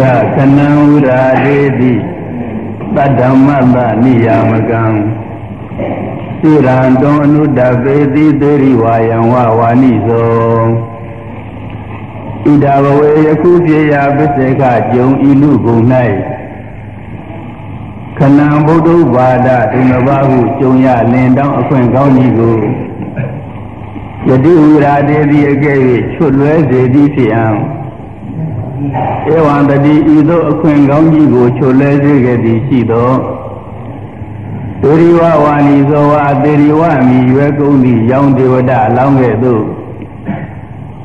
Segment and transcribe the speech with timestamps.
[0.00, 0.02] ဒ
[0.34, 1.94] ခဏံဝရာဒေတိ
[2.94, 4.84] တတ္ဓမ္မတနိယာမကံ
[6.40, 10.66] စိရံတောအနုတ္တပေတိသေရိဝါယံဝဝါနိဇော
[12.44, 14.62] ဣဒဘဝေယခုပြေယပစ္စေခ
[14.92, 15.84] ကြုံဤလူကုန်၌
[18.18, 22.58] ခဏံဗုဒ္ဓဘာဒဒီမဘာဟုကြုံရလင်တောင်းအခွင့်ကောင်းကြီးကို
[24.28, 25.78] ယတိဝရာတေသည်အကဲ့၍
[26.12, 27.60] ချွတ်လွဲစေသည်ဖြစ်အောင်
[29.34, 33.10] ဧဝံတတိဤသို့အခွင့်ကောင်းကြီးကိုချွတ်လွဲစေခဲ့သည်ရှိသော
[34.82, 39.62] သေရိဝဝါနီဇောဝါသေရိဝမီရွယ်ကုန်သည့်ရောင်ဒေဝဒအလောင်းကဲ့သို့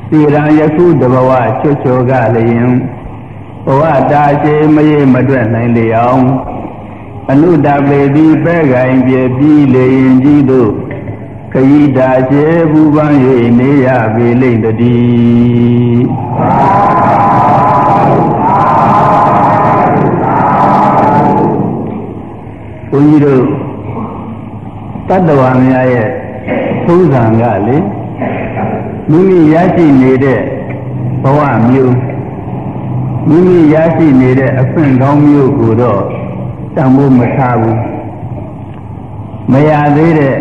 [0.08, 1.30] စီရန်ယခုတဘဝ
[1.60, 2.76] ချွတ်ချောကလည်း
[3.66, 6.24] ဘဝတာရှည်မရေမတွက်နိုင်လေအောင်
[7.30, 10.72] အနုတပေတိပဲ့ကိုင်ပြပြီးလေရင်ကြီးတို့
[11.52, 13.16] ခยีတာရှည်ပူပန်း၍
[13.58, 16.04] နေရပေလိမ့်တည်း
[22.90, 23.42] ဘုန်းကြီးတို့
[25.08, 26.08] တတ္တဝါများရဲ့
[26.86, 27.76] သုံးဆံကလေ
[29.10, 30.40] မိမိရရှိနေတဲ့
[31.22, 31.94] ဘဝမျိုး
[33.28, 36.02] မိမိရရှိနေတဲ့အခွင့်ကောင်းမျိုးကိုတော့
[36.74, 37.78] တန်ဖို့မထားဘူး
[39.52, 40.36] မရသေးတဲ့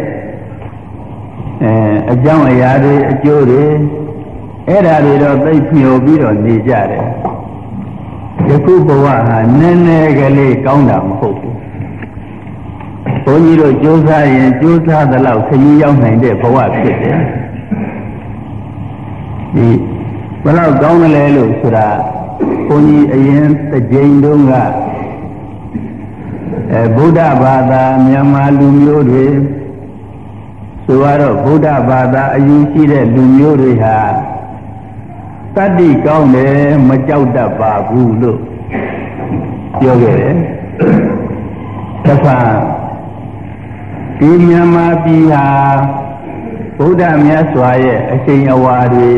[1.64, 1.72] အဲ
[2.12, 3.64] အကြောင်းအရာတွေအကျိုးတွေ
[4.68, 7.06] အဲ့ဒါတွေတော့သိမျှော်ပြီးတော့နေကြတယ်
[8.50, 11.58] ယခုဘဝဟာနည်းနည်းကလေးကောင်းတာမဟုတ်ဘူး
[13.26, 17.20] ဘုန်းကြီးတို့ကြိုးစားရင်ကြိုးစားသလောက်ခရီးရောက်နိုင်တဲ့ဘဝဖြစ်တယ်
[19.56, 19.68] ဒီ
[20.44, 21.88] ဘယ်လောက်ကောင်းတယ်လဲလို့ဆိုတာ
[22.68, 24.54] ဘုန်းကြီးအရင်တစ်ကြိမ်တုန်းက
[26.72, 29.26] အဲဗုဒ္ဓဘာသာမြန်မာလူမျိုးတွေ
[30.86, 33.98] ဆိုတော့ဗုဒ္ဓဘာသာအယူရှိတဲ့လူမျိုးတွေဟာ
[35.56, 38.40] တတ္တိကောင်းတယ်မကြောက်တတ်ပါဘူးလို့
[39.80, 40.36] ပြောခဲ့တယ်။
[42.06, 42.40] တစ်ခါ
[44.20, 45.48] ဒီမြန်မာပြည်ဟာ
[46.78, 49.12] ဗုဒ္ဓမြတ်စွာရဲ့အချိန်အဝါတွေ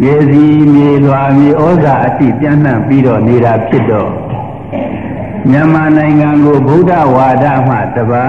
[0.00, 4.10] မြေစီမြေလွာမြေဩဇာအတိပြန့်နှံ့ပြီးတော့နေတာဖြစ်တော့
[5.50, 8.24] မြန်မာနိုင်ငံကိုဗုဒ္ဓဝါဒမှတပါ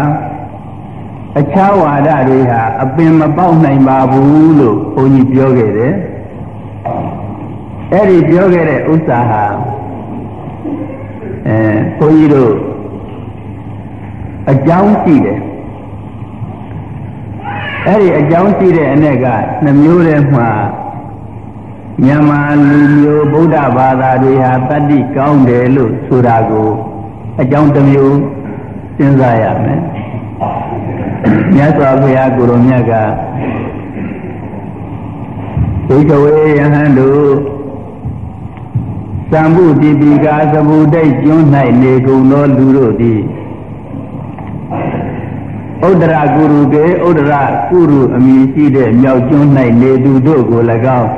[1.39, 5.93] အခြားဝါဒတွေဟာအပင်မပေါက်နိုင်ပါဘူးလို့ဘုန်းကြီးပြောခဲ့တယ်။
[7.95, 9.43] အဲ့ဒီပြောခဲ့တဲ့ဥစ္စာဟာ
[11.47, 11.57] အဲ
[11.97, 12.53] ဘုန်းကြီးတို့
[14.51, 15.39] အကြောင်းရှိတယ်။
[17.87, 19.25] အဲ့ဒီအကြောင်းရှိတဲ့အနေက
[19.63, 20.49] နှမျိုးတည်းမှာ
[22.03, 26.69] မြန်မာလူမျိုးဗုဒ္ဓဘာသာတွေဟာတတ္တိကောင်းတယ်လို့ဆိုတာကို
[27.41, 28.17] အကြောင်းတစ်မျိုး
[28.97, 29.79] စဉ်းစားရမယ်
[31.55, 32.93] မြတ်စွာဘုရားကိုရောမြတ်က
[35.89, 37.54] ဒိဋ္ဌဝေယဟန်တို့
[39.31, 41.45] သံမှုတိပိကာသဗုဒိတ်ကျွန်း၌
[41.81, 43.21] နေကုန်သောလူတို့သည်
[45.89, 47.33] ဥဒရကုရုကေဥဒရ
[47.69, 49.49] ကုရုအမည်ရှိတဲ့မြောက်ကျွန်း၌
[49.81, 50.61] နေသူတို့ကို၎
[50.99, 51.09] င်း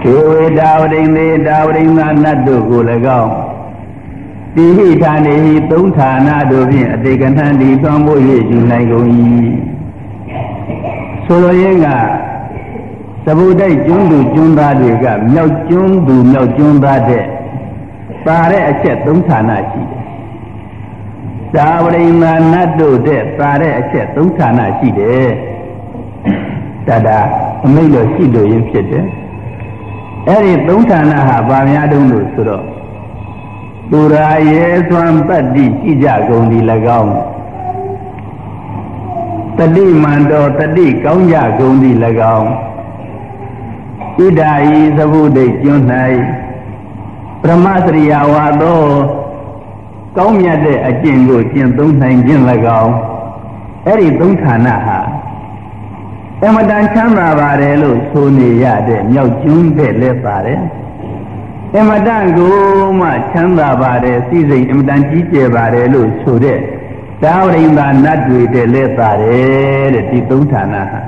[0.00, 2.82] ခေဝေတာဝရိမေတာဝရိမနတ်တို့ကို၎
[3.20, 3.30] င်း
[4.54, 8.20] တိဟိဌာနေဟိသုံးဌာနတို့ဖြင့်အတေကဏ္ဍဒီသွမ်းဖို့၍
[8.50, 9.08] ယူနိုင်ကုန်၏
[11.26, 11.88] ဆိုလိုရင်းက
[13.24, 17.24] သဗုဒ္ဓကျွန်းသူကျွန်းသားတွေကမြောက်ကျွန်းသူမြောက်ကျွန်းသားတဲ့
[18.26, 20.02] ပါတဲ့အချက်သုံးဌာနရှိတယ်။
[21.54, 25.28] သာဝရိမာနတ်တို့တဲ့ပါတဲ့အချက်သုံးဌာနရှိတယ်။
[26.86, 27.20] တဒါ
[27.64, 29.06] အမိတ်လို့ရှိလို့ရင်းဖြစ်တယ်။
[30.28, 32.64] အဲ့ဒီသုံးဌာနဟာဗာများတုံးလို့ဆိုတော့
[33.90, 36.64] သူရာရဲသွမ်းတတ္တိရှိကြကုန်သည်၎
[37.00, 37.12] င်း
[39.58, 41.96] တတိမန္တောတတိကောင်းကြကုန်သည်၎
[42.36, 42.48] င်း
[44.20, 45.84] ဣဒာဤသဘုဒိတ်ကျွန်း၌
[47.42, 48.82] ပရမစရိယဝါသော
[50.16, 52.42] ကောင်းမြတ်တဲ့အကျင့်ကိုကျင့်သုံးနိုင်ခြင်း၎
[52.82, 52.94] င်း
[53.86, 54.98] အဲ့ဒီသုံးဌာနဟာ
[56.44, 60.60] အမတန်ချမ်းသာပါတယ်လို့ဆိုနေရတဲ့မြောက်ကျွန်းတဲ့လည်းပါတယ်
[61.76, 62.54] အမတန်ကို
[63.00, 66.58] မှချမ်းသာပါတယ်စိစိမ်အမတန်ကြီးကျယ်ပါတယ်လို့ဆိုတဲ့
[67.22, 71.00] သာဝရိန္ဒနတ်တွေတဲ့လဲပါတယ်တဲ့ဒီသုံးဌာနဟာ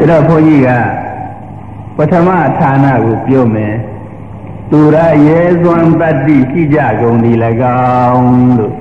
[0.00, 0.68] အဲ့တော့ဘုန်းကြီးက
[1.96, 3.74] ပထမဌာနကိုပြောမယ်
[4.70, 7.32] သူရရဲစွမ်းတတ္တိရှိကြကုန်ဒီ၎
[8.12, 8.74] င်းလို့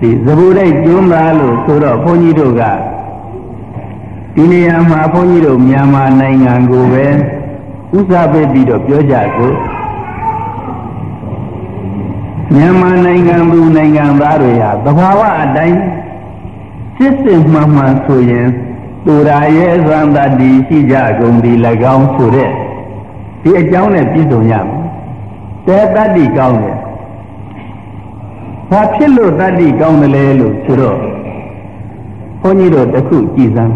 [0.00, 2.62] ဒီသဘုဒိတ်ကျွန်းသားလို့ဆိုတော့ဘုန်းကြီးတို့က
[4.34, 7.06] ဒီနေရာမှာဘုန်းကြီးတို့မြန်မာနိုင်ငံကိုပဲ
[7.96, 9.52] ဥစားပေးပြီးတော့ပြောကြကို
[12.54, 15.78] မြန်မာနိုင်ငံသူနိုင်ငံသားတွေဟာသဘာဝအတိုင်း
[16.96, 18.48] စစ်စစ်မှန်မှန်ဆိုရင်
[19.06, 21.52] သူရာရဲ့သံတတိရှိကြကုန်ဒီ၎
[21.94, 22.52] င်းဆိုတဲ့ဒ
[23.42, 24.86] ဒီအကြောင်းနဲ့ပြည့်စုံရမယ်
[25.66, 26.76] တဲတတ္တိကောင်းတယ်
[28.70, 30.98] ဘာဖြစ်လို့တတ္တိကောင်းတယ်လဲလို့ဆိုတော့
[32.40, 33.74] ဘုန်းကြီးတို့တခုကြည်စမ်း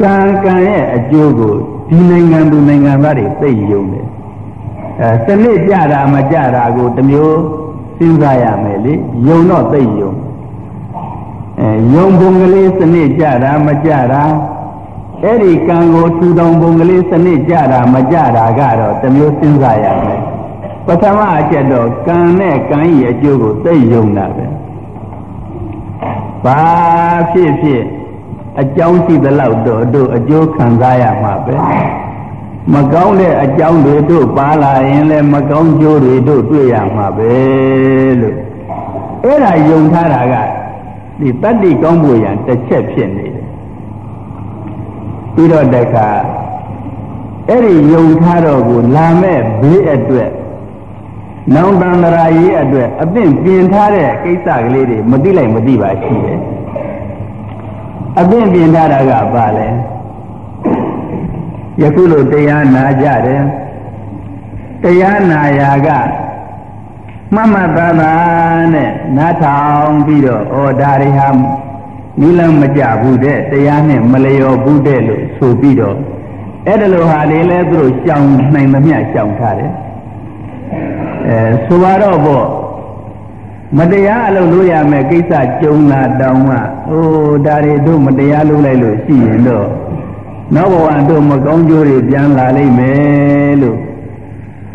[0.00, 1.54] ကံကံရဲ့အကျိုးကို
[1.90, 4.06] ဒီနိုင်ငံသူနိုင်ငံသားတွေသိယုံတယ်
[5.00, 7.38] အဲစနစ်ကြတာမကြတာကိုတမျိုး
[7.98, 8.94] စဉ်းစားရမယ်လေ
[9.26, 10.10] ယုံတော့သိယုံ
[11.60, 14.22] အဲယုံပုံကလေးစနစ်ကြတာမကြတာ
[15.22, 20.20] အဲ့ဒီကံကိုထူထောင်ပုံကလေးစနစ်ကြတာမကြတာကတော့တမျိုးစဉ်းစားရမယ်
[20.86, 24.46] ပထမအချက်တော့ကံနဲ့ကံရဲ့အကျိုးကိုသိယုံတာပဲ
[26.44, 26.60] ဘာ
[27.32, 27.82] ဖြစ်ဖြစ်
[28.60, 31.56] အကြောင်းရှိသလောက်တော့တို့အကျိုးခံစားရမှာပဲ
[32.72, 37.32] မကောင်းတဲ့အကြောင်းတွေတို့ပါလာရင်လည်းမကောင်းကျိုးတွေတို့တွေ့ရမှာပဲ
[38.20, 38.36] လို့
[39.24, 40.34] အဲ့ဒါယုံထားတာက
[41.20, 43.46] ဒီတတ္တိကောင်းဖို့ရန်တစ်ချက်ဖြစ်နေတယ်
[45.34, 46.08] ပြီးတော့တခါ
[47.48, 50.30] အဲ့ဒီယုံထားတော့ကိုလာမဲ့ဘေးအတွက်
[51.54, 56.38] နောင်တန္တရာရေးအတွက်အသင့်ပြင်ထားတဲ့ကိစ္စကလေးတွေမသိလိုက်မသိပါရှိတယ်
[58.20, 59.68] အသင့်ပြင်ထားတာကဘာလဲ
[61.82, 63.42] ယခုလိုတရားနာကြတယ်
[64.82, 65.88] တရားနာရာက
[67.34, 71.28] မှတ်မှတ်သားသားနဲ့နားထောင်ပြီးတော့ဩဒါတွေဟာ
[72.20, 75.96] နိလမကြဘူးတဲ့တရားနဲ့မလျော်ဘူးတဲ့လို့ဆိုပြီးတော့
[76.66, 79.72] အဲ့ဒါလိုဟာလေးလဲသူတို့ရှောင်နိုင်သမျှရှောင်ထားတယ်
[81.28, 82.46] အဲဆိုပါတော့ပေါ့
[83.78, 86.56] မတရားအလုပ်လုပ်ရမယ်ကိစ္စကြုံလာတောင်းမှ
[86.90, 89.68] အိုးဒါတွေတို့မတရားလုပ်လိုက်လို့ရှိရင်တော့
[90.54, 93.78] နောက်ဘဝတို့မကောင်းကျိုးတွေပြန်လာလိမ့်မယ်လို့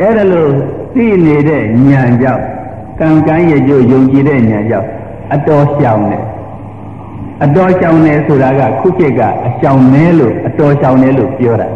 [0.00, 0.52] အဲ့ဒါလို့
[0.96, 2.44] သိနေတဲ့ဉာဏ်ကြောင့်
[3.00, 4.88] ကံကံရဲ့ကြိုးယုံကြည်တဲ့ဉာဏ်ကြောင့်
[5.34, 6.24] အတော်ရှောင်တယ်
[7.44, 11.68] အတော်ရှောင်တယ်ဆိုတာကခုခေတ်ကအရှောင်နေလို့အတော်ရှောင်တယ်လို့ပြောတာ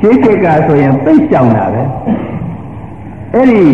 [0.00, 1.82] ရှေးခေတ်ကဆိုရင်သိရှောင်တာပဲ
[3.34, 3.64] အဲ့ဒီ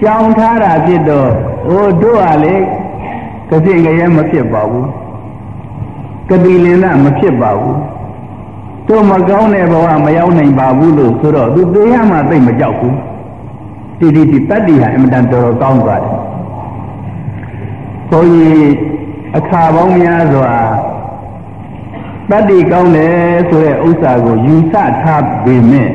[0.00, 1.30] ရှောင်ထားတာဖြစ်တော့
[1.68, 2.54] အိုးတို့ကလေ
[3.50, 4.88] ကစိငရဲမဖြစ်ပါဘူး
[6.28, 7.78] ကတိလင်္ဒမဖြစ်ပါဘူး
[8.88, 12.96] တို့မကောင်းတဲ့ဘဝမရောက်နိုင်ပါဘူးလို့ဆိုတော့သူသေးရမှသိမကြောက်ဘူး
[14.02, 16.16] တိတိတိတတ္တိဟာအင်မတန်တော်တော်ကောင်းသွားတယ်
[18.10, 18.72] ဘုန်းကြီး
[19.36, 20.52] အခါပေါင်းများစွာ
[22.30, 23.16] တတ္တိကောင်းတယ်
[23.48, 25.90] ဆိုတဲ့ဥစ္စာကိုယူဆထားပေမဲ့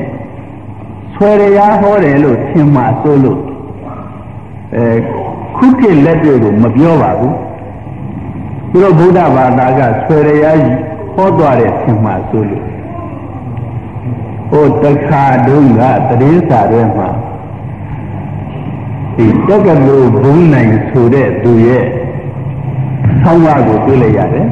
[1.13, 3.39] ဆွဲရဟောတယ်လို့ထင်မှဆိုလို့
[4.75, 4.86] အဲ
[5.57, 7.36] ခုခေတ်လက်တွေကိုမပြောပါဘူး
[8.71, 10.45] သူတို့ဗုဒ္ဓဘာသာကဆွဲရ
[11.15, 12.65] ဟောသွားတဲ့ထင်မှဆိုလို့
[14.50, 15.81] ဟိုတခါတုန်းက
[16.19, 17.09] တရင်စာထဲမှာ
[19.17, 21.85] ဒီတက္ကသိုလ်ဘုံနိုင်ဆိုတဲ့သူရဲ့
[23.23, 24.47] ဆောင်းပါးကိုတွေ့လိုက်ရတယ်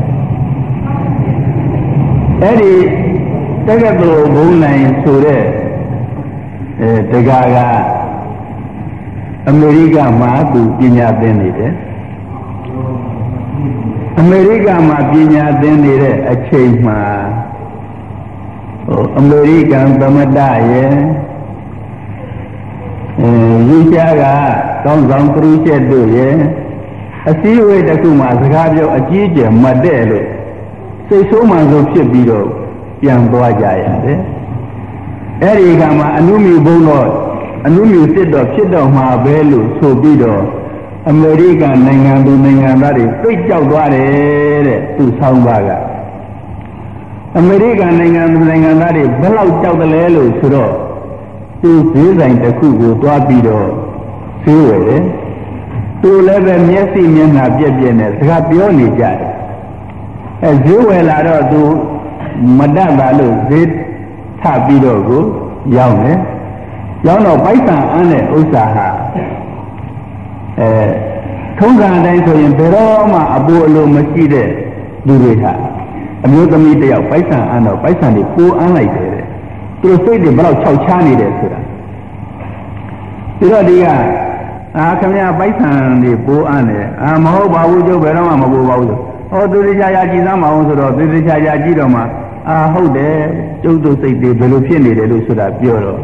[2.41, 2.73] အဲ့ဒီ
[3.67, 5.43] တက္ကသိုလ်ဘုံနိုင်ဆိုတဲ့
[6.81, 7.57] အဲတက္ကက
[9.49, 11.73] အမေရိကမှာသူပညာသင်နေတယ်
[14.19, 17.01] အမေရိကမှာပညာသင်နေတဲ့အချိန်မှာ
[18.85, 20.39] ဟိုအမေရိကန်သမတ
[20.71, 20.93] ရဲ့
[23.19, 23.29] အဲ
[23.69, 24.23] ယူရှားက
[24.85, 26.35] ကောင်းဆောင်ခရုချက်တို့ရဲ့
[27.29, 30.27] အစည်းအဝေးတစ်ခုမှာစကားပြောအကြီးကျယ်မတဲ့လို့
[31.07, 32.47] စိတ်ဆိုးမှန်ဆိုဖြစ်ပြီးတော့
[33.01, 34.19] ပြန်သွားကြရတယ်
[35.41, 37.07] အဲ့ဒီခါမှာအနုမြူဘုံတော့
[37.65, 40.43] အနုမြူစစ်တော့ဖြစ်တော့မှာပဲလို့ဆိုပြီးတော့
[41.09, 45.69] အမေရိကန်နိုင်ငံသူနိုင်ငံသားတွေသိကြောက်သွားတယ်တဲ့သူဆောင်းပါက
[47.37, 50.73] အမေရိကန်နိုင်ငံသူနိုင်ငံသားတွေဘယ်လောက်ကြောက်တယ်လဲလို့ဆိုတော့
[51.65, 53.67] သူဈေးဆိုင်တစ်ခုကိုတွားပြီးတော့
[54.43, 55.03] ဈေးဝယ်တယ်
[56.01, 59.17] သူလည်းပဲမျက်စိမျက်နှာပြက်ပြက်နဲ့စကားပြောနေကြတယ်
[60.43, 61.61] အဲဈေးဝယ်လာတော့သူ
[62.57, 63.67] မတတ်ပါလို့ဈေး
[64.41, 65.23] ထပြီးတော့ကို
[65.77, 66.19] ရောက်တယ်
[67.07, 68.87] ရောက်တော့ပိုက်ဆံအန်းတဲ့ဥစ္စာဟာ
[70.59, 70.69] အဲ
[71.57, 74.49] ထုံးစံအတိုင်းဆိုရင်ဘယ်တော့မှအပူအလိုမရှိတဲ့
[75.07, 75.53] လူတွေဟာ
[76.25, 79.14] အမျိုးသမီးတယောက်ပိုက်ဆံအန်းတော့ပိုက်ဆံတွေပိုးအန်းလိုက်တယ်တဲ့
[79.85, 81.59] သူတို့စိတ်တွေဘယ်လောက်ခြောက်ချားနေတယ်ဆိုတာ
[83.39, 83.85] ဒီတော့ဒီက
[84.77, 85.69] အာခမရပိုက်ဆံ
[86.03, 88.99] တွေပိုးအန်းတယ်အာမဟုတ်ပါဘူးကျုပ်ဘယ်တော့မှမပိုးပါဘူးဆို
[89.31, 92.01] ဟောသူတို့ကြာကြာကြည်သားမအောင်ဆိုတော့သူတို့ကြာကြာကြည့်တော့မှ
[92.49, 93.15] အာဟုတ်တယ်
[93.63, 95.99] ကျုပ်တို့စိတ်တွေဘယ်လိုဖြစ်နေတယ်လို့ဆိုတာပြောတော့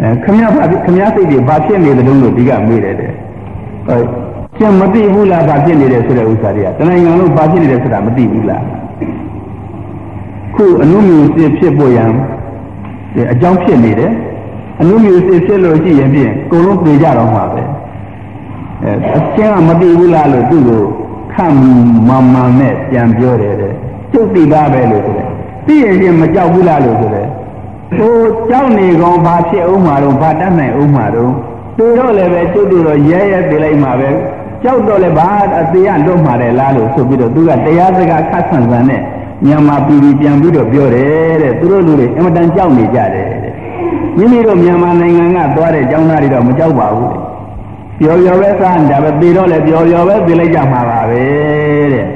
[0.00, 3.12] အဲခမရဘာခမရစိတ်တွေဘာဖြစ်နေတယ်လို့ဒီကမေးတယ်တဲ့
[3.86, 4.00] ဟော
[4.58, 8.64] ကျန်မသိဘူးလားဘာဖြစ်နေတယ်ဆိုတဲ့ဥစ္စာတွေကတဏှာလုံးဘာဖြစ်နေတယ်ဆိုတာမသိဘူးလား
[10.54, 12.10] ခုအနုမြူစစ်ဖြစ်ဖို့ရန်
[13.32, 14.12] အကြောင်းဖြစ်နေတယ်
[14.80, 17.62] အနုမြူစစ်ဖြစ်လို့ရှိရင်ဖြင့်အကုန်လုံးပြေကြတော့မှာပဲ
[18.82, 20.82] အဲအချင်းကမသိဘူးလားလို့သူ့ကို
[21.32, 21.56] ခန့်
[22.08, 23.72] မမှန်နဲ့ပြန်ပြောတယ်တဲ့
[24.12, 25.28] ကျုပ်သိပါပဲလို့ဆိုတယ်
[25.66, 27.28] သိရင်ချင်းမကြောက်ဘူးလားလို့ဆိုတယ်
[27.96, 28.16] ဟို
[28.50, 31.32] ကြောက်နေကောင်ဘာဖြစ်အောင်မှာတော့ဘာတတ်နိုင်အောင်မှာတော့
[31.76, 34.10] သူတော့လည်းပဲကျွတ်တူတော့ရဲရဲပြလိုက်မှာပဲ
[34.62, 35.28] ကြောက်တော့လည်းဘာ
[35.60, 39.02] အသေးရလွတ်မှာတယ်လားလို့ဆိုပြီးတော့သူကတရားစကားခတ်ဆန်ဆန်နဲ့
[39.44, 43.54] မြန်မာပြည်ပြည်ပြန်ပြီးတော့ပြောတယ်တဲ့သူတို့လူတွေအင်မတန်ကြောက်နေကြတယ်တဲ့
[44.16, 47.20] မိမိတို့မြန်မာနိုင်ငံကသွားတဲ့ကျောင်းသားတွေတော့မကြောက်ပါဘူးတဲ့
[47.98, 51.22] ပျော်ပျော်ပဲစားနေတာပဲပြီးတော့လည်းပျော်ပျော်ပဲပြလိုက်ကြမှာပါပဲ
[51.92, 52.06] တဲ့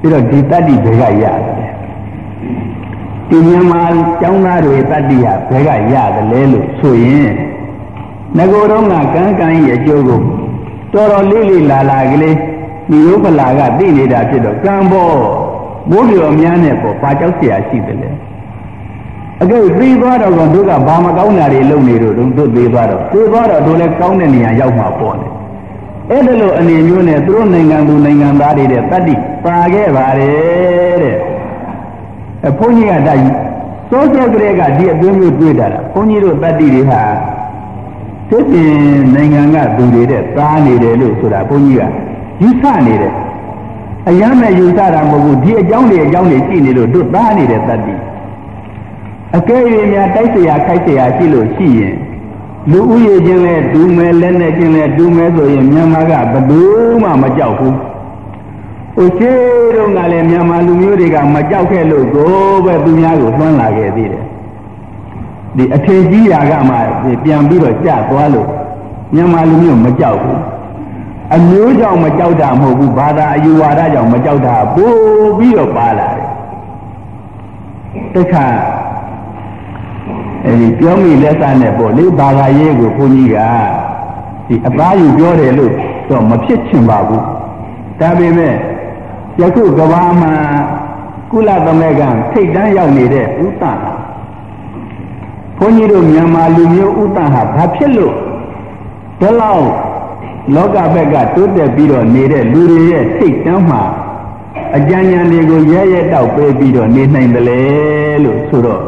[0.00, 1.38] ပြီးတော့ဒီတတ္တိဘယ်ကရတယ်
[3.28, 3.82] ဒီမြန်မာ
[4.20, 7.30] ကျောင်းသားတွေတတ္တိဟာဘယ်ကရတယ်လဲလို့ဆိုရင်
[8.36, 10.20] ငကိုယ်တော့ကကန်းကန်းရဲ့အကျိုးကို
[10.92, 12.36] တော်တော်လေးလေးလာလာကလေး
[12.90, 15.16] ဒီရုပ်ပလာကသိနေတာဖြစ်တော့ကံပေါ်
[15.91, 18.09] ဘိုးပြောများနဲ့ပေါ့ဘာကြောက်เสียရှိတယ်လဲ
[19.41, 25.27] အကဲသိသွားတော့ကတို့ကဘာမကောင်းတာတွေလုပ်နေတော့တို့သိသွားတော့သိသွားတော့တို့လည်းကောင်းတဲ့နေရာရောက်မှာပေါ့လေ
[26.09, 31.17] အဲ့ဒါလို့အနေမျိုးနဲ့သူတို့နိုင်ငံသူနိုင်ငံသားတွေတဲ့တတ္တိပါခဲ့ပါတယ်တဲ့
[32.47, 33.27] အဘုန်းကြီးကတည်းက
[33.91, 37.01] သောစေကလေးကဒီအသွင်းမျိုးတွေ့တာလားဘုန်းကြီးတို့တတ္တိတွေဟာ
[38.29, 38.73] သိပင်
[39.15, 41.83] နိုင်ငံကသူတွေတဲ့သားနေတယ်လို့ဆိုတာဘုန်းကြီးက
[42.41, 43.13] ယူဆနေတယ်
[44.09, 47.95] အရမ်းမဲ့ယူဆတာမဟုတ်ဘူးဒီအကြောင်းတွေအကြောင်းတွေကြည့်နေလို့တို့သားနေတဲ့တတ္တိ
[49.37, 49.57] အကဲ၍
[49.91, 51.95] များတိုက်เสียခိုက်เสียရှိလို့ရှိရင်
[52.71, 56.59] လူဥယျာဉ်ချင်းလဲဒူးမဲလက်နဲ့ချင်းလဲဒူးမဲဆိုရင်မြန်မာကဘယ်သူ
[57.03, 57.73] မှမကြောက်ဘူး။
[58.95, 59.31] ဟိုရှိ
[59.75, 62.31] တော့ကလည်းမြန်မာလူမျိုးတွေကမကြောက်ခဲ့လို့ကို
[62.65, 64.25] ပဲသူများကိုသွန်းလာခဲ့သေးတယ်။
[65.57, 66.75] ဒီအထင်ကြီးရာကမှ
[67.23, 68.47] ပြန်ပြီးတော့ကြသွားလို့
[69.15, 70.37] မြန်မာလူမျိုးမကြောက်ဘူး။
[71.34, 76.30] အမျိုးကြောင့်မကြောက်တာမဟုတ်ဘူးဘာသာအယူဝါဒကြောင့်မကြောက်တာပို့ပြီးတော့ပါလာတယ်။
[78.14, 78.46] တခါ
[80.44, 83.38] အဲဒီပြောမိလက်စနဲ့ပေါ့လေဘာသာရေးကိုဘုန်းကြီးက
[84.48, 85.72] ဒီအသားယူပြောတယ်လို့
[86.08, 87.24] တော့မဖြစ်ချင်ပါဘူး
[88.00, 88.54] ဒါပေမဲ့
[89.40, 90.32] ယခုကဘာမှာ
[91.30, 92.02] ကုလသမဂ္ဂ
[92.32, 93.72] ထိတ်တန်းရောက်နေတဲ့ဥတ္တဟာ
[95.58, 98.14] ဘုန်းကြီးတို့မြန်မာလူမျိုးဥတ္တဟာဘာဖြစ်လို့
[99.20, 99.66] ဒီလောက်
[100.54, 103.82] လောကဘက်ကတိုးတက်ပြီးတော့နေတဲ့လူတွေရဲ့ထိတ်တန်းမှာ
[104.76, 107.60] အကြံဉာဏ်တွေကိုရဲရဲတောက်ပေးပြီးတော့နေနိုင်တယ်လေ
[108.24, 108.82] လို့ဆိုတော့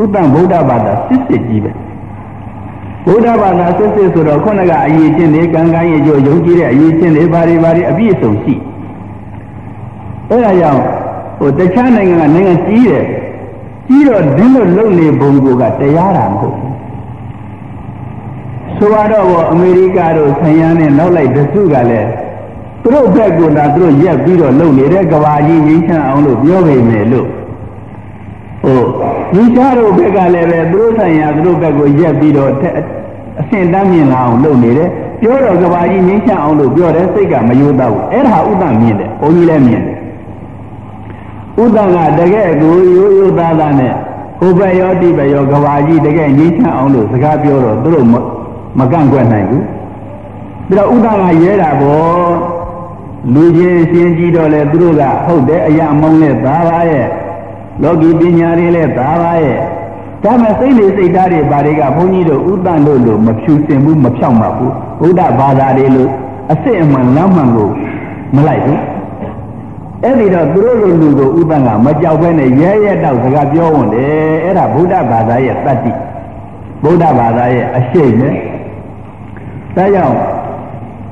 [0.00, 1.72] ဥပ္ပံဗုဒ္ဓဘာသာစစ်စစ်ကြီးပဲ
[3.06, 8.54] ဗုဒ္ဓဘာသာစစ်စစ်ဆိုတော့ခုနကအရေးချင်းတွေကံကံရဲ့ကြိုယုံကြည်တဲ့အရေးချင်းတွေဘာတွေဘာတွေအပြည့်အစုံရှိ
[10.30, 10.82] အဲဒါကြောင့်
[11.38, 13.04] ဟိုတခြားနိုင်ငံကနိုင်ငံကြီးတယ်
[13.88, 16.65] ကြီးတော့ဒင်းလို့လုံနေဘုံကတရားတာမဟုတ်ဘူး
[18.78, 22.08] ဆိုတော့အမေရိကတို့ဆန်ရမ်းနဲ့နောက်လိုက်တစုကလည်း
[22.82, 27.28] သူတို့ဘက်ကသာသူတို့ရက်ပြီးတော့လုံနေတဲ့ကဘာကြီးငြိမ်းချမ်းအောင်လို့ပြောပေမယ်လို့
[28.64, 28.82] ဟို
[29.34, 32.50] ဒီချားတို့ဘက်ကလည်းပဲသူတို့ဆိုင်ရာသူတို့ဘက်ကိုရက်ပြီးတော့
[33.40, 34.90] အဆင့်တန်းမြင်လာအောင်လုပ်နေတယ်
[35.20, 39.96] ပြောတော့ကဘာကြီးငြိမ်းချမ်းအောင်လို့ပြောတယ်စိတ်ကမယိုးတော့ဘူးအဲ့ဒါဥဒ္ဒမြင်တယ်ဘုန်းကြီးလည်းမြင်တယ်
[41.62, 43.94] ဥဒ္ဒကတကယ်ကိုရိုးရိုးသားသားနဲ့
[44.38, 48.06] ဟိုဘက်ရောဒီဘက်ရောကဘာကြီးတကယ်ငြိမ်းချမ်းအောင်လို့စကားပြောတော့သူတို့
[48.78, 49.64] မကန့်ကွက်နိုင်ဘူး
[50.68, 52.56] ပြီးတော့ဥဒ္ဒကရဲတာပေါ့
[53.34, 57.06] လူချင်းရှင်းကြည့်တော့လေသူတို့ကဟုတ်တယ်အရာမောင်းနဲ့သားပါရဲ့
[57.82, 59.58] လောကီပညာတွေလည်းသာပါရဲ့
[60.24, 66.08] ဒါမဲ့စိတ်လေစိတ်ဓာတ်တွေဘာတွေကဘုန်းကြီးတို့ဥတ္တန်တို့လိုမဖြူစင်ဘူးမဖြောက်မှဘူးဘုဒ္ဓဘာသာတွေလို
[66.52, 67.70] အစစ်အမှန်လမ်းမှန်ကို
[68.34, 68.80] မလိုက်ဘူး
[70.02, 75.92] အဲ့ဒီတော့သူတို့လိုလူကိုဥတ္တန်ကမကြောက်ဘဲနဲ့ရဲရဲတောက်စကားပြောဝင်တယ်အဲ့ဒါဗုဒ္ဓဘာသာရဲ့တတ္တိ
[76.82, 78.34] ဗုဒ္ဓဘာသာရဲ့အရှိတ်နဲ့
[79.76, 80.16] ဒါကြောင့်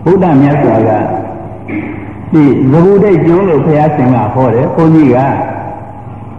[0.05, 0.91] ဗုဒ္ဓမြတ်စွာက
[2.33, 5.19] ဒီဇဂုဒိတ်ကျွန်းလို့ဘုရားရှင်ကဟောတယ်ဘုန်းကြီးက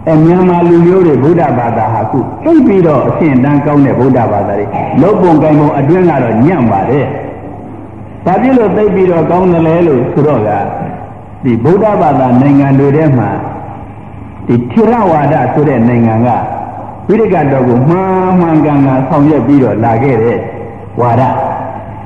[0.08, 4.66] အဲမြန်မာလူမျိုးတွေဗုဒ္ဓဘာသာဟာခုသိပြီးတော့အရှင်တန်းကောင်းတဲ့ဗုဒ္ဓဘာသာတွေ
[5.00, 7.06] လုတ်ပုံကိုင်ပုံအတွင်းကတော့ညံ့ပါတယ်။
[8.26, 10.50] ဘာဖြစ်လို့သိပြီးတော့ကောင်းတယ်လဲလို့ဆိုတော့က
[11.44, 13.30] ဒီဗုဒ္ဓဘာသာနိုင်ငံတွေထဲမှာ
[14.46, 16.28] ဒီထေရဝါဒဆိုတဲ့နိုင်ငံက
[17.08, 20.38] ဝိရကတော်ကိုမှန်မှန်ကန်ကန်ဆောင်ရွက်ပြီးတော့လာခဲ့တဲ့
[21.00, 21.22] ဝါဒ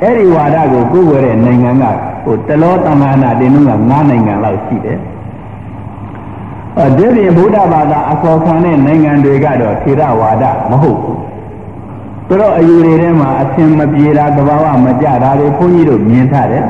[0.03, 1.85] အဲ့ဒီဝါဒကိုကိုယ်ဝယ်တဲ့နိုင်ငံက
[2.25, 4.99] ဟိုတလောတမန္နာတင်တော့၅နိုင်ငံလောက်ရှိတယ်
[6.97, 11.19] ဒီပြင်ဗုဒ္ဓဘာသာအခေါ်ခံတဲ့နိုင်ငံတွေကတော့ထေရဝါဒမဟုတ်ဘူး။
[12.27, 16.65] သူတို့အယူတွေထဲမှာအသင်မပြေတာသဘာဝမကြတာတွေဘုန်းကြီးတို့မြင်ထားတယ်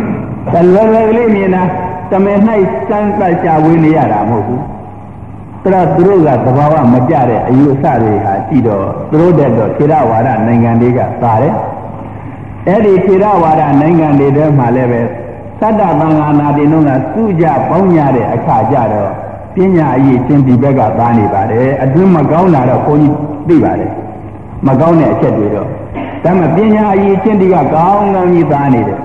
[0.52, 1.62] ။တလွယ်လွယ်ကလေးမြင်တာ
[2.10, 2.38] တမင်၌
[2.88, 4.60] စမ်းသပ်ရှာဝေးနေရတာမဟုတ်ဘူး။
[5.62, 11.54] သူတို့သူတို့ကသဘာဝမကြတဲ့အယူအဆတွေဟာကြည့်တော့သူတို့တဲ့တော့ထေရဝါဒနိုင်ငံတွေကသာတယ်။
[12.68, 15.02] အဲ့ဒီထေရဝါဒနိုင်ငံတွေထဲမှာလည်းပဲ
[15.60, 19.10] သတ္တသံဃာနာတိတို့ကစုကြပေါင်းကြတဲ့အခါကြတော့
[19.54, 23.16] ပညာအရေးချင်းဒီဘက်ကသားနေပါတယ်အတွင်းမကောင်းတာတော့ဘုန်းကြီး
[23.48, 23.92] သိပါတယ်
[24.66, 25.68] မကောင်းတဲ့အချက်တွေတော့
[26.24, 28.98] ဒါမှပညာအရေးချင်းဒီကကောင်းကောင်းကြီးသားနေတယ်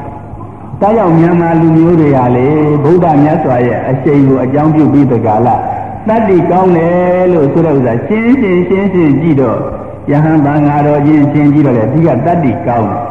[0.82, 2.48] ဒါကြောင့်မြန်မာလူမျိုးတွေဟာလေ
[2.84, 5.62] ဗုဒ္ဓမြတ်စွာရဲ့အရှိန်ကိုအကြောင်းပြုပြီးတကလား
[6.08, 9.58] တတ္တိကောင်းတယ်လို့ဆိုတဲ့ဥစ္စာရှင်းရှင်းရှင်းရှင်းကြည့်တော့
[10.12, 13.09] ယဟန်ဘာငါတော်ချင်းရှင်းကြည့်တော့လေဒီကတတ္တိကောင်းတယ်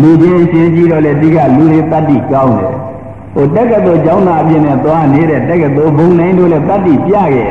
[0.00, 2.74] လူချင်းရှင်းကြည့်တော့လေဒီကလူတွေတတ္တိကောင်းတယ်
[3.34, 7.50] ဟိုတက္ကသိုလ်ကျောင်းသားအပြင်နဲ့သွားနေတဲ့တက္ကသိုလ်ဘုံနိုင်တို့လည်းတတ္တိပြခဲ့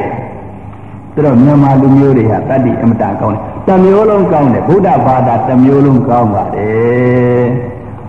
[1.13, 7.45] ဆိုတော့မြန်မာလူမျိုးတွေဟာတတ္တိအမတန်ကောင်းတယ်တမျိုးလုံးကောင်းတယ်ဗုဒ္ဓဘာသာတမျိုးလုံးကောင်းပါတယ်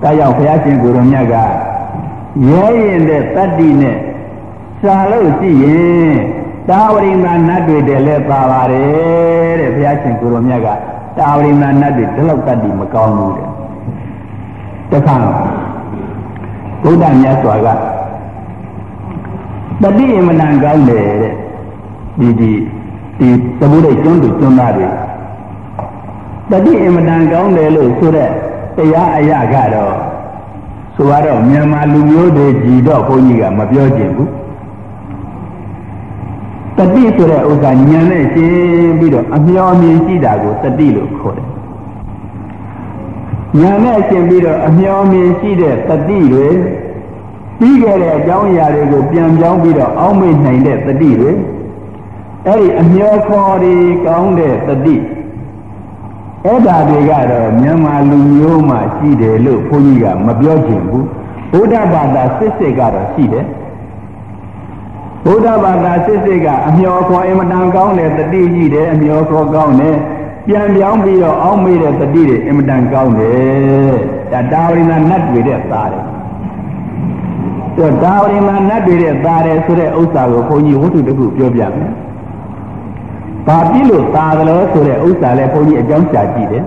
[0.03, 1.35] ဒါကြောင့်ဘုရားရှင်ကိုရောမြတ်က
[2.49, 3.97] ရဲရင်တဲ့တတ္တိနဲ့
[4.81, 6.17] စာလို့ရှိရင်
[6.69, 10.69] တာဝရိမာနတ်တွေတည်းလည်းပါပါတယ်တဲ့ဘုရားရှင်ကိုရောမြတ်က
[11.19, 13.49] တာဝရိမာနတ်တွေဒီလောက်တတ္တိမကောင်းဘူးတဲ့
[14.93, 15.17] တခါ
[16.83, 17.69] ဘုရားမြတ်စွာက
[19.83, 21.35] တတိအမနံကောင်းတယ်တဲ့
[22.21, 22.51] ဒီဒီ
[23.19, 23.29] ဒီ
[23.59, 24.87] သမုဒိတ်ကျွန်းသူကျွန်းသားတွေ
[26.51, 28.31] တတိအမတန်ကောင်းတယ်လို့ဆိုတဲ့
[28.77, 29.95] တရားအရာကတော့
[30.95, 34.31] ဆိုတော့မြန်မာလူမျိုးတွေကြည်တော့ဘုန်းကြီးကမပြောကျင်ဘူး
[36.77, 41.49] တတိဆိုတဲ့ဥစ္စာဉာဏ်နဲ့ရှင်းပြီးတော့အမျော်မြင်ရှိတာကိုတတိလို့ခေါ်တယ်
[43.57, 46.49] ဉာဏ်နဲ့ရှင်းပြီးတော့အမျော်မြင်ရှိတဲ့တတိတွေ
[47.61, 51.33] ပြီးခဲ့တဲ့အကြောင်းအရာတွေကိုပြန်ပြောင်းပြီးတော့အောက်မေ့နိုင်တဲ့တတိတွေ
[52.47, 53.75] အဲ့ဒီအမျောခေါ်ဒီ
[54.07, 54.97] ကောင်းတဲ့တတိ
[56.45, 61.07] အဲ့ဒါတွေကတော့မြန်မာလူမျိုးမှရှိတယ်လို့ဘုန်းကြီးကမပြောချင်ဘူး
[61.53, 63.47] ဘုဒ္ဓဘာသာစစ်စစ်ကတော့ရှိတယ်
[65.25, 69.97] ဘုဒ္ဓဘာသာစစ်စစ်ကအမျောခေါ်အင်မတန်ကောင်းတဲ့တတိရှိတယ်အမျောခေါ်ကောင်းတယ်
[70.49, 73.95] ပြန်ပြောင်းပြီးတော့အောက်မေ့တဲ့တတိတွေအင်မတန်ကောင်းတယ်
[74.33, 76.05] ဒါတာဝရိနာနတ်တွေတဲ့သားတယ်
[77.77, 81.93] တော့တာဝရိနာနတ်တွေတဲ့သားတယ်ဆိုတဲ့ဥစ္စာကိုဘုန်းကြီးဝတ္ထုတစ်ခုပြောပြမယ်
[83.47, 86.65] ဘာဖြစ်လို့သာသလဲဆိုတဲ့ဥစ္စာလဲဘုန်းကြီးအကြောင်းရှာကြည့်တယ်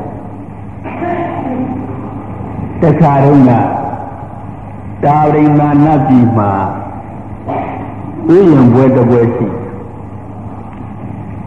[2.81, 3.51] တခါတုန်းက
[5.03, 6.51] တာဝရိမာနတ်ပြည်မှာ
[8.29, 9.60] ဥယျံပွဲတစ်ပွဲရှိ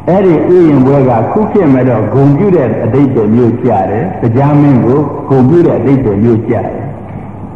[0.08, 6.66] အဲ့ဒီဥယျံပွဲကခုဖြစ်မဲ့တော့ဂုံပြုတဲ့အတိတ်တွေမျိုးကြတယ်တရားမင်းကိုဂုံပြုတဲ့အတိတ်တွေမျိုးကြတယ်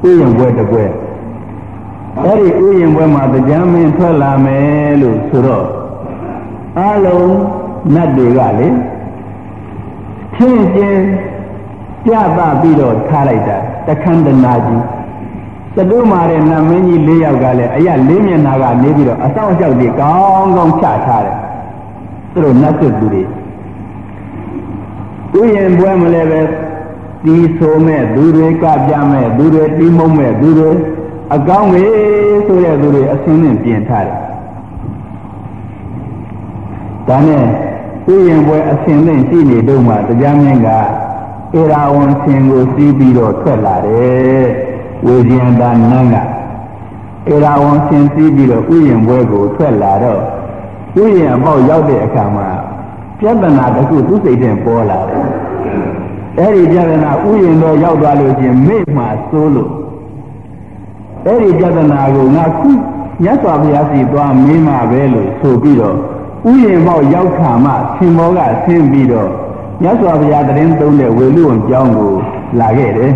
[0.04, 0.84] ဥယျံပွဲတစ်ပွဲ
[2.24, 5.66] အဲ့ဒီဥယျံပွဲမှာတရားမင်းထွက်လာမယ်လို့ဆိုတော့
[6.78, 7.32] အလုံး
[7.94, 8.68] နတ်တွေကလေ
[10.34, 11.02] ချင်းချင်း
[12.04, 14.84] ပြသပြီးတော့ထားလိုက်တာတခန္ဓနာကြီး
[15.76, 21.38] သတုမာတဲ့နတ်မင်းကြီး၄ယောက်ကလည်းအရလေးမျက်နာကနေပြီးတော့အဆောင်အလျှောက်တွေကောင်းကောင်းချထားတယ်
[22.38, 23.22] သူတို့နတ်စစ်သူတွေ
[25.40, 26.40] ဥယျာဉ်ပွဲမလဲပဲ
[27.24, 30.70] တီးဆိုမဲ့သူတွေကပြမဲ့သူတွေတီးမုံမဲ့သူတွေ
[31.34, 31.82] အကောင်းပဲ
[32.46, 34.16] ဆိုတဲ့သူတွေအစင်းနဲ့ပြင်ထားတယ်
[37.08, 37.44] ဒါနဲ့
[38.12, 40.68] ဥယျာဉ်ပွဲအစင်သိမ့်ရှိနေတော့မှတရားမင်းက
[41.58, 44.46] ဧရာဝံဆင်ကိုစီးပြီးတော့ထွက်လာတယ်
[45.06, 46.16] ဝေဇယန္တာနန်းက
[47.32, 50.22] ဧရာဝံဆင်စီးပြီးတော့ဥယျာဉ်ပွဲကိုထွက်လာတော့
[51.02, 52.48] ဥယျာဉ်အပေါက်ရောက်တဲ့အခါမှာ
[53.18, 55.24] ပြဿနာတစ်ခုသူ့စိတ်ထဲပေါ်လာတယ်
[56.38, 59.70] အဲ့ဒီပြဿနာဥယျာဉ်တော့ရောက်သွားလို့ချင်းမေ့မှစိုးလို့
[61.26, 62.70] အဲ့ဒီပြဿနာကိုငါခု
[63.22, 65.96] မြတ်စွာဘုရားစီသွားမင်းမှာပဲလို့ဆိုပြီးတော့
[66.50, 69.30] ဥယျာဉ်မောက်ရောက်ခါမှဆင်မောကဆင်းပြီးတော့
[69.82, 72.14] မြတ်စွာဘုရားတရင်သုံးတဲ့ဝေလူဝံကျောင်းကို
[72.60, 73.12] လာခဲ့တယ်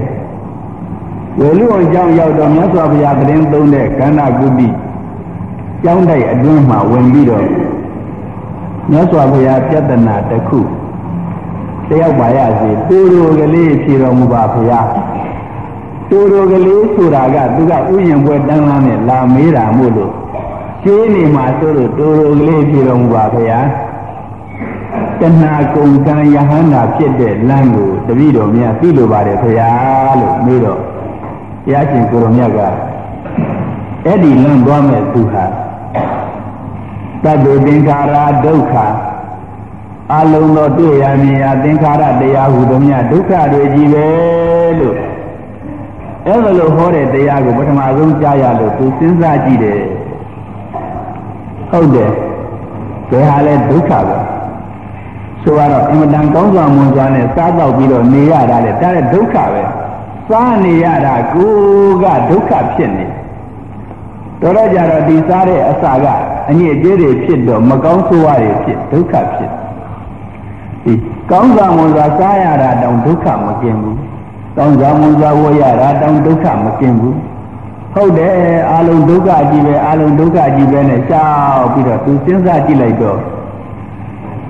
[1.41, 4.69] ဝေလူဝံကျောင်းရောက်တော့မြတ်စွာဘုရားတရင်သုံးတဲ့ကန္နာကုတိ
[5.83, 7.47] ကျောင်းတိုက်အတွင်းမှာဝင်ပြီးတော့
[8.91, 10.59] မြတ်စွာဘုရားပြဿနာတစ်ခု
[11.89, 14.89] တယောက်ပါရစေတူတူကလေးဖြေတော်မူပါဘုရား
[16.11, 20.13] တူတူကလေးဆိုတာကသူကဥယျာဉ်ပွဲတန်းလာနဲ့လာမေးတာမို့လို့
[20.83, 23.67] ရှင်းနေမှာဆိုလို့တူတူကလေးဖြေတော်မူပါဘုရား
[25.21, 30.81] တဏှာကုံကံယဟန္တာဖြစ်တဲ့လမ်းကိုတပည့်တော်များသိလိုပါတယ်ဘုရားလို့မေးတော့
[31.65, 32.59] ဘုရားရှင်ကိုရောမြတ်က
[34.05, 35.45] အဲ့ဒီလမ်းသွားမဲ့သူဟာ
[37.33, 38.75] တတ္တုသင်္ခါရဒုက္ခ
[40.15, 44.07] အလုံးသောတွေ့ရမြင်ရသင်္ခါရတရားဟုသောမြတ်ဒုက္ခတွေကြီးပဲ
[44.79, 44.97] လို့
[46.27, 49.81] အဲ့ဒါလို့ဟောတဲ့တရားကိုပထမဆုံးကြားရလို့သူစဉ်းစားကြည့်တယ်
[51.71, 52.11] ဟုတ်တယ်
[53.11, 54.19] ဘယ်ဟာလဲဒုက္ခပဲ
[55.43, 59.63] ဆိုတော့အင်မတန်ကောင်းစွာမွန်စွာနဲ့စားတော့ပြီးတော့နေရတာလေဒါလည်းဒုက္ခပဲ
[60.29, 61.53] စားနေရတာကို
[62.03, 63.07] ကဒုက္ခဖြစ်နေ
[64.41, 66.07] တော်တော့ကြတော့ဒီစားတဲ့အစာက
[66.51, 69.51] အညစ်အကြေးတွေဖြစ်တော့မကောင်းဆိုးဝါးတွေဖြစ်ဒုက္ခဖြစ်
[70.85, 70.93] ဒီ
[71.31, 73.99] ကောင်းစာမွန်စာစားရတာတောင်ဒုက္ခမကင်းဘူး
[74.57, 77.17] ကောင်းစာမွန်စာဝတ်ရတာတောင်ဒုက္ခမကင်းဘူး
[77.95, 78.35] ဟုတ်တယ်
[78.71, 81.27] အာလုံဒုက္ခကြီးပဲအာလုံဒုက္ခကြီးပဲနဲ့ရှော
[81.57, 83.19] က်ပြီးတော့သူစဉ်းစားကြည့်လိုက်တော့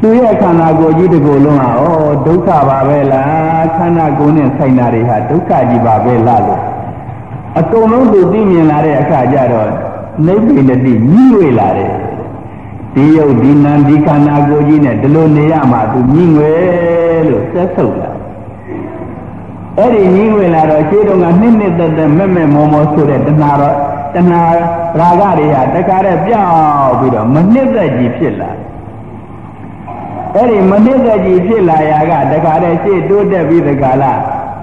[0.01, 1.85] သူရဲ့ခန္ဓာကိုယ်ကြီးတစ်ကိုယ်လုံးဟာဩ
[2.27, 6.63] ဒုက္ခပါပဲလားခန္ဓာကိုယ်နဲ့ဆိုင်တာတွေဟာဒုက္ခကြီးပါပဲလားလို့
[7.59, 9.69] အကုန်လုံးသူသိမြင်လာတဲ့အခါကျတော့
[10.27, 11.95] နိဗ္ဗာန်တိညှိွေလာတယ်
[12.95, 18.11] ဒီယုတ်ဒီနံဒီခန္ဓာကိုယ်ကြီးနဲ့ဒီလိုနေရမှာသူညှိငွယ်လို့ဆက်ဆုပ်လာ
[19.79, 23.77] အဲ့ဒီညှိငွယ်လာတော့ရှင်းတော့ကနှစ်နှစ်သက်သက်မဲ့မဲ့မောမောဆိုတဲ့တဏှာတော့
[24.15, 24.41] တဏှာ
[24.99, 28.51] ရာဂတွေကတခါတည်းပြောက်ပြီးတော့မနှစ်သက်ကြီးဖြစ်လာ
[30.35, 34.21] အဲ့ဒီမနှစ်သက်ကြီးဖြစ်လာရာကတခါတည်းရှေ့တိုးတက်ပြီးတခါလား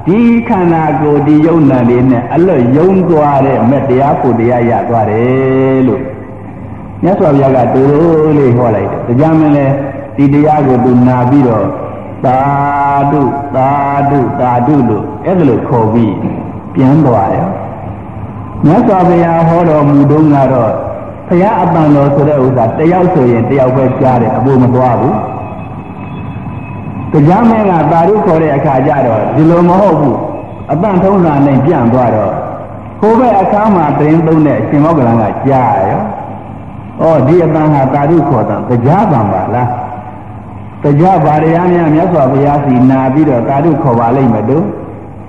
[0.08, 6.04] ဒီခန္ဓာကိုယ်ဒီယုံနာလေးနဲ့အလွတ်ယုံသွားတဲ့မဲ့တရားကိုတရားရသွားတယ်လို့
[7.04, 7.84] မြတ်စွာဘုရားကတူ
[8.38, 9.66] လေးဟောလိုက်တယ်။ဒါကြောင့်မလဲ
[10.16, 11.66] ဒီတရားကိုသူနာပြီးတော့
[12.26, 12.40] သာ
[13.12, 13.22] ဓု
[13.56, 13.70] သာ
[14.10, 16.14] ဓုသာဓုလို့အဲ့ဒါလို့ခေါ်ပြီး
[16.74, 17.48] ပြန်သွားတယ်။
[18.66, 20.74] မြတ်စွာဘုရားဟောတော်မူတုန်းကတော့
[21.28, 25.16] ဘုရားအပန်တော်ဆိုတဲ့ဥစ္စာတယောက်ဆိုရင်တယောက်ပဲကြားတယ်အဖို့မသွားဘူး။
[27.12, 30.18] တရားမင်းကသာဓုခေါ်တဲ့အခါကျတော့ဒီလိုမဟုတ်ဘူး။
[30.72, 32.34] အပန်ထုံးစာနဲ့ပြန်သွားတော့
[33.02, 36.02] ကိုယ်ပဲအခါမှာတင်းသုံးတဲ့အရှင်မောကလန်ကကြားရော။
[37.02, 39.70] ဩဒီအတန်ဟာတာဓုခေါ်တာတရားပံပါလား
[40.84, 44.66] တရားဘာရရများမြတ်စွာဘုရားစီနာပြီးတော့တာဓုခေါ်ပါလိမ့်မယ်တို့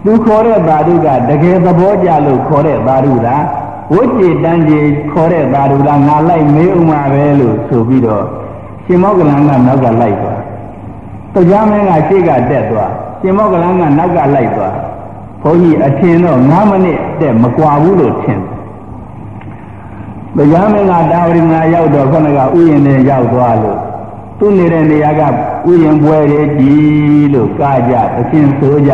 [0.04, 3.44] သူခေါ်တဲ့တာဓုကတကယ်သဘောကျလို့ခေါ်တဲ့တာဓုလား
[3.92, 8.24] ဝိจิတန်ကြီးခေါ်တဲ့တာဓုလားငါလိုက်မေးဥမှာပဲလို့ဆိုပြီးတော့
[8.84, 10.29] ရှင်မောကလန်ကနောက်ကလိုက်သွား
[11.34, 14.74] တရားမင်းကရှေ့ကတက်သွားရှင်မောကလန်ကနောက်ကလိုက်သွား
[15.42, 18.40] ဘုန်းကြီးအထင်တော့9မိနစ်တက်မကွာဘူးလို့ထင်
[20.36, 23.78] တယ်တရားမင်းကတာဝရိငါရောက်တော့ခொနကဥယျာဉ်နဲ့ရောက်သွားလို့
[24.38, 25.22] သူ့နေတဲ့နေရာက
[25.70, 28.92] ဥယျာဉ်ပွဲတွေကြည်လို့ကားကြအရှင်ဆိုကြ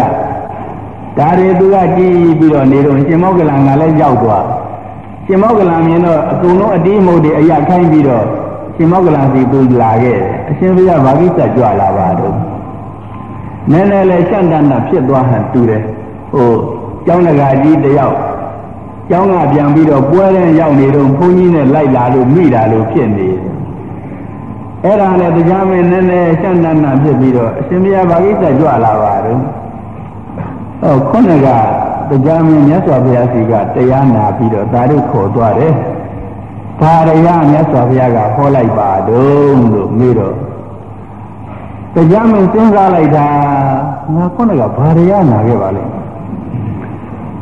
[1.19, 4.45] ဒါတွေသူကကြည်ပြီးတော့နေတော့ရှင်မောကလန်ကလည်းရောက်သွား
[5.27, 8.25] ရှင်မောကလန်မြင်တော့အကုန်လုံးအတီးမုတ်တွေအရခိုင်းပြီးတော့
[8.77, 10.19] ရှင်မောကလန်စီသူလာခဲ့
[10.51, 12.06] အရှင်ဘုရားဗာကိစ္စကြွလာပါတော့
[13.73, 15.83] နည်းနည်းလေးရှန့်တန်းတာဖြစ်သွားဟန်တူတယ်
[16.33, 16.51] ဟို
[17.07, 18.17] ကျောင်းတကာကြီးတယောက်
[19.11, 23.57] ကျောင်းကပြန်ပြီးတော့ပွဲတဲ့ရောက်နေတော့ဘုန်းကြီးနဲ့လိုက်လာလို့မိတာလို့ဖြစ်နေတယ်
[24.85, 29.39] အဲ့ဒါနဲ့တရားမင်းနည်းနည်းရှန့်တန်းတာဖြစ်ပြီးတော့အရှင်ဘုရားဗာကိစ္စကြွလာပါတော့
[30.83, 31.49] ဟောခုနကတ
[32.27, 35.73] ရားမင်းမြတ်စွာဘုရားစီကတရားနာပြီးတော့ဒါတို့ခေါ်သွားတယ်
[36.81, 40.35] ဘာရယမြတ်စွာဘုရားကဟောလိုက်ပါတော့လို့မေးတော့
[41.97, 43.27] တရားမင်းစဉ်းစားလိုက်တာ
[44.15, 45.93] ငါခုနကဘာရယနာခဲ့ပါလိမ့်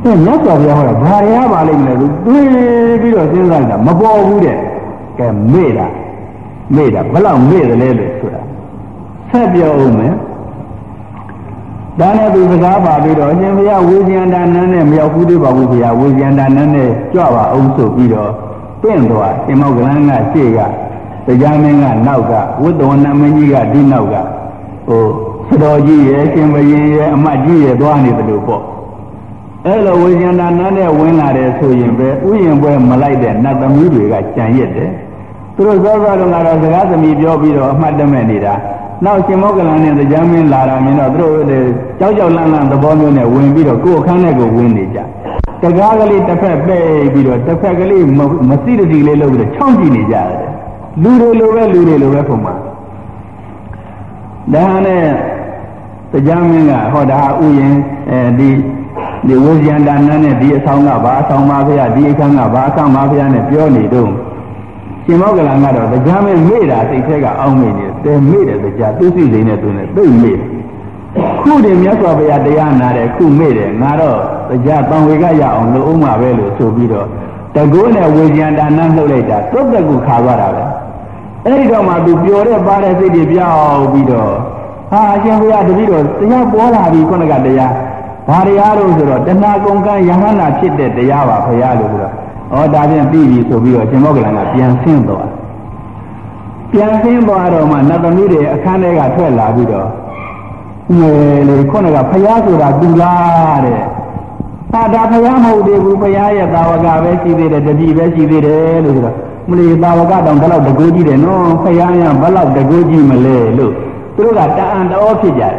[0.03, 2.49] အဲမြတ်စွာဘုရားဟောတာဘာရပါလိမ့်မလဲသူတွေး
[3.01, 4.59] ပြီးတော့စဉ်းစားတာမပေါ်ဘူးတဲ့
[5.19, 5.87] ကဲမေ့တာ
[6.75, 8.40] မေ့တာဘလောက်မေ့တယ်လဲလို့ဆိုတာ
[9.31, 10.14] ဆက်ပြောဦးမယ်
[11.99, 18.31] ဒါနဲ့သူစကားပါပြီးတော့အရှင်ဘုရားဝေဇယန္တာနန်းနဲ့မရောက်ဘူးသေးပါဘူးဘုရားဝေဇယန္တာနန်းနဲ့ကြွပါအောင်ဆိုပြီးတော့
[18.83, 20.59] ပြင့်သွားရှင်မောကလန်းကရှေ့က
[21.27, 24.14] တရားမင်းကနောက်ကဝိတ္တဝဏမင်းကြီးကဒီနောက်က
[24.87, 25.05] ဟို
[25.49, 28.62] စတော်ကြီးရဲ့ရှင်ဘရင်ရဲ့အမတ်ကြီးရဲ့သွားနေတယ်လို့ပေါ့
[29.66, 34.90] အဲ့လိုဝိညာဏနာနဲ့ဝင်လာတယ်ဆိုရင်ပဲဥယျင်ပွဲမလိုက်တဲ့နတ်သမီးတွေကကြံရစ်တယ်
[35.55, 38.55] သူတို့သောသောတုန်းကတော့စကားသမီးပြောပြီးတော့အမှတ်တမဲ့နေတာ
[39.05, 41.66] နောက်ရှင်မောကလန်နဲ့တရားမင်းလာတာမြင်တော့သူတို့
[41.99, 44.99] ကြောက်ကြောက်လန့်လန့်သဘောမျိုးနဲ့ဝင်ပြီးတော့ကိုယ်အခန်းထဲကိုဝင်နေကြ
[45.62, 48.05] တကားကလေးတစ်ဖက်ပဲ့ပြီးတော့တစ်ဖက်ကလေး
[48.49, 50.29] မသိတတိလေးလုပ်ပြီးတော့ချောင်းကြည့်နေကြတယ်
[51.03, 52.55] လူတွေလိုပဲလူတွေလိုပဲပုံမှာ
[54.52, 55.04] ဒါနဲ့
[56.12, 57.74] တရားမင်းကဟောဒါဥယျင်
[58.11, 58.50] အဲဒီ
[59.26, 64.11] ဒီဝိဇယန္တာနန်းနဲ့ဒီအဆောင်ကဘာအဆောင်ပါဖေရဒီအခန်းကဘာအခန်းပါဖေရနဲ့ပြောနေတော့
[65.04, 70.38] ရှင်မောကလန်ကတော့တရားမင်းမေ့တာစိတ်ထဲကအောင်းနေတယ်တဲမေ့တယ်တရားသူစိစိနဲ့သူနဲ့သိမ့်မေ့
[71.40, 74.18] ခုတည်းမြတ်စွာဘုရားတရားနာတယ်ခုမေ့တယ်ငါတော့
[74.50, 77.07] တရားတန်ဝေကရအောင်လုပ်အောင်ပါပဲလို့ဆိုပြီးတော့
[77.54, 80.64] တကောနဲ့ဝိဇယန္တာနန်းလှုပ်လိုက်တာတုတ်တကူခါသွားတာပဲ
[81.44, 84.33] အဲ့ဒီတော့မှသူပျော်တဲ့ပါတဲ့စိတ်တွေပြောင်းပြီးတော့
[84.90, 87.72] ဟာအရှင်ဘုရားတပည့်တော်တရားပေါ်လာပြီခုနကတရား
[88.28, 92.14] ဘာတရားလို့ဆိုတော့တဏှာကုန်ကံယဟန္တာဖြစ်တဲ့တရားပါဘုရားလို့ဆိုတော့
[92.54, 95.28] ဩဒါဖြင့်ပြီးပြီဆိုပြီးတော့ရှင်မောကလန်ကပြန်ဆင်းသွား
[96.72, 99.88] ပြန်ဆင်းသွားတော့မှနတ်သမီးတွေအခန်းထဲကထွက်လာပြီးတော့
[100.98, 103.83] ငယ်လေခုနကဘုရားဆိုတာသူလားတဲ့
[104.72, 109.16] သာဒါဘုရားမဟုတ်သေးဘူးဘုရားရဲ့သာဝကပဲရှိသေးတယ်တတိပဲရှိသေးတယ်လို့ဆိုတော့
[109.48, 113.72] မလီသာဝကတောင်ဘယ်လောက်တကူကြီးတယ်နော်ဘုရားရဘယ်လောက်တကူကြီးမလဲလို့
[114.14, 115.54] သူတို့ကတအံ့တော်ဖြစ်ကြတယ်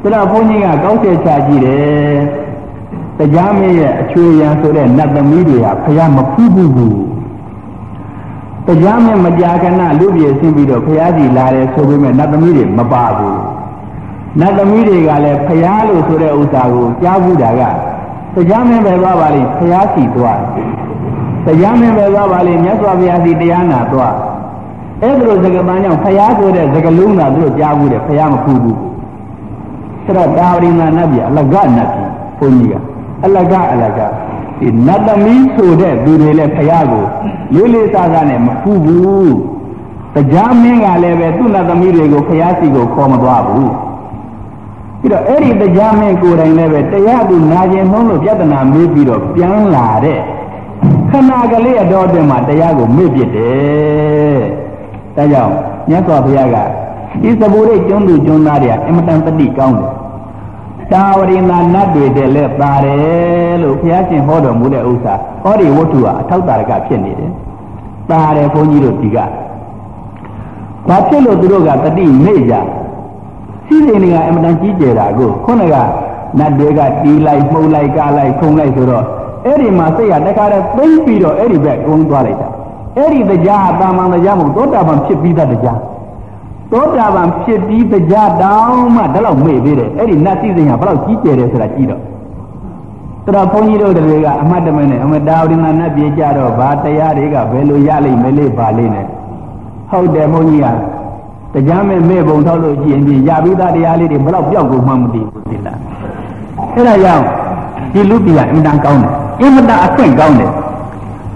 [0.00, 2.16] ဆိုတော့ဘုန်းကြီးကကောက်ချက်ချကြည့်တယ်
[3.18, 7.04] တရားမင်းရဲ့အချွေရန်ဆိုတဲ့နတ်သမီးတွေကဖះမဖူးဘူးဘူး
[8.66, 13.40] တရားမင်းမကြာခဏလူပြေဆင်းပြီးတော့ဖះစီလာတယ်ဆိုပေမဲ့နတ်သမီးတွေမပါဘူး
[14.40, 17.62] နတ်သမီးတွေကလည်းဖះလို့ဆိုတဲ့ဥစ္စာကိုကြားဘူးတာက
[18.34, 20.58] တရားမင်းပဲသွားပါလိမ့်ဖះစီသွားတ
[21.62, 24.14] ရားမင်းပဲသွားပါလိမ့်မြတ်စွာဘုရားစီတရားနာသွား
[25.02, 28.78] အဲ့ဒါလိုစကားပန်းကြောင့်ဖះဆိုတဲ့စကားလုံးကသူတို့ကြားဘူးတယ်ဖះမဖူးဘူး
[30.04, 32.74] ဆိုတော့တာဝရိနာနတ်ပြည်အလကနတ်ပြည်ဘုန်းကြီးက
[33.24, 34.00] အလကအလက
[34.60, 37.04] ဒီနတ်သမီးဆိုတဲ့သူတွေလည်းဖရာကို
[37.54, 39.34] လေးလေးစားစားနဲ့မဖူးဘူး
[40.14, 43.72] တရားမင်းကလည်းပဲသူ့နတ်သမီးတွေကိုဖျားစီကိုခေါ်မသွားဘူး
[45.00, 50.20] ပြီးတော့အဲ့ဒီတရားမင်းကိုယ်တိုင်လည်းပဲတရားသူနာကျင်နှုံးလို့ပြဿနာမေးပြီးတော့ပြန်လာတဲ့
[51.14, 54.40] ခဏကလေးအတော်တင်မှာတရားကိုမေ့ပြစ်တယ်
[55.16, 55.52] ဒါကြောင့်
[55.88, 56.56] မြတ်စွာဘုရားက
[57.22, 59.90] ဒီသဘူရိတ်ကျွန်းသူကျွန်းသားတွေကအင်မတန်တတိကောင်းတယ်
[60.92, 67.30] တာဝရိနာနတ်တွေတဲ့လက်ပါတယ်လို့ဘုရားရှင်ဟောတော်မူတဲ့ဥစ္စာဟောဒီဝတ္ထုဟာအထောက်တာရကဖြစ်နေတယ်။
[68.10, 69.18] ပါတယ်ဘုန်းကြီးတို့ဒီက
[70.88, 72.54] ဘာဖြစ်လို့သူတို့ကတတိမေ့ကြ
[73.66, 75.74] စီစဉ်တွေကအင်မတန်ကြီးကျယ်တာကိုခုနက
[76.38, 79.04] နတ်တွေကတီးလိုက်မှုတ်လိုက်ကားလိုက်ခုံလိုက်ဆိုတော့
[79.46, 82.48] အဲ့ဒီမှာစိတ်ကတခါတည်းသိမ့်ပြီးတော့အဲ့ဒီဘက်ကုန်းသွားလိုက်တာ
[82.96, 85.78] အဲ့ဒီတရားတာမန်တရားမဟုတ်သောတာပန်ဖြစ်ပြီးသားတရား
[86.72, 92.02] သောတာပန်ဖြစ်ပြီးတရားတောင်းမှဒါတော့မေ့သေးတယ်အဲ့ဒီနတ်စည်းစိမ်ကဘယ်လောက်ကြီးကျယ်တယ်ဆိုတာကြည့်တော့
[93.24, 99.06] တော်တော်ဘုန်းကြီးတို့တွေကအမှတ်တမဲ့နဲ့အမတာဝိမာနတ်ပြေကြတော့ဘာတရားတွေကဘယ်လိုရလိမ့်မယ်လေပါလိမ့်နဲ့
[99.90, 100.66] ဟုတ်တယ်ဘုန်းကြီးက
[101.54, 105.78] တရားမဲ့မဲ့ပုံထောက်လို့ရှိရင်ဒီရပြီးသားတရားလေးတွေဘယ်တော့ပြောက်ကုန်မှမသိဘူးသိလား
[106.74, 107.24] အဲ့ဒါကြောင့်
[107.92, 110.51] ဒီလူပြအင်တန်ကောင်းတယ် အင်မတန်အခွင့်ကောင်းတယ်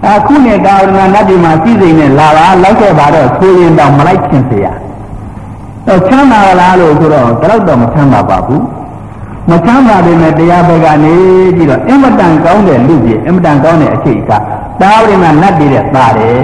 [0.06, 4.66] အခုနဲ့တာဝရဏနတ်ပြည်မှာစီစိမ်နဲ့လာပါလောက်ခဲ့ပါတော့ဆိုရင်တော့မလိုက်ခင်เสีย
[5.86, 8.64] တော့ချမ်းသာလားလို့ဆိုတော့တော့တော့မချမ်းသာပါဘူး
[9.50, 11.14] မချမ်းသာပေမဲ့တရားဘက်ကနေ
[11.56, 14.30] ပြီးတော့အင်မတန်ကောင်းတဲ့လူကြီးအင်မတန်ကောင်းတဲ့အချိန်က
[14.80, 16.40] တာဝရဏနတ်ပြည်တဲ့သားတယ်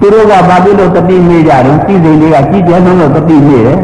[0.00, 3.78] သူတို့ကဘာဖြစ်လို့တတိမေးကြတော့စီစိမ်တွေကကြီးကျယ်ဆုံးလို့တတိမေးတယ်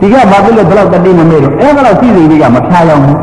[0.00, 3.18] ဒီကဘာဖြစ်လို့ဘယ်တော့တတိမမေးတော့အဲ့ဒါတော့စီစိမ်တွေကမဖျားရောက်ဘူး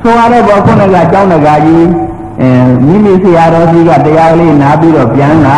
[0.00, 1.84] ဆိုရတဲ့ဘောခုနကကျောင်းတကာကြီး
[2.41, 2.49] အဲ
[2.85, 5.57] မိမိဆရာတော်ကြီးကတရားလေးနားပြီးတော့ပြန်လာ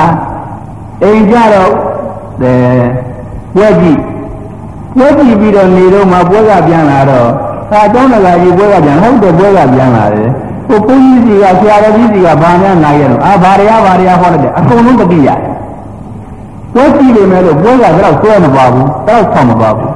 [1.04, 1.72] အိမ်ကြတော့
[2.42, 2.54] အဲ
[3.56, 4.00] ပွဲကြည့်
[4.96, 7.30] ပွဲကြည့်ပြီးတော့နေတော့မှပွဲကပြန်လာတော့
[7.72, 10.30] သာကျောင်းတကာကြီးပွဲကပြန်ဟုတ်တယ်ပွဲကပြန်လာတယ်
[10.68, 15.40] ဟိုဘုန်းကြီးစီကဆရာတော်ကြီးစီကဘာများနာရတော့အာဘာရရဘာရရဟောတယ်အကုန်လုံးတတိရတယ်
[16.74, 19.92] ပွဲကြည့်နေမယ်လို့ပွဲကတော့ဆွဲမပါဘူးတော့ဆောင်းမပါဘူး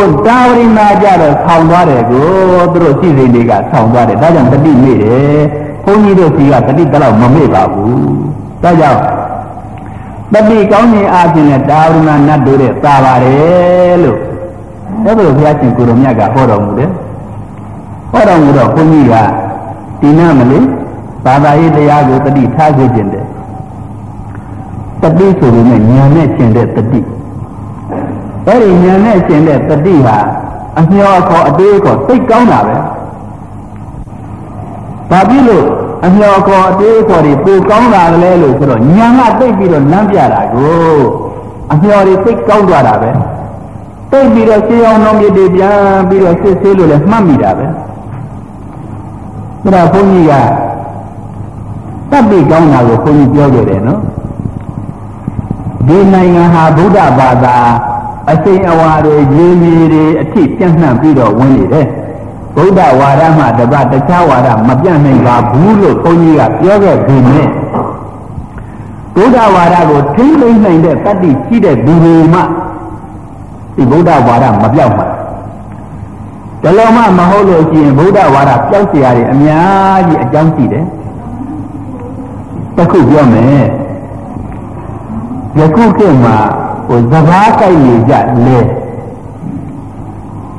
[0.00, 2.26] ဟိုတာဝရိနာကြတော့ဆောင်းသွားတယ်ကို
[2.72, 5.40] သူတို့စီစိန်တွေကဆောင်းသွားတယ်ဒါကြောင့်တတိမေ့တယ်
[5.84, 7.94] ဘုန်းကြီးတို့စီကတတိတလောက်မမေ့ပါဘူး
[8.62, 9.00] ဒါကြောင့်
[10.32, 14.18] တတိကောင်းခြင်းအပြင်နဲ့တာဝရိနာနတ်တို့တဲ့သာပါတယ်လို့
[15.04, 16.90] အဲ့ဒါဘုရားရှင်ကိုရောမြတ်ကဟောတော်မူတယ်
[18.12, 19.14] ဟောတော်မူတော့ဘုန်းကြီးက
[20.00, 20.66] ဒီနာမလေး
[21.24, 23.24] ဘာသာရေးတရားကိုတတိထားစေခြင်းတဲ့
[25.02, 27.00] တတိဆိုပေမဲ့ညာနဲ့ရှင်တဲ့တတိ
[28.46, 30.18] အဲ့ဒီဉာဏ်နဲ့ရှင်တဲ့တတိဟာ
[30.78, 32.76] အမျောခေါ်အသေးခေါ်သိကောင်းတာပဲ။
[35.10, 35.66] ဘာဖြစ်လို့
[36.06, 40.96] အမျောခေါ်အသေးခေါ်တွေပိုကောင်းတာလဲလို့ဆိုတော့ဉာဏ်ကသိပြီးတော့လမ်းပြတာကို
[41.72, 43.10] အမျောတွေသိကောင်းသွားတာပဲ။
[44.10, 45.76] သိပြီးတော့ရှင်းအောင်လုံးမြစ်တွေပြန်
[46.08, 47.66] ပြီးတော့စစ်ဆေးလို့လည်းမှတ်မိတာပဲ။
[49.74, 50.32] ဒါဘုန်းကြီးက
[52.10, 54.00] တတ်ပြီးကောင်းတာကိုဘုန်းကြီးပြောခဲ့တယ်နော်။
[55.86, 57.56] ဒီနိုင်ငံဟာဗုဒ္ဓဘာသာ
[58.31, 61.87] အစိမ်အဝါတွေရေမီတွေအထိပြန့်နှံ့ပြီးတော့ဝင်နေတယ်
[62.55, 67.43] ဗုဒ္ဓဝါဒမှတပတ်တခြားဝါဒမပြန့်နိုင်ပါဘူးလို့ဘုန်းကြီးကပြောခဲ့ပြီးမြဲ
[69.15, 72.39] ဗုဒ္ဓဝါဒကိုထိမ့်သိမ့်နိုင်တဲ့တတ္တိရှိတဲ့သူတွေမှ
[73.75, 75.07] ဒီဗုဒ္ဓဝါဒမပြောက်မှာ
[76.63, 80.85] တလုံးမှမဟုတ်လို့ရှိရင်ဗုဒ္ဓဝါဒပျောက်เสียရတယ်အများကြီးအကြောင်းရှိတယ်
[82.75, 83.65] တစ်ခုပြောမယ်
[85.59, 86.37] ယခုခေတ်မှာ
[86.90, 88.14] ဟိုစဘာကြိုက်နေကြ
[88.46, 88.58] လဲ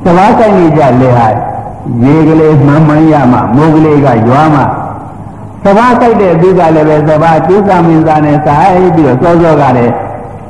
[0.04, 1.28] စဘာကြိုက်နေကြလဲဟာ
[2.02, 4.60] ရေကလေးမှန်မှန်ရမှမိုးကလေးကရွာမှ
[5.64, 9.92] စဘာကြိုက်တဲ့သူကလည်းပဲစဘာကျိုးစာမင်းသားနဲ့ဆိုင်ပြီးတော့စောစောကလည်း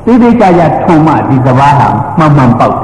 [0.04, 2.76] တိတိကျကျထုံမှဒီစဘာဟာမှန်မှန်ပေါက်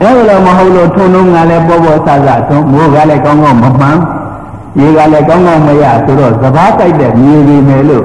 [0.00, 3.98] တယ်အဲလိုမဟုတ်လို့ထုံလုံးကလည်းပေါ်ပေါ်ဆဆထုံမိုးကလည်းကောင်းကောင်းမမှန်
[4.78, 8.04] ရေကလည်းကောင်းကောင်းမရဆိုတော့စဘာကြိုက်တဲ့မြေကြီးမယ်လို့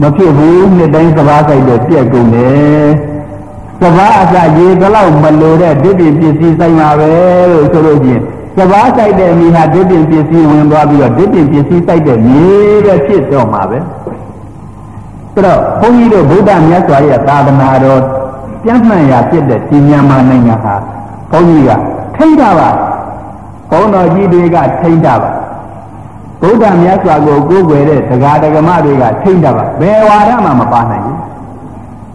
[0.00, 2.86] မဖြစ်ဘူးနှစ်တိုင်းစဘာဆိုင်တော့ပြက်ကုန်တယ်
[3.80, 7.10] စဘာအစရေကလောက်မလိုတဲ့ဒိဋ္ဌိပစ္စည်းဆိုင်ပါပဲ
[7.50, 8.22] လို့ဆိုလို့ချင်း
[8.58, 12.46] စဘာဆိုင်တဲ့မိဟာဒိဋ္ဌိပစ္စည်းဝင်သွားပြီးတော့ဒိဋ္ဌိပစ္စည်းဆိုင်တဲ့မြေ
[12.84, 13.78] ပဲဖြစ်တော့မှာပဲ
[15.32, 18.00] ဆိုတော့ဘုန်းကြီးတို့ဗုဒ္ဓမြတ်စွာရဲ့သာသနာတော်
[18.62, 20.74] ပြန့်နှံ့ရာဖြစ်တဲ့ဒီမြန်မာနိုင်ငံဟာ
[21.30, 21.70] ဘုန်းကြီးက
[22.16, 22.70] ထိတ်တာပါ
[23.70, 25.30] ဘုန်းတော်ကြီးတွေကထိတ်တာပါ
[26.46, 31.18] ဗုဒ္ဓမြတ်စွာကိုကိုးကွယ်တဲ့တရားဓမ္မတွေကထိမ့်တာပါဘယ်ဝါဒမှမပါနိုင်ဘူး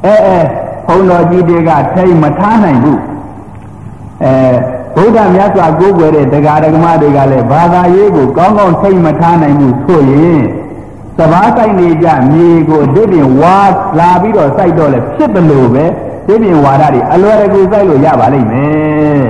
[0.05, 0.39] အဲအဲ
[0.87, 2.99] ဘုန်းတော်ကြီးတွေကထိမ့်မထားနိုင်ဘူး
[4.23, 4.33] အဲ
[4.95, 10.41] ဗုဒ္ဓမြတ်စွာကိုးကွယ်တဲ့တရားဓမ္မတွေကလည်းဘာသာရေးကိုကောင်းကောင်းထိမ့်မထားနိုင်ဘူးဆိုရင်
[11.17, 13.59] သဘာဆိုင်နေကြမြေကိုဒိဋ္ဌိဝါ
[13.99, 15.85] လာပြီးတော့စိုက်တော့လဲဖြစ်တယ်လို့ပဲ
[16.27, 19.25] ဒိဋ္ဌိဝါဒတွေအလွယ်တကူစိုက်လို့ရပါလိမ့်မယ်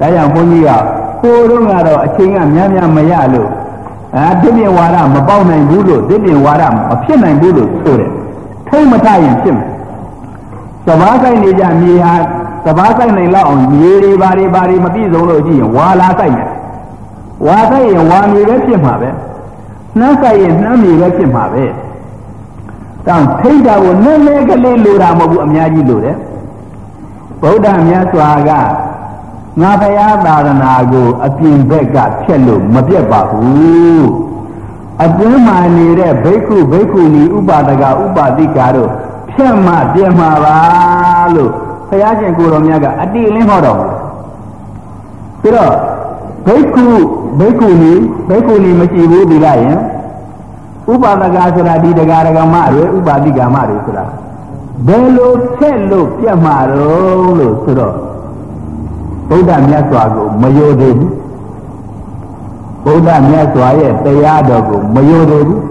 [0.00, 0.70] ဒါကြောင့်ဘုန်းကြီးက
[1.22, 3.50] ကိုယ်တော့ကတော့အချိန်ကများများမရလို့
[4.14, 8.10] အာဒိဋ္ဌိဝါဒမပေါက်နိုင်ဘူးလို့ဒိဋ္ဌိဝါဒမဖြစ်နိုင်ဘူးလို့ဆိုတယ်
[8.68, 9.68] ထိမ့်မထရင်ဖြစ်မယ်
[10.86, 12.14] စဘာဆိုင်နေကြမြေဟာ
[12.64, 16.50] စဘာဆိုင်နိုင်လောက်အောင်မြေတွေဘာတွေဘာတွေမပြည့်စုံလို့ကြည့်ရင်ဝါလာဆိုင်မယ်
[17.46, 19.10] ဝါဆိုင်ရင်ဝါမြေပဲဖြစ်မှာပဲ
[19.98, 21.64] နှမ်းဆိုင်ရင်နှမ်းမြေပဲဖြစ်မှာပဲ
[23.06, 26.16] တောင်းထိတ်တာကိုနည်းနည်းကလေးလိုတာမဟုတ်ဘူးအများကြီးလိုတယ်
[27.42, 28.50] ဗုဒ္ဓမြတ်စွာက
[29.60, 34.08] ငါဘုရားသာသနာကိုအပြင်ဘက်ကဖြက်လို့မပြတ်ပါဘူး
[35.04, 38.90] အတွင်းမှာနေတဲ့ဘိက္ခုဘိက္ခုနီဥပါဒကဥပါတိကာတို့
[39.30, 40.58] ဖြတ်မှပြတ်မှာပါ
[41.34, 41.50] လို့
[41.88, 43.86] ဘုရားရှင်ကိုတော်မြတ်ကအတိလင်းဟောတော်မူ
[45.42, 45.74] ပြီးတော့
[46.46, 46.86] ဘိက္ခု
[47.38, 47.92] ဘိက္ခုနီ
[48.28, 49.78] ဘိက္ခုနီမရှိဘူးဒီလိုက်ရင်
[50.92, 54.04] ဥပါဒကဆိုတာဒီတရားဒဂမတွေဥပါတိကာမတွေဆိုတာ
[54.86, 57.94] ဘယ်လိုဖြက်လို့ပြတ်မှာတော့လို့ဆိုတော့
[59.28, 61.14] ဗုဒ္ဓမြတ်စွာကိုမယိုသေးဘူး
[62.84, 65.62] ဗုဒ္ဓမြတ်စွာရဲ့တရားတော်ကိုမယိုသေးဘူး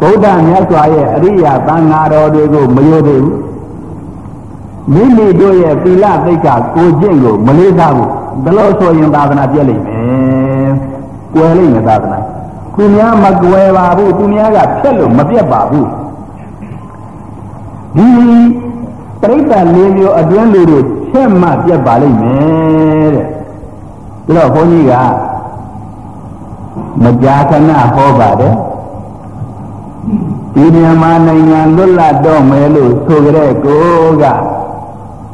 [0.00, 3.38] ဗုဒ္ဓမြတ်စွာရဲ့အရိယာသံဃာတော်တွေကိုမယိုသေးဘူး
[4.92, 8.10] မိမိတို့ရဲ့သီလသိက္ခာကိုကျင့်ကိုမလေးစားဘူး
[8.44, 10.68] ဒါလို့ဆိုရင်သာသနာပြည့်လိမ့်မယ်။
[11.34, 12.18] ကွယ်လိမ့်မယ်သာသနာ။
[12.76, 15.86] သူများမကွယ်ပါဘူးသူများကဖြက်လို့မပြတ်ပါဘူး။
[17.96, 18.06] ဒီ
[19.20, 20.80] ပြိဿလေးမျိုးအတွင်းလူတွေ
[21.14, 23.26] ချက်မှပြတ်ပါလိမ့်မယ်တဲ့။
[24.26, 24.92] ဒါတော့ဘုန်းကြီးက
[27.02, 28.54] မကြာခဏဟောပါတယ်။
[30.54, 33.82] ဒီမြန်မာနိုင်ငံလွတ်လပ်တော့မယ်လို့ဆိုကြတဲ့ကို
[34.22, 34.24] က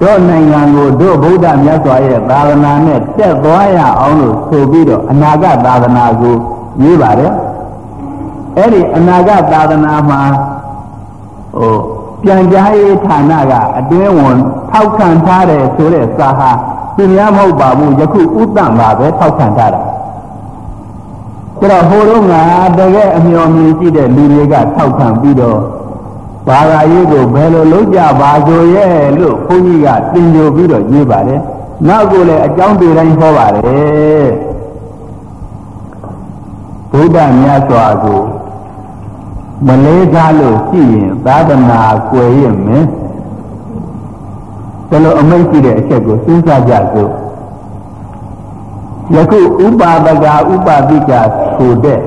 [0.01, 6.35] တို့နိုင်ငံကိုတို့ဗုဒ္ဓမြတ်စွာရဲ့သာသနာနဲ့တက်သွားရအောင်လို့ဆိုပြီးတော့အနာဂတ်သာသနာကို
[6.83, 7.33] ရေးပါတယ်
[8.57, 10.21] အဲ့ဒီအနာဂတ်သာသနာမှာ
[11.57, 11.77] ဟို
[12.23, 14.39] ပြန်ကြားရေးဌာနကအတွင်းဝန်
[14.71, 16.51] ထောက်ခံထားတယ်ဆိုတဲ့စာဟာ
[16.97, 19.83] သူများမဟုတ်ပါဘူးယခုဥတ္တံပါပဲထောက်ခံထားတာ
[21.59, 22.43] ကျတော့ဟိုတော့ငါ
[22.79, 25.61] တကယ်အမျှော်မြင်ရှိတဲ့လူတွေကထောက်ခံပြီးတော့
[26.49, 31.41] ဘာသာရေးကိုဘယ်လိုလုပ်ကြပါဆိုရဲ့လို့ဘုန်းကြီးကသင်ကြပြီးတော့ရေးပါတယ်။
[31.89, 34.25] နောက်ကိုလည်းအကြောင်းတွေတိုင်းဟောပါတယ်။
[36.91, 38.21] ဘုရားမြတ်စွာကို
[39.67, 42.85] မလေးစားလို့ရှိရင်သာသနာကွယ်ရမယ်။
[44.91, 47.13] ဒါလိုအမိတ်ရှိတဲ့အချက်ကိုစဉ်းစားကြစို့။
[49.15, 51.13] ယခုဥပါဒကဥပါတိက
[51.57, 52.01] ဆိုတဲ့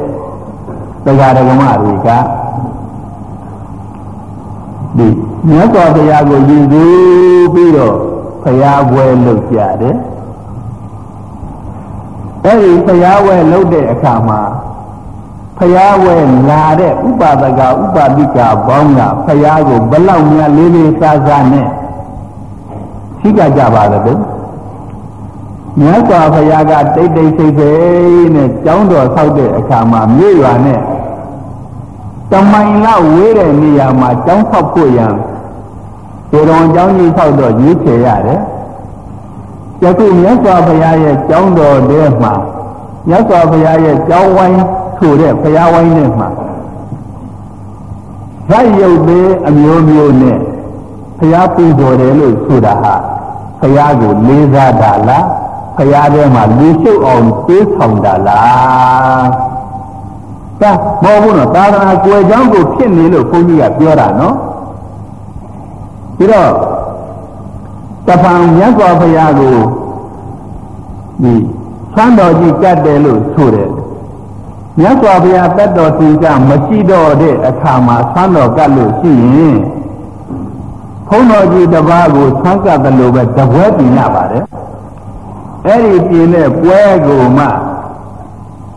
[1.05, 2.09] တရားဓမ္မတွေက
[4.97, 5.07] ဒီ
[5.49, 7.95] မြတ်စွာဘုရားကိုယဉ်ကျေးပြီးတော့
[8.43, 9.95] ဘုရားပွဲလုပ်ကြတယ်
[12.45, 14.41] အဲဒီဘုရားပွဲလုပ်တဲ့အခါမှာ
[15.57, 16.15] ဘုရားဝဲ
[16.49, 21.67] လာတဲ့ဥပါဒကဥပါတိကဘောင်းကဘုရားကိုဘလောက်များလေးလေးစားစားနဲ့
[23.23, 24.19] ရှိကြကြပါလို့
[25.79, 30.79] မြတ်စွာဘုရားကတိတ်တိတ်ဆိတ်ဆိတ်နဲ့ကျောင်းတော်ဆောက်တဲ့အခါမှာမြို့ရွာနဲ့
[32.31, 35.13] တမိုင်လောက်ဝေးတဲ့နေရာမှာကျောင်းဆောက်ဖို့ရန်
[36.31, 38.41] ဒီတော်ကျောင်းကြီးဆောက်တော့ရွေးချယ်ရတယ်။
[39.83, 42.33] ယခုမြတ်စွာဘုရားရဲ့ကျောင်းတော်ထဲမှာ
[43.09, 44.57] မြတ်စွာဘုရားရဲ့ကျောင်းဝိုင်း
[44.99, 46.29] ဆိုတဲ့ဘုရားဝိုင်းထဲမှာ
[48.49, 50.37] ဇတ်ရုပ်သေးအမျိုးမျိုးနဲ့
[51.19, 53.12] ဘုရားပူဇော်တယ်လို့ဆိုတာဟာ
[53.63, 55.25] ဘုရားကိုလေးစားတာလား
[55.77, 59.27] ဘုရားထဲမှာလူရှုပ်အောင်တွေးဆောင်တာလား
[60.61, 60.71] ဒါ
[61.03, 64.35] မဟုတ်ဘူးနော်သာသနာကွယ်ကြောင်းကိုဖြစ်နေလို့ဘုန်းကြီးကပြောတာနော်
[66.17, 66.51] ပြီးတော့
[68.07, 69.55] တပံမြတ်စွာဘုရားကို
[71.23, 71.33] ဒီ
[71.95, 73.69] သံတော်ကြီးကတ်တယ်လို့ဆိုတယ်
[74.79, 79.57] မြတ်စွာဘုရားတတ်တော်သင်္ကြမရှိတော့တဲ့အခါမှာသံတော်ကတ်လို့ရှိရင်ဘုန်း
[81.31, 84.43] တော်ကြီးတပါးကိုသံကတ်တယ်လို့ပဲတပွဲပြင်ရပါတယ်
[85.67, 87.45] အဲ့ဒီပြင်တဲ့ပွဲကိုမှ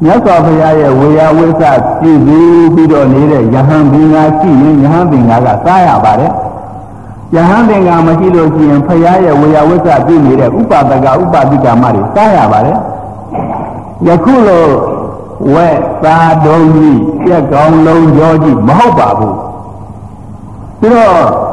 [0.02, 1.64] မြတ်စွာဘုရားရဲ့ဝေယဝိသ
[2.00, 6.32] ပြုပြီးပြီးတော့နေတဲ့ယဟန်ဘင်္ဂါရှိရင်ယဟန်ဘင်္ဂါကစားရပါတယ်
[7.34, 12.78] ယဟန်ဘင်္ဂါမရှိလို့ရှိရင်ဘုရားရဲ့ဝေယဝိသပြုနေတဲ့ဥပဒကဥပတိကမတွေစားရပါတယ်
[14.06, 14.66] ယခုလို
[15.54, 19.36] ဝက်သားတုံးကြီးပြက်ကောင်းလုံးကြောကြီးမဟုတ်ပါဘူး
[20.80, 21.45] ပြီးတော့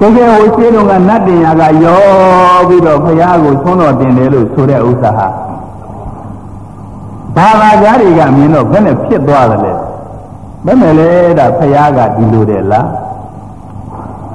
[0.00, 5.28] တကယ်ဝိသေတုံကနတ်တင်ရကရောပြီးတော့ဘုရားကိုသွန်းတော်တင်တယ်လို့ဆိုတဲ့ဥစ္စာဟာ
[7.36, 9.72] ဘာသာကြားတွေကမြင်တော့ဘယ်နဲ့ဖြစ်သွားတယ်လဲ
[10.64, 12.86] ဘယ်နဲ့လဲဒါဖယားကဒီလိုတယ်လား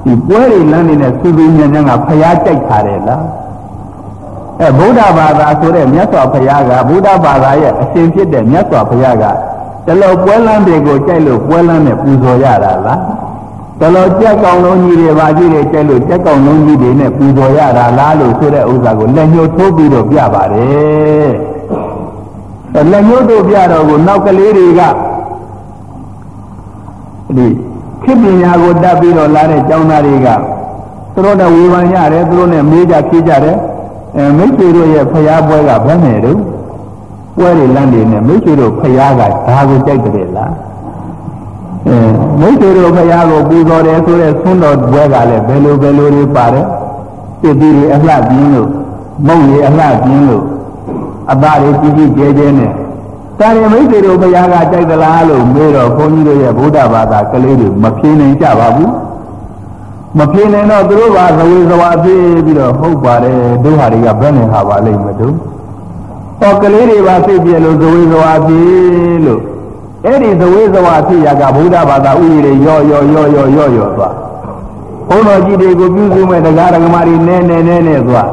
[0.06, 3.24] ဒီပွဲတွေလမ်းနေတဲ့သူသူညံ့ညံ့ကဖယားကြိုက်ထားတယ်လား
[4.60, 9.24] အဲဗုဒ္ဓဘာသာဆိုတဲ့မြတ်စွာဘုရားကဗုဒ္ဓဘာသာရဲ့အရှင်ဖြစ်တဲ့မြတ်စွာဘုရားက
[9.86, 13.00] တလောပွဲလမ်းတွေကိုကြိုက်လို့ပွဲလမ်းနဲ့ပူဇော်ရတာလား
[13.80, 21.32] တလောကြက်ကောင်လုံးကြီးတွေပါကြီးတွေကြိုက်လို့ကြက်ကောင်လုံးကြီးတွေနဲ့ပူဇော်ရတာလားလို့ဆိုတဲ့ဥစ္စာကိုလက်ညှိုးထိုးပြီးတော့ပြပါတယ်
[22.92, 24.82] လက်ညှိုးတို့ပြတော့ကိုနောက်ကလေးတွေက
[27.38, 27.48] ဒီ
[28.04, 30.28] ခေပညာကိုတတ်ပြီးတော့လာတဲ့ကျောင်းသားတွေက
[31.14, 33.58] သူတို့နဲ့ဝေဖန်ကြတယ်သူတို့နဲ့မေးကြဖြေကြတယ်
[34.18, 36.40] အဲမိတ်ဆွေတို့ရဲ့ဖျားပွဲကဘယ်နဲ့တော့
[37.38, 40.73] ပွဲတွေလမ်းတွေနဲ့မိတ်ဆွေတို့ဖျားကဒါကိုကြိုက်တယ်လားအဲ
[42.40, 46.66] မိတ်ဆွေတို့ဖျားကိုပူဇော်တယ်ဆိုတဲ့ဆွမ်းတော်ပွဲကလည်းဘယ်လိုဘယ်လိုတွေပါတယ်
[47.42, 48.70] ပြည့်ပြီးအလှပြင်းလို့
[49.28, 50.44] မုံတွေအလှပြင်းလို့
[51.32, 52.72] အသားတွေကြီးကြီးကျယ်ကျယ်နဲ့
[53.40, 58.92] တာရီမိတ်ဆွေတို့ဘုရားကကြိုက်သလားလို့မေးတော့ဘုန်းကြီးတို့ရဲ့ဗုဒ္ဓဘာသာကလေးတွေမဖြေနိုင်ကြပါဘူး
[60.18, 65.36] မဖြေနိုင်တော့သူတို့ကသဝေသဝါပြေးပြီးတော့ဟုတ်ပါတယ်တို့ဟာတွေကဘယ်နဲ့ဟာပါလိမ့်မတို့
[66.40, 69.42] ဟောကလေးတွေပါသိပြလို့သဝေသဝါပြေးလို့
[70.06, 74.14] အဲ့ဒီသဝေသဝါဖြစ်ရကဗုဒ္ဓဘာသာဥယျာဉ်တွေရော့ရော့ရော့ရော့ရော့ရော့သွား
[75.08, 78.30] ဘုန်းတော်ကြီးတွေကိုပြုစုမဲ့တရားဓမ္မတွေနဲနဲနဲနဲသွား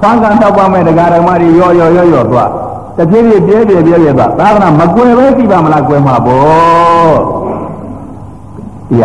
[0.00, 2.48] ဆွမ်းကန်တောက်ပါမဲ့တရားဓမ္မတွေရော့ရော့ရော့ရော့သွား
[2.96, 7.18] တဖြည်းဖြည်းပြဲပြဲပြဲပြဲသွားသာသနာမကွယ်ပဲသိပါမလားကွယ်မှာပေါ့
[8.88, 9.04] ဒီက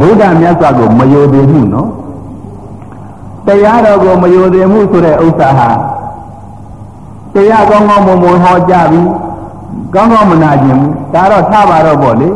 [0.00, 1.88] ဘုရားမြတ်စွာကိုမယိုသေးဘူးနော်
[3.46, 5.68] တရားတော်ကိုမယိုသေးမှုဆိုတဲ့ဥစ္စာဟာ
[7.34, 9.02] တရားကောင်းကောင်းမွန်မွန်ဟောကြပြီ
[9.94, 12.28] ကောင်းကောင်းမနာခြင်းဘူးဒါတော့ထားပါတော့ပေါ့လေ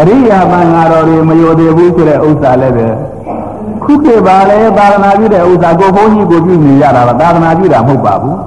[0.00, 2.86] အရိယာဘင်္ဂါတော်တွေမယိုသေးဘူးဆိုတဲ့ဥစ္စာလည်းပဲ
[3.82, 8.38] ခုခေတ်ပါလေသာသနာပြုတဲ့ဥစ္စာကိုဘုန်းကြီးကိုပြုနေရတာပါသာသနာပြုတာမဟုတ်ပါဘူး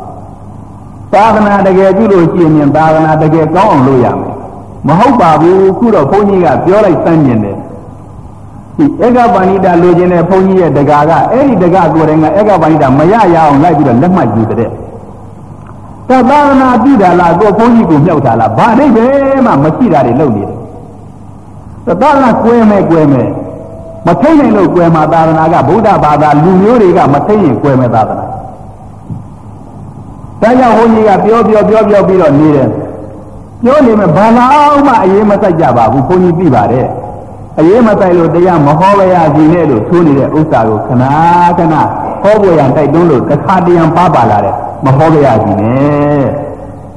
[1.14, 4.36] သာသနာတကယ်ပြုလို့ရှိရင်သာသနာတကယ်ကောင်းအောင်လုပ်ရမယ်
[4.88, 7.58] မဟုတ်ပါဘူးခုတော့ဘုန်းကြီးကပြောလိုက်စမ်းကျင်တယ်
[8.78, 14.72] ဒီဧကပဏိတာလိုချင်တဲ့ဘုန်းကြီးရဲ့တကာကအဲ့ဒီတကာကိုယ်တိုင်ကဧကပဏိတာမရရအောင်လိုက်ပြီးတော့လက်မှတ်ယူတဲ့
[16.10, 20.58] သသာသနာပြုတာလားကိုဘုန်းကြီးကိုမြောက်တာလားဘာအိဗယ်မှမရှိတာတွေလုပ်နေတယ်
[21.86, 23.28] သသာသနာကွဲမဲ့ကွဲမဲ့
[24.06, 28.26] မထိနိုင်လို့ကွဲမှာသာသနာကဗုဒ္ဓဘာသာလူမျိုးတွေကမထိရင်ကွဲမဲ့သာသနာ
[30.42, 32.70] ဒါကြောင့်ဘုန်းကြီးကပြောပြောပြောပြောပြီးတော့နေတယ်
[33.64, 36.88] ပြောနေမယ်ဘာလို့မှအေးမဆိုင်ကြပါဘူးဘုန်းကြီးသိပါတယ်
[37.58, 41.04] အေးမဆိုင်လို့တရားမဟောရရစီနဲ့လို့သိုးနေတဲ့ဥစ္စာကိုခဏ
[41.58, 41.76] ခဏ
[42.22, 44.56] ဟောပေါ်ရန်တိုက်တွန်းလို့တစ်ခါတရံပါပါလာတယ်
[44.86, 46.26] မဟောရရစီနဲ့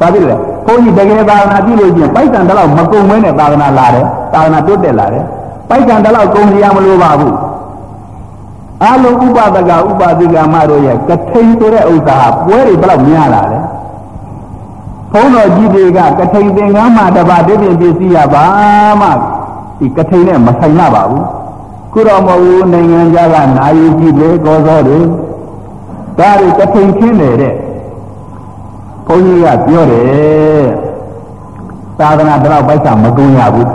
[0.00, 5.24] ဘာဖြစ်လဲဘုန်းကြီးတကယ်သာသနာပြုလို့ချင်းပိုက်ဆံတလောက်မကုံမဲနဲ့သာသနာလာတယ်သာသနာတိုးတက်လာတယ်
[5.68, 7.36] ပိုက်ဆံတလောက်ကုံရမလို့ပါဘူး
[8.84, 13.58] အလုံးဥပဒကဥပဒိကမတို့ရဲ့ကထိန်ဆိုတဲ့ဥစ္စာဟာပွဲတွေဘယ်လောက်များလာလဲ
[15.12, 18.44] ဘုန်းတော်ကြီးတွေကကထိန်သင်္ကန်းမှာတပါးတပြည့်ပစ္စည်းရပါ
[19.00, 19.08] မှ
[19.78, 21.24] ဒီကထိန်နဲ့မဆိုင်လာပါဘူး
[21.92, 25.00] ခုတော့မဟုတ်ဘူးနိုင်ငံခြားကနာယီကြီးတွေကောစောတွေ
[26.18, 27.54] ဒါတွေကထိန်ချင်းနေတဲ့
[29.06, 30.64] ဘုန်းကြီးကပြောတယ်
[31.98, 33.70] သာသနာတော့ပိုက်ဆံမကုန်ရဘူး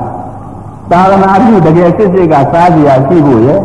[0.92, 3.60] သာသနာပြုတကယ်စစ်စစ်ကစားကြရရှိဖို့ရဲ့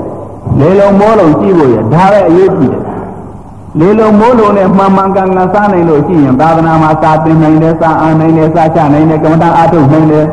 [0.59, 2.83] လေလုံးမိုးလုံးကြည့်ဖို့ရဒါပဲအရေးကြီးတယ်
[3.81, 10.27] လေလုံးမိုးလုံးနဲ့မှန်မှန်ကန်ကန်စားနိုင်လို့ရှိရင်သာသနာမှာစာသင်နိုင်တယ်စာအားနိုင်တယ်စာချနိုင်တယ်ကမ္မဋ္ဌာန်းအားထုတ်နိုင်တယ်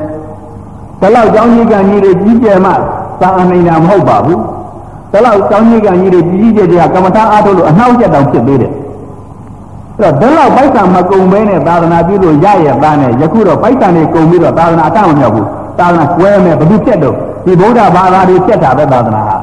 [1.01, 4.39] ဒါလောက်ကြောင်းကြီးကံကြီးတွေကြီးကျယ်မှစာအားနိုင်တာမဟုတ်ပါဘူး
[5.11, 8.71] ဒါလောက်ကြောင်းကြီးကံကြီးတွေကြီးကြီးကျယ်ကျယ်ကမ္မဋ္ဌာန်းအားထုတ်လို့အနှောက်အယှက်တောင်ဖြစ်သေးတယ်
[10.01, 15.47] အဲ့တော့ဒါလောက်ပိုက်ဆံမကုံမဲနဲ့သာသနာပြုလို့ရရသားနဲ့ယခုတော့ပိုက်ဆံတွေကုံပြီးတော့သာသနာအတမမြောက်ဘူး
[15.79, 19.37] သာသနာကွဲမယ်ဘယ်သူဖြစ်တော့ဒီဗုဒ္ဓဘာသာတွေဖြစ်တာပဲသာသနာဟာ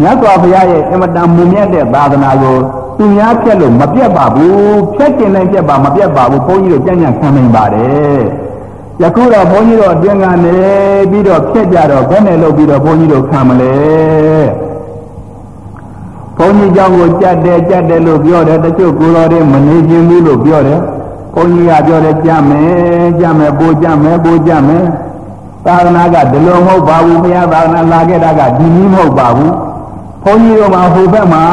[0.00, 2.56] မြတ်စွာဘုရားရဲ့အမတန်မူမြတ်တဲ့သာသနာကို
[2.98, 8.20] သူများဖြတ်လို့မပြတ်ပါဘူးဖြတ်ကျင်နိုင်ပြတ်ပါမပြတ်ပါဘူးဘုန်းကြီးတို့ကြံ့ကြံ့ခံနိုင်ပါတယ်
[9.02, 10.56] ယခုတော့ဘုန်းကြီးတို့အတွင်းကနေ
[11.10, 13.74] ပြီးတော့ဖြတ်ကြတော့ဘယ်နဲ့လုပ်ပြီးတော့ဘုန်းကြီးတို့ခံမလဲ
[14.70, 14.71] ဘု
[16.45, 20.79] န်းကြီးเจ้าကိုကြက်တယ်ကြက်တယ်လို့ပြောတယ်တချို့ကိုယ်တော်တွေမနေခြင်းဘူးလို့ပြောတယ်
[21.33, 24.85] ဘုန်းကြီးကပြောတယ်ကြက်မယ်ကြက်မယ်ပိုးကြက်မယ်ပိုးကြက်မယ်
[25.65, 29.53] သာသနာကဒီလိုမဟုတ်ပါဘူးဘုရားသာသနာလာခဲ့တာကဒီနည်းမဟုတ်ပါဘူး
[30.23, 31.43] ဘုန်းကြီးတို့မှာဟိုဘက်မှာ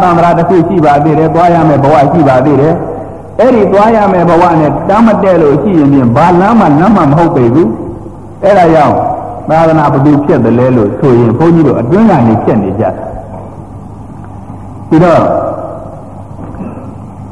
[0.00, 2.74] သံဃာတစ်ခုရှိပါသေးတယ်သွားရမယ်ဘဝရှိပါသေးတယ်
[3.40, 7.70] အဲ့ဒီသွားရမယ်ဘဝနဲ့တမ်းမတဲ့လို့ရှိရင်ပြင်ဘာလမ်းမှလမ်းမှမဟုတ်ပေဘူး
[8.44, 8.96] အဲ့ဒါကြောင့်
[9.50, 12.84] သာသနာဘသူဖြစ်တယ်လဲလို့ဆိုရင်ဘုန်းကြီးတို့အတွင်းကနေဖြစ်နေကြ
[14.95, 15.23] ပြီးတော့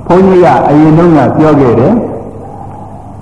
[0.08, 1.94] ဘုန်းကြီးကအရင်တုန်းကပြောခဲ့တယ်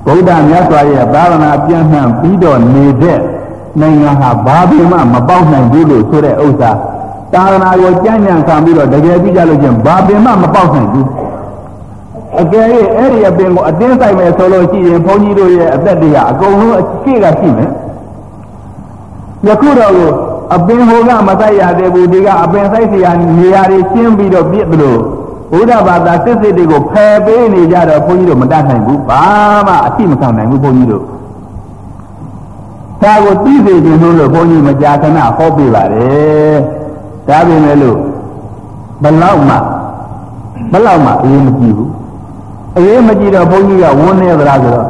[0.05, 3.19] ဗုဒ္ဓမြတ်စွာရဲ့သာသနာပြန့်နှံ့ပြီးတော့နေတဲ့
[3.81, 6.71] နိုင်ငံဟာဘာပြီးမှမပေါက်နိုင်ဘူးလို့ဆိုတဲ့ဥစ္စာ
[7.33, 11.07] သာသနာကိုကြံ့ကြံ့ခံပြီးတော့တကယ်ကြည့်ကြလို့ချင်းဘာပင်မှမပေါက်နိုင်ဘူး
[12.41, 12.65] အကယ်၍
[12.95, 17.71] အဲ့ဒီအပင်ကိုအတင်းဆိုင်မယ်ဆိုလို့ရှိရင်ဘုန်းကြီးတို့ရဲ့အသက်တွေကအကုန်လုံးအရှိကရှိမယ်
[19.47, 24.97] ယခုတော့ အပင်ဟိုကမဆိုင်ရသေးဘူးဒီကအပင်ဆိုင်စရာနေရာတွေရှင်းပြီးတော့ပြစ်သလို
[25.51, 29.23] ဘုရားဘာသာစစ်စစ်တွေကိုဖယ်ပေးနေကြတော့ဘုန်းကြီးတို့မတတ်နိုင်ဘူးဘာ
[29.67, 31.03] မှအသိမခံနိုင်ဘူးဘုန်းကြီးတို့
[33.01, 36.57] ဒါကိုသိစေခြင်းလို့ဘုန်းကြီးမကြာခဏဟောပြပါတယ်
[37.27, 37.97] ဒါပေမဲ့လို့
[39.03, 39.55] ဘလောက်မှ
[40.71, 41.89] ဘလောက်မှအရေးမကြီးဘူး
[42.77, 44.87] အရေးမကြီးတော့ဘုန်းကြီးကဝန်းနေသလားဆိုတော့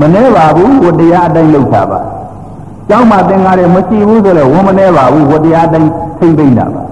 [0.00, 2.00] မနေပါဘူးကိုတရားအတိုင်းလုပ်တာပါ
[2.88, 6.82] ကျောင်းမှာသင်္ကားတွေမရှိဘူးဆိုတော့ဝန်းမနေပါဘူးဝတရားအတိုင်းထိမ့်သိမ့်တာပါ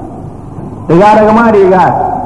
[0.88, 1.76] တရားဓမ္မတွေက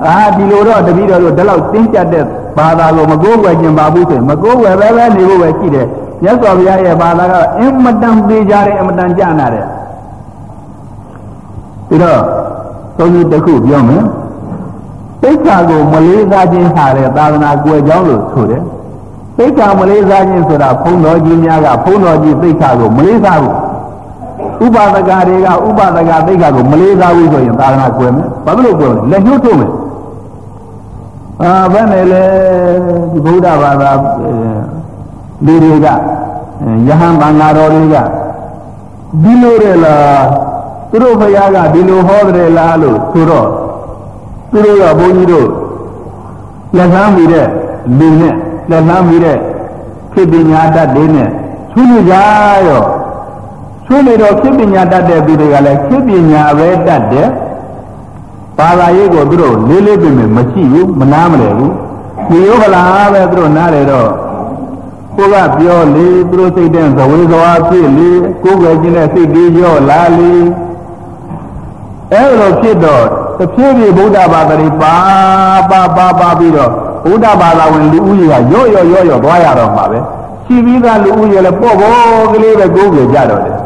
[0.07, 2.25] အာဒီလိုတော့တပည့်တော်တို့ဒီလောက်တင်းကျပ်တဲ့
[2.59, 5.87] ဘာသာကိုမကိုးကွယ်ခြင်းပါဘူးဆိုရင်မကိုးကွယ်ပဲပဲနေဖို့ပဲရှိတယ်
[6.23, 9.67] မြတ်စွာဘုရားရဲ့ဘာသာကအင်မတန်သေးကြတယ်အင်မတန်ကြနာတယ်
[11.89, 12.21] ပြီးတော့
[12.99, 14.03] သုံးကြီးတစ်ခုပြောမယ်
[15.23, 18.63] သိက္ခာကိုမလေးစားခြင်းဟာတဲ့သာသနာကွယ်ကြောင်းလို့ဆိုတယ်
[19.39, 23.55] သိက္ခာမလေးစားခြင်းဆိုတာဘုန်းတော်ကြီးများကဘုန်းတော်ကြီးသိက္ခာကိုမလေးစားဘူး
[24.65, 29.73] ဥပဒကတွေကဥပဒကသိက္ခာကိုမလေးစားဘူးဆိုရင်သာသနာကွယ်မယ်ဘာလို့ကွယ်လဲလက်ညှိုးထိုးမယ်
[31.43, 32.23] အာဘယ်နဲ့လဲ
[33.13, 33.91] ဒီဗုဒ္ဓဘာသာ
[35.47, 35.87] လူတွေက
[36.89, 37.97] ယဟန်ဘာသာတော်တွေက
[39.23, 40.25] ဒီလိုရလား
[40.91, 43.49] သူတို့ဘုရားကဒီလိုဟောတယ်လားလို့ဆိုတော့
[44.51, 45.49] သူတို့ကဘုန်းကြီးတို့
[46.77, 47.47] လက်လန်းမိတဲ့
[47.99, 48.35] လူနဲ့
[48.71, 49.39] လက်လန်းမိတဲ့
[50.13, 51.29] ဖြစ်ပညာတတ်တွေနဲ့
[51.73, 52.15] ဆွေးနွေးကြ
[52.69, 52.85] ရော
[53.87, 57.29] ဆွေးနွေးတော့ဖြစ်ပညာတတ်တဲ့သူတွေကလည်းဖြစ်ပညာပဲတတ်တယ်
[58.59, 61.73] ဘာသာရေးကိုသူတို့လေးလေးပင်ပင်မရှိဘူးမနားမလဲဘူး
[62.29, 64.11] ဒီယောဂလာပဲသူတို့နားတယ်တော့
[65.17, 68.09] ကိုကပြောလေသူတို့စိတ်တဲ့ဇဝေဇဝါဖြစ်လေ
[68.43, 70.33] ကိုယ်ွယ်ခြင်းနဲ့စိတ်ကြီးရောလာလေ
[72.13, 73.05] အဲ့လိုဖြစ်တော့
[73.39, 74.97] တဖြည်းဖြည်းဗုဒ္ဓဘာသာတွေပါ
[75.71, 76.73] ပါပါပါပြီးတော့
[77.05, 79.99] ဗုဒ္ဓဘာသာဝင်လူဦးရေကရော့ရော့ရော့ရော့သွားရတော့မှာပဲ
[80.47, 83.59] ရှိပြီးသားလူဦးရေလည်းပေါ့ပေါ့ကလေးပဲကိုယ်ကိုကြတော့တယ်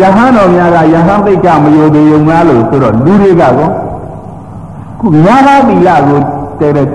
[0.00, 3.70] ယဟန်တော်များကယဟန်သိက္ခာမယိုသေးုံများလို့ဆိုတော့လူတွေကကော
[5.00, 6.20] ခုညာသာသီလကို
[6.60, 6.86] တဲ့တဲ့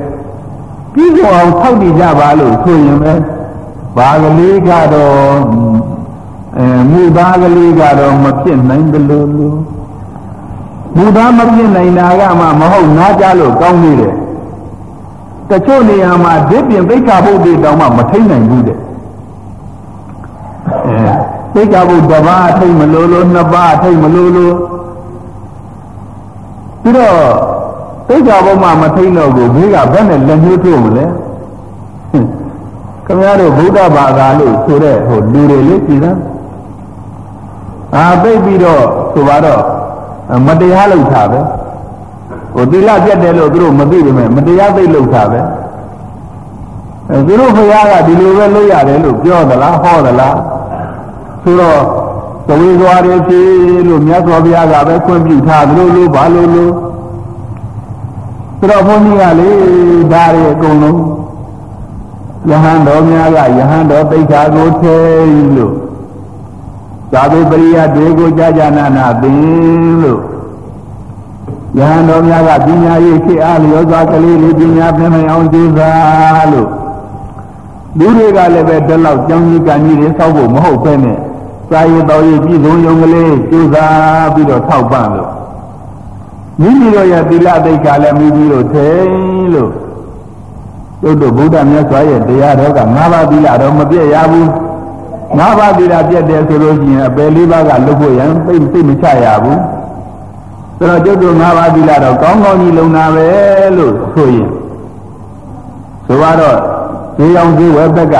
[0.93, 3.13] ပြီးတော့အောင်ထောက်တည်ကြပါလို့ဆိုရင်ပဲ
[3.97, 5.13] ဘာကလေးကတော့
[6.57, 9.57] အဲမူသားကလေးကတော့မဖြစ်နိုင်တယ်လို့လို့
[10.95, 14.13] မူသားမဖြစ်နိုင်တာကမှမဟုတ်နားကြလို့ကောင်းနေတယ်
[15.53, 18.77] တချို့နေရာမှာဒိပြင်သိက္ခာပုဒ်တွေတောင်မှမထိန်နိုင်ဘူးတဲ့
[20.87, 20.99] အဲ
[21.53, 24.55] သိက္ခာပုဒ်တစ်ပါးထိတ်မလို့လို့နှစ်ပါးထိတ်မလို့လို့
[26.81, 27.15] ပြီးတော့
[28.07, 31.05] သိက္ခာပုဒ်မှမထိန်တော့ကိုဘေးကဘယ်နဲ့လက်ညှိုးထိုးမလဲ
[33.05, 36.17] ခင်ဗျားတို့ဗုဒ္ဓဘာသာလို့ဆိုတဲ့ဟိုလူတွေလေးကြည်သား
[37.95, 38.83] အာသိပြီးတော့
[39.13, 39.61] ဆိုပါတော့
[40.47, 41.39] မတရားလုပ်တာပဲ
[42.53, 45.41] ဟိုသီလပြတ်တယ်လို့သူတို့မသိပေမဲ့မတရားသိလုပ်တာပဲ
[47.09, 50.37] အဲသူတို့ဘုရားကဒီလိုပဲလုပ်ရတယ်လို့ပြောသလားဟောသလား
[51.43, 51.79] ဆိုတော့
[52.47, 53.47] သဝေသွားတယ်ဖြစ်
[53.87, 56.73] လို့မြတ်စွာဘုရားကပဲခွင့်ပြုထားသလိုလိုဘာလို့လို့
[58.57, 59.49] ဆိုတော့ဘုန်းကြီးကလေ
[60.11, 61.01] ဒါတွေအကုန်လုံး
[62.49, 64.97] ယဟန်တော်များကယဟန်တော်သိက္ခာကိုထဲ
[65.55, 65.73] လို့
[67.11, 70.21] သာဝေပရိယတွေကိုကြာကြာနာနာသင်လို့
[71.77, 76.69] ယဟန်တော်များကပညာရေးဖြစ်အားလျောစွာကလေးတွေပညာပြနိုင်အောင်ကြိုးစားလို့
[77.99, 81.17] လူတွေကလည်းပဲဒီလောက်ကြောင်းကြီးကံကြီးတွေစောက်ဖို့မဟုတ်ပဲနဲ့
[81.69, 85.31] စာရေးတော်ရေးပြည်စုံယုံကလေးကြိုးစားပြီးတော့ထောက်ပံ့လို့
[86.61, 89.71] မိမိတို့ရဲ့သီလသိက္ခာလည်းမိမိတို့ထိန်လို့
[91.01, 94.49] တို့တို့ဗုဒ္ဓမြတ်စွာရဲ့တရားတော်က၅ပါးသီလတော့မပြည့်ရဘူး
[95.37, 99.59] ငါးပါးသီလပြတ်တယ်ဆိုလို့ရှိရင်အပယ်လေးပါးကလွတ်ဖို့ရန်သိသိမချရဘူး
[100.83, 103.27] ဆိုတော့ကျုပ်တို့ငါးပါးသီလတော့ကောင်းကောင်းကြီးလုံတာပဲ
[103.77, 104.49] လို့ဆိုရင်
[106.07, 106.57] ဆိုတော့
[107.17, 108.15] ဈေးရောင်ဈေးဝယ်ဘက်က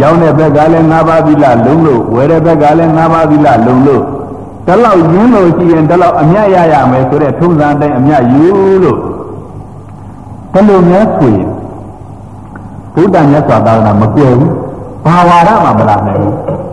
[0.00, 4.02] ရောင်းတဲ့ဘက်ကလည်းငါးပါးသီလလုံလို့ဝယ်တဲ့ဘက်ကလည်းငါးပါးသီလလုံလို့
[4.66, 8.46] တလောက်ရင်းလို့ရှိရင်တလောက်အမြတ်ရရမယ်ဆိုတဲ့ထုံးစံတိုင်းအမြတ်ယူ
[8.82, 8.98] လို့
[10.52, 11.48] ဘယ်လိုများဆိုရင်
[12.94, 14.52] ဘုဒ္ဓမြတ်စွာဘုရားမကွယ်ဘူး
[15.04, 16.65] ဘာဝါဒမှမလာနိုင်ဘူး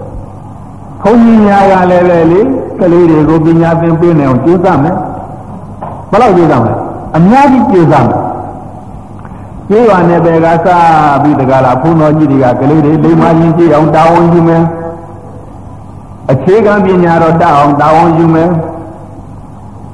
[1.03, 2.41] ဘုန်းကြီးများကလည်းပဲလေ
[2.79, 4.95] ကလေးတွေကိုပညာသင်ပေးနိုင်အောင်ကြိုးစားမယ်
[6.11, 6.73] ဘယ်လောက်ကြိုးစားမလဲ
[7.17, 8.19] အများကြီးကြိုးစားမယ်
[9.69, 10.67] ကျေးရွာနယ်ပယ်ကစ
[11.21, 14.63] ပြီးတကလားဘုန်းတော်ကြီးတွေကကလေးတွေလိမ္မာရင်ကြည့်အောင်တာဝန်ယူမယ်
[16.31, 18.49] အခြေခံပညာတော့တအောင်တာဝန်ယူမယ်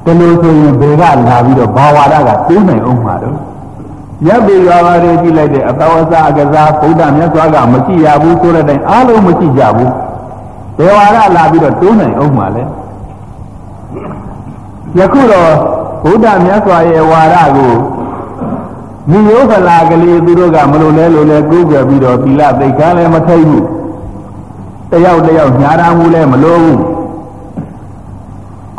[0.05, 3.37] ဒီလိုဆိုရင်ဘယ်ကလာပြီးတော့ဘာဝါဒကတိုးနိုင်အောင်မှာတော့
[4.27, 9.91] ရပ်ပြီးရွာပါတွေကြည့်လိုက်တဲ့အပဝဇအကစားဗုဒ္ဓမြတ်စွာကမရှိရဘူးဆိုတဲ့တိုင်အားလုံးမရှိကြဘူး
[10.79, 12.63] ဒေဝရလာပြီးတော့တိုးနိုင်အောင်မှာလဲ
[14.97, 15.51] ယခုတော့
[16.03, 17.73] ဗုဒ္ဓမြတ်စွာရဲ့ဝါဒကို
[19.11, 23.65] မိယောဖလာကလေးသူတို့ကမလို့လဲလို့လဲကိုးကွယ်ပြီးတော့သီလသိက္ခာလည်းမထိတ်ဘူး
[24.91, 26.79] တယောက်တယောက်ညာတာမှုလည်းမလို့ဘူး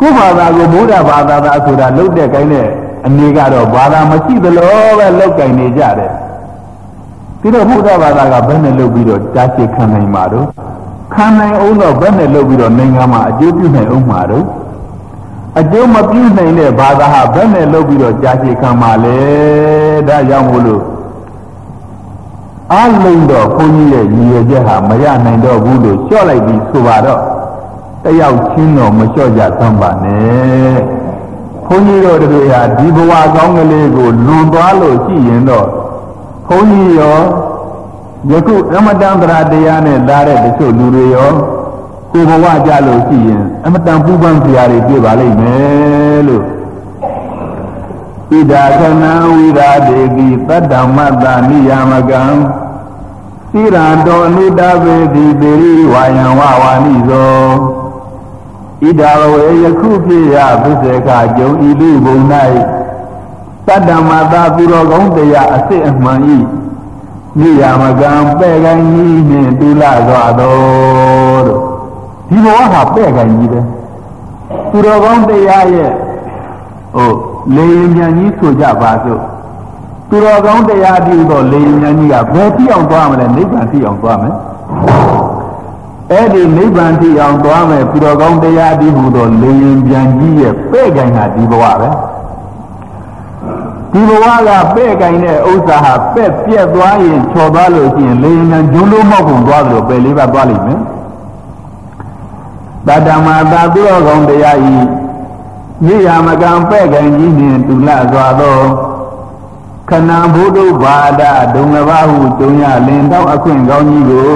[0.00, 2.68] ကိုယ်ဘာသာကိုဗုဒ္ဓဘာသာသာဆိုတာလုတ်တဲ့ကိုင်းတဲ့
[3.06, 6.12] အနေကတော့ဘာသာမရှိသလိုပဲလောက်ကင်နေကြတယ်
[7.40, 10.46] ပြီးတော့ဘုရားဘာသာကဘယ်နဲ့လုပ်ပြီးတော့ကြားရှိခံနိုင်မှာတော့
[11.14, 14.46] ခံနိုင်အောင်တော့ဘယ်နဲ့လုပ်ပြီးတော့နိုင်ငံမှာအကျိုးပြုနိုင်အောင်မှာတော့
[15.60, 19.18] အကျိုးမပြုနိုင်တဲ့ဘာသာဟာဘယ်နဲ့လုပ်ပြီးတော့ကြားရှိခံမှာလဲ
[20.08, 20.82] ဒါကြောင့်မို့လို့
[22.72, 27.20] အလုံးတော့ဘုန်းကြီးရဲ့ရည်ရွယ်ချက်ဟာမရနိုင်တော့ဘူးလို့လျှော့လိုက်ပြီးဆိုပါတော့
[28.04, 30.76] တယောက်ချင်းတော့မလျှော့ကြသမ်းပါနဲ့
[31.66, 35.66] ဘုန်းကြီးတို့တို့ရာဒီဘဝကောင်းကလေးကိုလွန်သွားလို့ရှိရင်တော့
[36.46, 37.18] ဘုန်းကြီးရော
[38.28, 41.32] ယခုအမတန်တရားတရားနဲ့လာတဲ့တချို့လူတွေရော
[42.12, 46.44] ကိုဘဝကြလို့ရှိရင်အမတန်ပူပန်းစရာတွေတွေ့ပါလိမ့်မယ်လို့
[48.30, 52.22] ဣဒာခဏဝိရာဒေကိတတ္တမတ္တနိယမကံ
[53.52, 57.48] သီရတောအနုတဝေတိပေရိဝါယံဝဝါနိဇော
[58.82, 62.18] ဣဒာဝေယခုဖြစ်ရဘုဇေကကြုံဤလူဘုံ၌
[63.66, 66.38] တတ္တမတ္တသူတော်ကောင်းတရားအစစ်အမှန်ဤ
[67.38, 71.62] နိယမကံပဲ့ကိုင်းကြီးနှင့်တူလာစွာတော်တို့
[72.28, 73.60] ဒီဘဝဟာပဲ့ကိုင်းကြီးပဲ
[74.70, 75.90] သူတော်ကောင်းတရားရဲ့
[76.94, 77.12] ဟို
[77.56, 79.20] လေရင်မြန်ကြီးဆိုကြပါစို့
[80.08, 84.34] သူတော်ကောင်းတရားပြုတော့လေရင်မြန်ကြီးကဘယ်တိအောင်သွားမလဲနိဗ္ဗာန်တိအောင်သွားမယ်
[86.10, 91.88] အဲ့ဒီနိဗ္ဗာန်တိအောင်သွားမယ်သူတော်ကောင်းတရားပြုဟူတော့လေရင်မြန်ကြီးရဲ့ပဲ့ကိုင်းတာဒီဘဝပဲ
[93.92, 100.80] ဒီဘဝကပဲ့ကင်တဲ့ဥစ္စာဟာပဲ့ပြက်သွားရင်ချော်သွားလို့ရှိရင်လေရင်ဂျုံလုံးမောက်ကုန်သွားတယ်လို့ပဲလေးပါသွားလိမ့်မယ်
[102.86, 104.74] တတ္တမသာသူတော်ကောင်းတရားဤ
[105.84, 108.58] မြေယာမကံပဲ့ကင်ကြီးနှင့်တူလစွာသော
[109.88, 111.22] ခဏဘုဒ္ဓဘာဒ
[111.54, 114.30] ဒုံလဘဟုကျုံရလင်တော့အခွင့်ကောင်းကြီးကို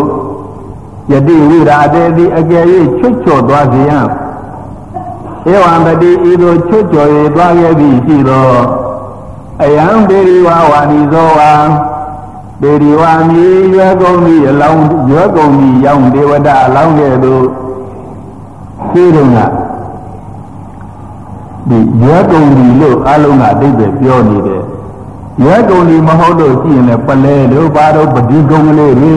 [1.11, 2.65] ယတိဝိရာတေသည်အကယ်၍
[2.99, 4.07] ချွတ်ချော်သွားစေရန်
[5.51, 8.49] ဧဝံပတိဤသို့ချွတ်ချော်၍သွားခဲ့ပြီရှိသော
[9.63, 11.53] အယံပေရိဝဝါနိဇောဝါ
[12.61, 17.43] ပေရိဝမြေရွယ်ကုန်ပြီအလောင်းရွယ်ကုန်ပြီရောင်ဒေဝတာအလောင်းကဲ့သို့
[18.91, 19.39] ရှိတုံးက
[21.69, 24.63] ဒီရွယ်ကုန်ပြီလို့အလုံးကအတိတ်ပဲပြောနေတယ်
[25.43, 29.13] ရွယ်ကုန်ပြီမဟုတ်လို့ရှိရင်လည်းပလဲတို့ဘာတို့ပတိကုံကလေးတွေ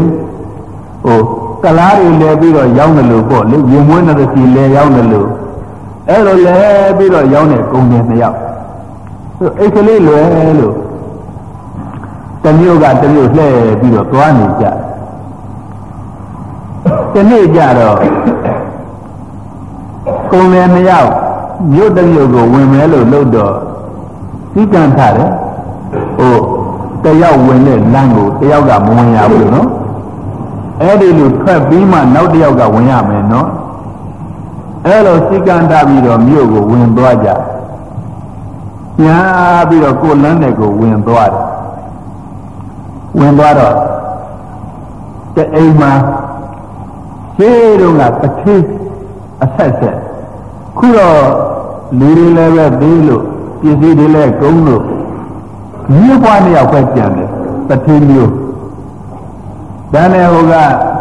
[1.03, 1.19] ဟို
[1.63, 5.27] ကလားတွေလဲပြီးတော့ရောင်းတယ်လို့ပေါ့လေရင်မွေးတဲ့စီလဲရောင်းတယ်လို့
[6.09, 6.57] အဲ့လိုလဲ
[6.97, 8.37] ပြီးတော့ရောင်းတဲ့ကုံတွေနှစ်ယောက်
[9.39, 10.25] အိတ်ကလေးလွယ်
[10.59, 10.75] လို့
[12.43, 14.65] တမျိုးကတမျိုးလှည့်ပြီးတော့သွားနေကြ
[17.13, 17.97] တနေ့ကြတော့
[20.31, 21.11] ကုံလေမရောက်
[21.73, 23.53] မြို့တမျိုးကိုဝင်မဲလို့လို့တော့
[24.53, 25.31] သိကံထားတယ်
[26.17, 26.35] ဟို
[27.03, 29.67] တယောက်ဝင်တဲ့လမ်းကိုတယောက်ကမဝင်ရဘူးနော်
[30.81, 33.47] အဲ့ဒီလိုထွက်ပြီးမှနောက်တယောက်ကဝင်ရမယ်နော်
[34.85, 37.29] အဲ့လိုစိကံထားပြီးတော့မြို့ကိုဝင်သွားကြ
[39.03, 39.19] ညာ
[39.69, 41.45] ပြီးတော့ကိုယ်လန်းတဲ့ကိုဝင်သွားတယ်
[43.19, 43.75] ဝင်သွားတော့
[45.35, 45.91] တအိမ်မှာ
[47.37, 48.63] ရှင်းတော့ကတထေး
[49.43, 49.97] အဆက်ဆက်
[50.77, 51.21] ခုတော့
[51.99, 53.23] လူတွေလည်းပဲသေးလို့
[53.61, 54.83] ပစ္စည်းတွေလည်းကုန်လို့
[55.99, 57.29] မြို့ပွားနှစ်ယောက်ပဲကြံတယ်
[57.69, 58.33] တထေးမျိုး
[59.93, 60.53] တန်းတဲ့ဟိုက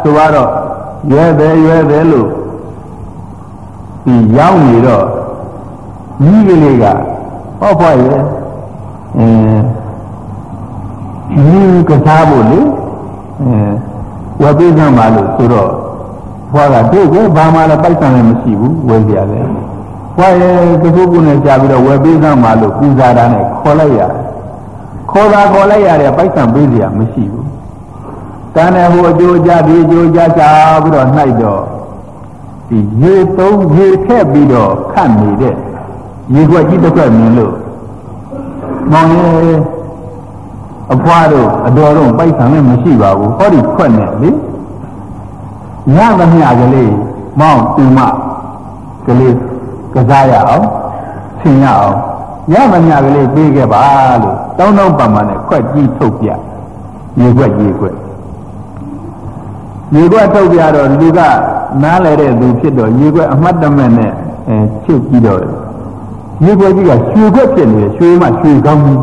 [0.03, 0.51] ဆိုတော့
[1.11, 2.29] ရွယ်တယ်ရွယ်တယ်လို့
[4.05, 5.05] ဒီရောက်နေတော့
[6.23, 6.85] ကြီးကလေးက
[7.61, 8.21] ဟောဖွားရဲ့
[9.19, 9.27] အဲ
[11.47, 12.61] ဒီကစားဖို့လေ
[14.41, 15.71] အဲဝယ်ပေးစမ်းပါလို့ဆိုတော့
[16.53, 19.47] ဖွားကတို့ကဘာမှလည်းပိုက်ဆံလည်းမရှိဘူးဝယ်ကြတယ်
[20.17, 24.23] ဖွားရဲ့တခုခုနဲ့ကြာပြီးတော့ဝယ်ပေးစမ်းပါလို့ပူဇာတာနဲ့ခေါ်လိုက်ရတယ်
[25.11, 27.47] ခေါ်တာခေါ်လိုက်ရတယ်ပိုက်ဆံပေးစရာမရှိဘူး
[28.55, 30.43] တန်းတဲ့ဟိုအကျိုးကြဒီအကျိုးကြချ
[30.83, 31.63] ပြီးတော့နှိုက်တော့
[32.69, 35.57] ဒီရေသုံးရေထက်ပြီးတော့ခတ်နေတဲ့
[36.35, 37.55] ရေခွက်ကြီးတစ်ခွက်မြင်လို့
[38.93, 39.59] မောင်ရဲ့
[40.95, 44.31] အဖွားတို့အတော်တို့ပိုက်ဆံနဲ့မရှိပါဘူးဟောဒီခွက်နဲ့လေ
[45.97, 46.95] ညသမျှကလေး
[47.41, 47.99] မောင်တူမ
[49.07, 49.37] ကလေး
[49.95, 50.67] ကစားရအောင်
[51.41, 51.97] ဆင်ရအောင်
[52.53, 53.83] ညသမျှကလေးပေးခဲ့ပါ
[54.23, 56.29] လို့တောင်းတောင်းပန်ပန်နဲ့ခွက်ကြီးထုတ်ပြ
[57.21, 57.95] ရေခွက်ရေခွက်
[59.95, 61.21] ရေခွက်ထုတ်ပြတော့လူက
[61.83, 64.13] နားလဲတဲ့သူဖြစ်တော့ရေခွက်အမှတ်တမဲ့နဲ့
[64.49, 65.41] အဲချုပ်ကြည့်တော့
[66.45, 69.01] ရေခွက်ကြီးကရွှေခွက်ဖြစ်နေတယ်ရွှေမှရွှေကောင်းကြီး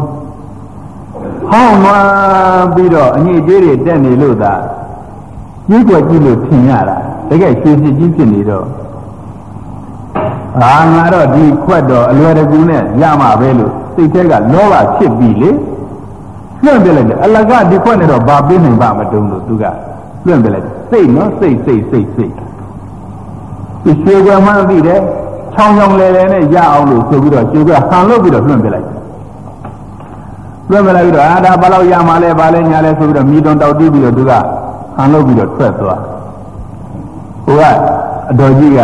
[1.50, 4.54] ဟောင်းသွားပြီးတော့အညစ်အကြေးတွေတက်နေလို့သာ
[5.72, 6.98] ရေခွက်ကြီးလို့ထင်ရတာ
[7.30, 8.66] တကယ်ရွှေစစ်ကြီးဖြစ်နေတော့
[10.62, 15.50] အာငါတော့ဒီခွက်တော့အလွယ်တကူနဲ့ရမှာပဲလို့စိတ်ထဲကလောဘဖြစ်ပြီလေ
[16.64, 19.66] လွှင့်ပြလိုက်တယ်အလကဒီခွက်နဲ့တော့ဘာပေးနိုင်ပါမတုံးလို့သူက
[20.26, 22.34] လွှင့်ပြလိုက်တယ်စိတ်နော်စိတ်စိတ်စိတ်စိတ်
[23.84, 25.02] ဒီရွှေခွက်မှန်းသိတယ်
[25.56, 29.00] ချောင်းချောင်းလဲလဲနဲ့ရအောင်လို့ဆိုပြီးတော့ရွှေခွက်ဟန်လို့ပြီးတော့လွှင့်ပြလိုက်တယ်
[30.70, 34.32] လွှင့်ပြလိုက်ပြီးတော့အာဒါဘာလို့ရမှာလဲဘာလဲညာလဲဆိုပြီးတော့မိတုံတောက်တီးပြီးတော့သူက
[34.96, 36.02] ဟန်လို့ပြီးတော့ထွက်သွား
[37.46, 37.64] ဟိုက
[38.32, 38.82] အတော်ကြီးက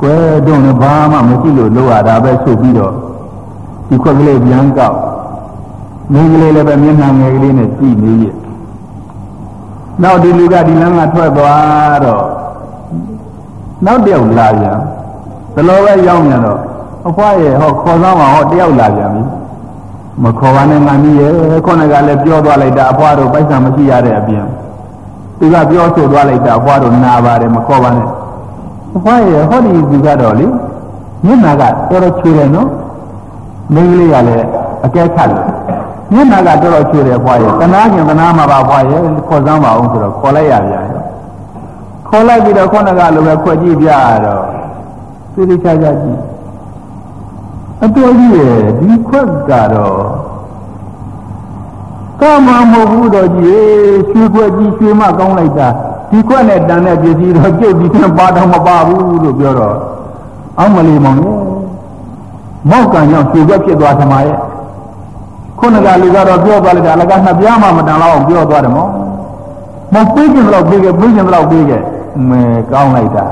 [0.00, 0.14] ကွဲ
[0.46, 2.92] တော့လည်းဘာမှမရှိလို့လောရတာပဲဆိုပြီးတော့
[3.88, 4.96] ဒီခွက်ကလေးပြန်ကောက်
[6.12, 8.34] မင်းကလေးလည်းပဲမျက်နှာငယ်ကလေးနဲ့ကြည့်နေရဲ့
[10.02, 12.24] နောက်ဒီလူကဒီလမ်းကထွက်သွားတော့
[13.86, 14.78] နောက်တယောက်လာပြန်
[15.54, 16.58] ဘယ်လိုပဲရောက်မြန်တော့
[17.08, 19.22] အဖွားရဲ့ဟောခေါ်ဆောင်မှာဟောတယောက်လာပြန်ပြီ
[20.22, 21.32] မခေါ်ပါနဲ့ငါမီးရဲ့
[21.66, 24.44] ခုနကလည်းပြောသွားလိုက်တာအဖွားတို့ပိုက်ဆံမရှိရတဲ့အပြင်
[25.38, 28.08] သူကပြောဆိုသွားလိုက်တာအဖွားတို့နာပါတယ်မခေါ်ပါနဲ့
[28.96, 30.46] အဖွားရဲ့ဟောဒီသူကတော့လေ
[31.24, 32.68] မျက်နာကတော်တော်ချွေတယ်နော်
[33.74, 34.46] မိန်းကလေးကလည်း
[34.84, 35.42] အကဲခတ်တယ်
[36.12, 40.84] မျက်နာကတော်တော်ချွေတယ်အဖွားရဲ့တနာကျင်တနာမှာပါအဖွားရဲ့ခေါ်ဆောင်ပါအောင်ဆိုတော့ခေါ်လိုက်ရပြန်
[42.08, 44.42] ခေါ်လိုက်ပြီးတော့ခုနကလိုပဲခွက်ကြည့်ပြရတော့
[45.40, 46.20] သိသိချာချာကြည့်
[47.82, 50.04] အတော်ကြီးရဲ့ဒီခွက်ကတော့
[52.20, 53.60] ကာမမဟုတ်ဘူးတော့ကြီး
[54.10, 55.68] ရွှေခွက်ကြီးရွှေမကောင်းလိုက်တာ
[56.10, 59.76] ဒီခွက်နဲ့တန်တဲ့ပစ္စည်းတော့ကျုပ်ဒီကပါတော့မပါဘူးလို့ပြောတော့
[60.58, 61.38] အောက်မလီမောင်ရဲ့
[62.70, 64.38] မောက်ကံကြောင့်ရွှေခွက်ဖြစ်သွားသမားရဲ့
[65.58, 68.90] ခုနကလူကတော့ပြောသွားလိုက်တာအလကနှစ်ပြားမှမတန်တော့ပြောသွားတယ်မောင်
[69.94, 71.82] မပေးခြင်းတော့ပေးခဲ့ပေးခြင်းတော့ပေးခဲ့
[72.28, 73.26] မဲကောင်းလိုက်တာ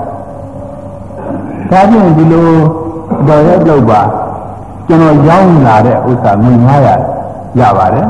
[1.71, 2.49] ဒါဖြင့်ဒီလို
[3.29, 4.03] တော်ရက်တော့ပါ
[4.87, 6.53] ကျွန်တော်ရောင်းလာတဲ့ဥစ္စာငွေ
[7.07, 8.07] 900ရပါတယ်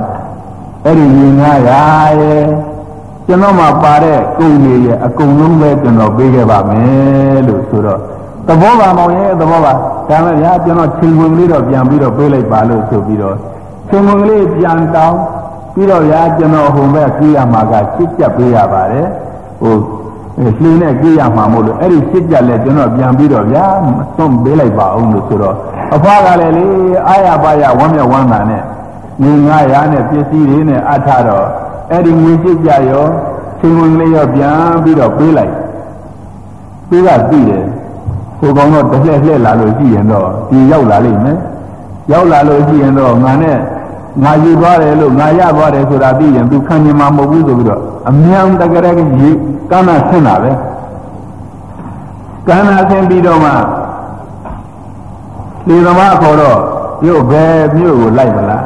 [0.84, 2.44] အဲ့ဒီငွေ900ရဲ့
[3.26, 8.00] ကျွန်တော်မှပါတဲ့ကုန်ကြီးရဲ့အကုန်လုံးပဲကျွန်တော်ပေးခဲ့ပါမယ်လို့ဆိုတော့
[8.46, 9.72] သဘောပါမောင်ရဲ့သဘောပါ
[10.08, 13.36] ဒါမှဗျာကျွန်တော်ချင်းဝင်ကလေးတော့ပြန်ပြီးတော့ပေးလိုက်ပါလို့ဆိုပြီးတော့
[13.88, 15.18] ချင်းဝင်ကလေးပြန်တောင်း
[15.74, 19.06] ပြီးတော့ဗျာကျွန်တော်ဟိုဘက်ကြီးရမှာကချစ်ကြပ်ပေးရပါတယ်
[19.60, 19.76] ဟို
[20.40, 23.66] လှင်းနဲ့ကြေးရမှာမို့လို့အဲ့ဒီစစ်ကြလဲကျွန်တော်ပြန်ပြီးတော့ဗျာ
[24.16, 25.56] သွန့်ပေးလိုက်ပါအောင်လို့ဆိုတော့
[25.94, 26.66] အဖွားကလည်းလေ
[27.08, 28.62] အာရပါရဝမ်းမြောက်ဝမ်းသာနဲ့
[29.22, 29.32] ငွေ
[29.62, 31.46] 900နဲ့ပစ္စည်းတွေနဲ့အထတော့
[31.90, 33.06] အဲ့ဒီငွေစစ်ကြရော
[33.58, 35.52] ချင်းဝင်လေးရောပြန်ပြီးတော့ပေးလိုက်
[36.88, 37.64] သူကသိတယ်
[38.40, 41.38] ကိုကောင်တော့တစ်လှည့်လှည့်လာလို့ကြည့်ရင်တော့ဒီရောက်လာလိမ့်မယ်
[42.12, 43.56] ရောက်လာလို့ကြည့်ရင်တော့ငါနဲ့
[44.24, 49.36] ငါယူသွားတယ်လို့ငါရသွားတယ်ဆိုတာသိရင်သူခံမြင်မှာမဟုတ်ဘူးဆိုပြီးတော့အမြန်တကယ်ကြီး
[49.70, 50.50] ကမ်းနာဆင်းတာပဲ
[52.46, 53.50] ကမ်းနာဆင်းပြီးတော့မှ
[55.68, 56.58] လေသမားခေါ်တော့
[57.04, 58.64] မြို့ဘယ်မြို့ကိုလိုက်မလား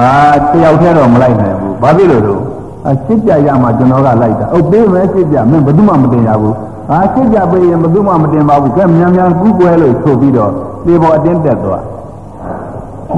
[0.00, 0.10] အာ
[0.50, 2.42] တယောက်တည်းတော့မလိုက်နိုင်ဘူးဘာဖြစ်လို့လို့
[2.88, 6.56] အစစ်ကြရမှကျွန်တော်ကလိုက်တာဟုတ်ပေးမယ်စစ်ကြမင်းဘယ်သူမှမတင်ရဘူး
[6.90, 10.50] အာစစ်ကြပေးရင်ဘယ်သူမှမတင်ပါဘူးကဲမြန်မြန်ကူးကွယ်လို့ဆိုပြီးတော့
[10.84, 11.82] ဒီပေါ်အတင်းတက်သွား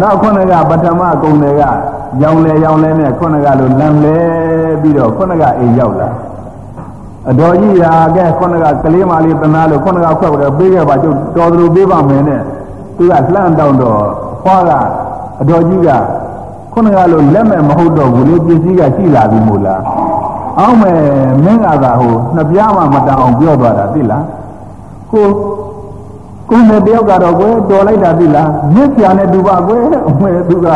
[0.01, 1.62] နောက်ခုနကပထမကုံတွေက
[2.22, 4.16] ရောင်လေရောင်လဲနဲ့ခုနကလိုလမ်းလဲ
[4.82, 6.09] ပြီးတော့ခုနကအိမ်ရောက်လာ
[7.30, 12.40] အတော်ကြီးရာကဲခုနကကလေးမလေးတနာလို့ခုနကခွက်ပြီးပေးခဲ့ပါကျုပ်တော်သူပေးပါမယ်နဲ့
[12.97, 14.03] သူကလှမ်းတောင်းတော့
[14.42, 14.70] ခွာက
[15.40, 15.90] အတော်ကြီးက
[16.72, 19.82] ခုနကလိုလက်မဲ့မဟုတ်တော့ဘူးလေပစ္စည်းကရှိလာပြီမို့လား
[20.59, 20.99] အောင်းမဲ့
[21.45, 24.24] မင်းကသာဟိုနှစ်ပြားမှမတန်အောင်ပြောသွားတာသိလား
[25.12, 25.26] ကို
[26.55, 30.68] ကိုယ်နဲ့တယောက်ကတော့ကွယ်တော်လိုက်တာသိလားမြစ်ပြာနဲ့တူပါကွယ်အမေသူက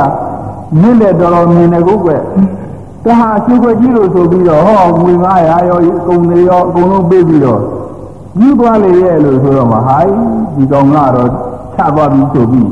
[0.81, 2.20] မြစ်နဲ့တော်တော်မြင်တယ်ကိုကွယ်
[3.05, 7.61] တဟာကျုပ်ခွကြီးလို့ဆိုပြီးတော့ဟောငွေ900ရောအကုန်တွေရောအကုန်လုံးပေးပြီးတော့
[8.39, 10.14] ကြီးသွားလေရဲ့လို့ဆိုတော့မှဟိုင်း
[10.57, 11.31] ဒီကောင်ကတော့
[11.76, 12.68] ချသွားပြီးဆိုပြီး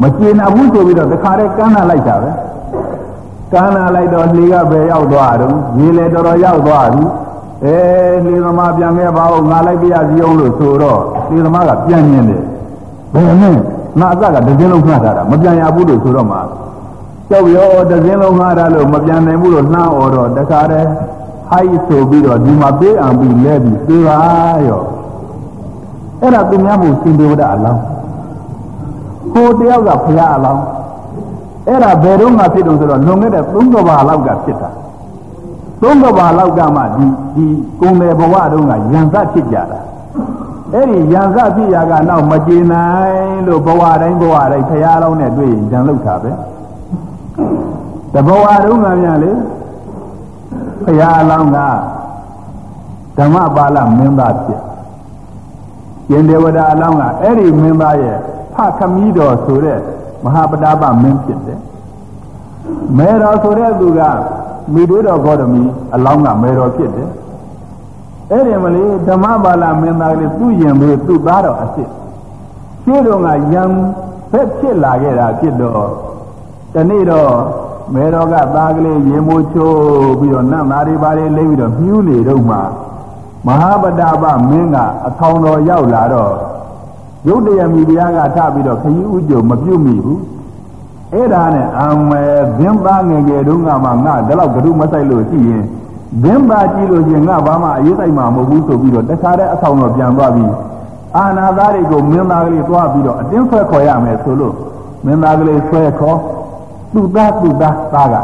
[0.00, 2.30] မကျေနပ်ဘူးဆိုပြီးတော့တခါတည်းကမ်းနာလိုက်တာပဲ
[3.52, 7.04] ကမ်းနာလိုက်တော့လေကပဲရောက်သွားတော့ရေလေတော်တော်ရောက်သွားပြီ
[7.64, 7.78] အဲ
[8.26, 11.00] လေသမားပြန်ခဲ့ပါဦးငါလိုက်ပြရစီအောင်လို့ဆိုတော့
[11.30, 12.42] လေသမားကပြန်မြင်တယ်
[13.16, 13.56] ဘယ်နဲ့
[14.00, 16.38] ငါအစကတစင်းလုံးခတ်ထားတာမပြန်ရဘူးလို့ဆိုတော့မှ
[17.28, 20.88] ကြောက်ရောတစင်းလုံးခတ်ထားလို့မပြန်နိုင်ဘူးလို့နှမ်းអော်တော့တခါတည်း
[21.50, 24.18] ဟိုက်ဆိုပြီးတော့ဒီမှာပေးအောင်ပြီးလဲပြီးသေးပါ
[24.68, 24.82] ရော
[26.20, 27.82] အဲ့ဒါသူများမှုစင်ဒေဝဒအလောင်း
[29.34, 30.62] ကိုတယောက်ကဖရာအလောင်း
[31.68, 34.70] အဲ့ဒါဘယ်တော့မှဖြစ်တော့ဆိုတော့လွန်ခဲ့တဲ့၃ကဘာလောက်ကဖြစ်တာ
[35.80, 37.46] သုံးကဘာလောက်ကမှဒီဒီ
[37.80, 39.80] ကုံတယ်ဘဝတုန်းကယံစဖြစ်ကြတာ
[40.72, 46.30] အဲ့ဒီယံစဖြစ်ရာကနောက်မကျေနိုင်လို့ဘဝတိုင်းဘဝတိုင်းဖရာလောင်းနဲ့တွေ့ရင်ယံလောက်တာပဲ
[48.14, 49.32] တဘဝတုန်းကများလေ
[50.84, 51.58] ဖရာလောင်းက
[53.16, 54.60] ဓမ္မပါဠမင်းသားဖြစ်
[56.08, 58.16] ရှင်ဒေဝဒအလောင်းကအဲ့ဒီမင်းသားရဲ့
[58.54, 59.78] ဖခမည်းတော်ဆိုတဲ့
[60.24, 61.60] မဟာပတာပမင်းဖြစ်တယ်
[62.98, 64.00] မေတော်ဆိုတဲ့သူက
[64.74, 65.62] မိတို့တော်ဂေါတမီ
[65.94, 67.10] အလောင်းကမေတော်ဖြစ်တယ်
[68.30, 71.90] အဲ့ဒီမလေးဓမ္မပါဠမင်းသားကလေးသူ့ရင်ဘေးသူ့သားတော်အစ်စ်
[72.82, 73.62] ရှင်းတော့ကယံ
[74.30, 75.86] ဖက်ဖြစ်လာခဲ့တာဖြစ်တော့
[76.74, 77.32] တနေ့တော့
[77.94, 82.56] မေတော်ကသားကလေးရင်မိုးချိုးပြီးတော့နတ်သားတွေပါလေလိမ့်ပြီးတော့မြူးနေတော့မှ
[83.46, 86.32] မဟာပတာပမင်းကအထောင်တော်ရောက်လာတော့
[87.28, 90.20] ရုပ်တရမီတရားကထပြီးတော့ခရီးဥကြုံမပြုတ်မိဘူး
[91.12, 92.22] အဲ့ဒါနဲ့အမေ
[92.58, 95.64] ဘင်းပါငယ်ငယ်တုန်းကမှငါဒီလောက်ကတုမဆိုင်လို့ရှိရင်
[96.22, 100.52] ဘင်းပါကြည့်လို့ရှိရင်ငါဘာမှအရေးဆိုင်မှာမဟုတ်ဘူးဆိုပြီးတော့တခါတည်းအဆောင်တော်ပြန်သွားပြီး
[101.16, 104.54] အာနာသားတွေကိုမင်းသားကလေးသွားပြီးတော့အတင်းဆွဲခေါ်ရမယ်ဆိုလို့
[105.04, 106.18] မင်းသားကလေးဆွဲခေါ်
[106.92, 108.14] သူ့သားသူ့သားသားက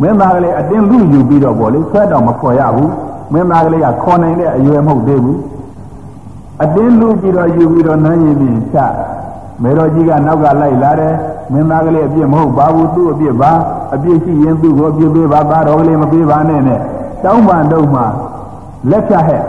[0.00, 2.92] မင်းသားကလေးအတင်းလူယူပြီးတော့ဗောလေဆွဲတော့မခေါ်ရဘူး
[3.32, 5.38] မင်းသားကလေးကခေါ်နိုင်တဲ့အရွယ်မဟုတ်သေးဘူး
[6.62, 8.78] အတင်းလူပြီးတော့ယူပြီးတော့နမ်းရင်ပြင်ချ
[9.62, 11.14] မေတော်ကြီးကနောက်ကလိုက်လာတယ်
[11.52, 13.52] မင်းသားကလေးအပြစ်မဟုတ်ပါဘူးသူ့အပြစ်ပါ
[13.94, 16.80] အပြစ်ရှိရင်သူ့ကိုအပြစ်ပေးပါသားတော်ကလေးမပေးပါနဲ့နဲ့
[17.24, 18.02] တောင်းပန်တော့မှ
[18.90, 19.42] လက်ဖြတ်ဟဲ့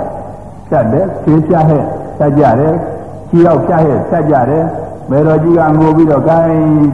[0.67, 1.83] ဖြတ်တယ်ဆေးဖြတ်ဟဲ့
[2.17, 2.75] ဖြတ်ကြတယ်
[3.29, 4.65] ခြေရောက်ဖြတ်ဟဲ့ဖြတ်ကြတယ်
[5.09, 6.51] မေတော်ကြီးကငိုပြီးတော့ gain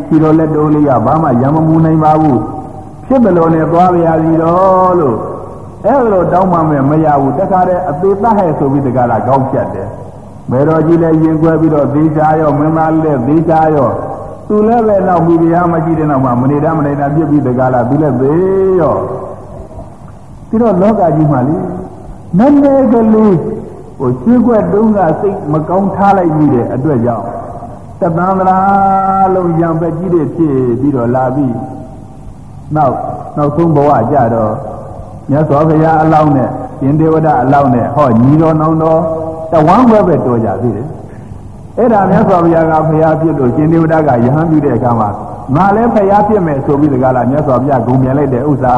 [0.07, 2.41] ခြေတော်လက်တော်လေးကဘာမှရံမမူနိုင်ပါဘူး
[3.05, 5.17] ဖြစ်မလို့နဲ့သွားပါရစီတော့လို့
[5.85, 9.89] အဲ့လိုတောင်းပန်မဲ့မရဘူးတခါတည်းအသေးသတ်ဟဲ့ဆိုပြီးတကလားကောင်းဖြတ်တယ်
[10.51, 13.89] မေတော်ကြီးလည်းရင်ခွဲပြီးတော့သေးချာရောမင်းသားလည်းသေးချာရော
[14.47, 18.95] သူလည်းပဲတော့မိဖုရားမရှိတဲ့နောက်မှာမနေတာမနေတာပြစ်ပြီးတကားလားသူလည်းသေးရော
[20.49, 21.55] ပြီးတော့လောကကြီးမှာလေ
[22.37, 23.37] နည်းနည်းကလေး
[23.97, 27.25] ဟိုရှင်းွက်တုံးကစိတ်မကောင်းထားလိုက်မိတဲ့အတွက်ကြောင့်
[28.01, 28.59] တသံသရာ
[29.35, 31.55] လုံးရံပဲကြီးတဲ့ဖြစ်ပြီးတော့လာပြီး
[32.75, 32.95] နောက်
[33.37, 34.53] နောက်ဆုံးဘဝကြတော့
[35.29, 38.99] မြတ်စွာဘုရားအလောင်းနဲ့ရှင်ဒေဝဒအလောင်းနဲ့ဟောညီတော်နောင်တော်
[39.51, 40.87] တဝမ်းဘွဲပဲတော်ကြသေးတယ်
[41.77, 45.09] အဲ့ဒါမြတ်စွာဘုရားကဖရာဖြစ်လို့ရှင်ဒေဝဒကယဟန်ပြုတဲ့အခါမှာ
[45.55, 48.75] ငါလည်းဖရာဖြစ်မယ်ဆိုပြီးတကလားမြတ်စွာဘုရားဂုဏ်မြန်လိုက်တဲ့ဥစ္စာ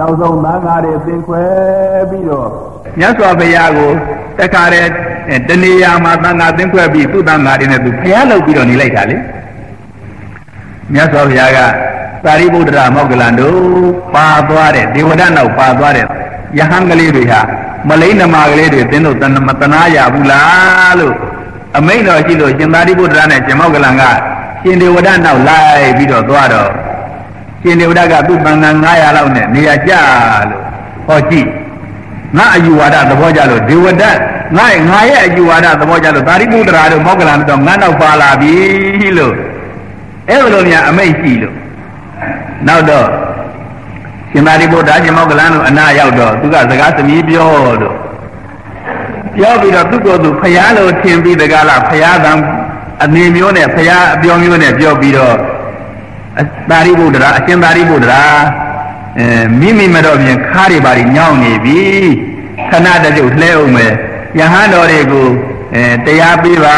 [0.00, 1.42] နောက်ဆုံးသံဃာတွေသင်ခွဲ
[2.10, 2.48] ပြီးတော့
[2.98, 3.90] မြတ်စွာဘုရားကို
[4.38, 4.88] တခါတည်း
[5.48, 9.16] တဏှာမှာသံဃာသင်ခွဲပြီးသူ့သံဃာတွေနဲ့သူဖရာလုပ်ပြီးတော့နေလိုက်တာလေ
[10.94, 11.58] မြတ်စွာဘုရားက
[12.24, 13.58] သာရိပုတ္တရာမောက္ကလန်တို့
[14.14, 16.04] ပါသွားတဲ့ဒေဝဒနောက်ပါသွားတဲ့
[16.58, 17.40] ယဟန်ကလေးတွေဟာ
[17.88, 21.14] မလိမ့်နမကလေးတွေသင်တို့တဏမတနာရဘူးလားလို့
[21.76, 24.02] အမိန့်တော်ရှိလို့ရှင်သာရိပုတ္တရာနဲ့ရှင်မောက္ကလန်က
[24.62, 26.70] ရှင်ဒေဝဒနောက်လိုက်ပြီးတော့သွားတော့
[27.62, 29.92] ရှင်ဒေဝဒကသူ့တန်ခါ900လောက်နဲ့နေရာကျ
[30.50, 30.62] လို့
[31.06, 31.48] ဟောကြည့်
[32.36, 34.04] ငါအယူဝါဒသဘောကြလို့ဒေဝဒ
[34.56, 38.54] ငါငါရဲ့အယူဝါဒသဘောကြလို့သာရိပုတ္တရာတို့မောက္ကလန်တို့ငါနောက်ပါလာပြီ
[39.18, 39.34] လို့
[40.28, 41.54] အဲ့လိုများအမိန့်ရှိလို့
[42.68, 43.06] နောက်တော့
[44.30, 47.50] ရှင်သာရိပုတ္တရာရှင်မောက္ကလန်တို့အနာရောက်တော့သူကစကားသမီးပြော
[47.82, 47.96] တော့
[49.36, 52.32] ပြောပြီးတော့သူ့ကိုယ်သူဖျားလို့ထင်ပြီးတကားလားဖျားသံ
[53.04, 55.36] အနေမျိုးနဲ့ဖျားအပြောမျိုးနဲ့ပြောပြီးတော့
[56.70, 58.22] သာရိပုတ္တရာအရှင်သာရိပုတ္တရာ
[59.18, 59.26] အဲ
[59.60, 61.78] မိမိမတော့ပြင်ခါးတွေပါညောင်းနေပြီ
[62.70, 63.92] ခဏတည်းလှဲအောင်မယ်
[64.38, 65.28] ယဟန်တော်တွေကို
[65.74, 66.76] အဲတရားပေးပါ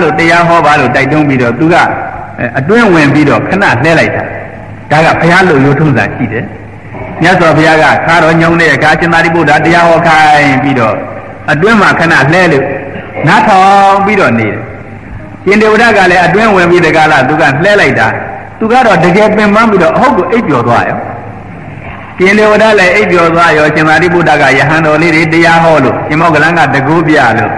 [0.00, 1.74] လို့တရားဟောပါလို့တိုက်တွန်းပြီးတော့သူက
[2.58, 6.44] အတွင်းဝင်ပြီးတော့ခဏလှဲလိုက်တာဒါကဘုရားလိုရိုးထုံးစံရှိတယ်
[7.22, 10.94] မြတ်စွာဘုရားကခါတော်ညောင်းတဲ့အခါရှင်သာရိပုတ္တရာတရားဟောခိုင်းပြီးတော့
[11.52, 12.64] အတွင်းမှာခဏလှဲလို့
[13.26, 14.60] နားထောင်ပြီးတော့နေတယ်
[15.46, 18.08] ရှင်ဒေဝဒကလည်းအတွင်းဝင်ပြီးတကားလားသူကလှဲလိုက်တာ
[18.58, 20.98] သူကတော့တကယ်ပင်ပန်းပြီးတော့အဟုတ်ကိုအိပ်ပျော်သွားရော
[22.18, 27.50] ရှင်ဒေဝဒလည်းအိပ်ပျော်သွားရောရှင်သာရိပုတ္တကယဟန်တော်လေးတွေတရားဟောလို့ရှင်မောကလန်ကတကူပြလို့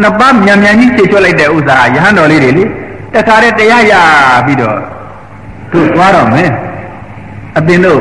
[0.00, 2.64] နှစ်ပတ်မြန်မြန်ကြီးခြေချွတ်လိုက်တဲ့ဥစ္စာယဟန်တော်လေးတွေလေ
[3.14, 3.92] တခါတည်းတရားရ
[4.46, 4.76] ပြီးတော့
[5.72, 6.50] သူသွားတော့မယ်
[7.58, 8.00] အပင်တို့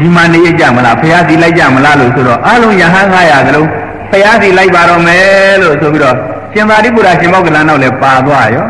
[0.00, 3.68] ဒီမှာနေကြမလားဖះစီလိုက်ကြမလားလို့ဆိုတော့အလုံးယဟန်900ကလုံး
[4.10, 6.16] ဖះစီလိုက်ပါတော့မယ်လို့ဆိုပြီးတော့
[6.52, 8.66] ရှင်သာရိပုတ္တရာရှင်မောကလန်တော့လည်းပါသွားရော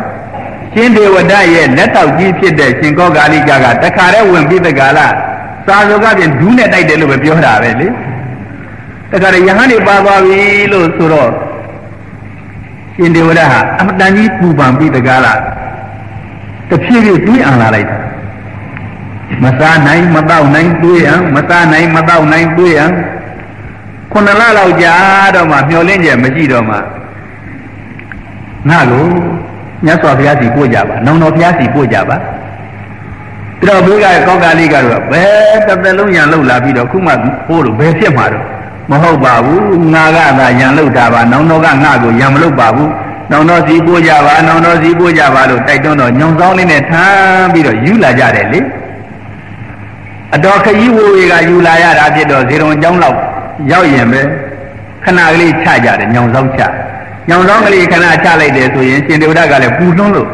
[0.73, 5.13] ရှင်ဒေဝဒရဲ့လက်တောက်ကြီးဖြစ်တဲ့ရှင်ကောဂာလိကကတခါတည်းဝင်ပြီးတကလား
[5.67, 7.87] စာစုကပြင်ဒူးနဲ့တိုက်တယ်လို့ပဲပြောတာပဲလေ
[9.11, 10.39] တခါတည်းယဟန်တွေပါသွားပြီ
[10.71, 11.31] လို့ဆိုတော့
[12.95, 15.39] ရှင်ဒေဝဒဟာအမတန်ကြီးပူပန်ပြီးတကားလား
[16.69, 17.97] တဖြည်းဖြည်းတွေးအောင်လာလိုက်တာ
[19.43, 22.91] မစားနိုင်မတော့နိုင်တွေးရန်မစားနိုင်မတော့နိုင်တွေးရန်
[24.11, 24.93] ခုနလလောက်ကြာ
[25.35, 26.75] တော့မှမျောလင်းကျမရှိတော့မှ
[28.69, 29.07] ငါကို
[29.85, 32.17] မြတ်စွာဘုရားစီပို့ကြပါနောင်တော်ဘုရားစီပို့ကြပါ
[33.61, 37.11] ပြီးတော့ဘုရားကောက်ကလေးကတော့ဘယ်တစ်သက်လုံးရံလောက်လာပြီးတော့ခုမှ
[37.47, 38.45] ဟိုးလို့ဘယ်ဖြစ်မှာတော့
[38.91, 42.91] မဟုတ်ပါဘူးငါကသာရံလောက်တာပါနောင်တော်ကငါကိုရံမလောက်ပါဘူး
[43.31, 48.59] နောင်တော်စီပို့ကြပါနောင်တော်စီပို့ကြပါလို့တိုက်တွန်းတော့ညောင်ဆောင်လေးနဲ့ထမ်းပြီးတော့ယူလာကြတယ်လေ
[50.35, 53.17] အတော်ခကြီးဝိုးတွေကယူလာရတာဖြစ်တော့ဇေရုံအကြောင်းလောက်
[53.71, 54.21] ရောက်ရင်ပဲ
[55.03, 56.61] ခဏကလေးချကြတယ်ညောင်ဆောင်ချ
[57.29, 60.29] ညောင်ဆောင်ကလေးခဏချလိုက်တယ်ဆိုရင်ရှင်ဒေဝဒကလည်းပူလွန်းလို့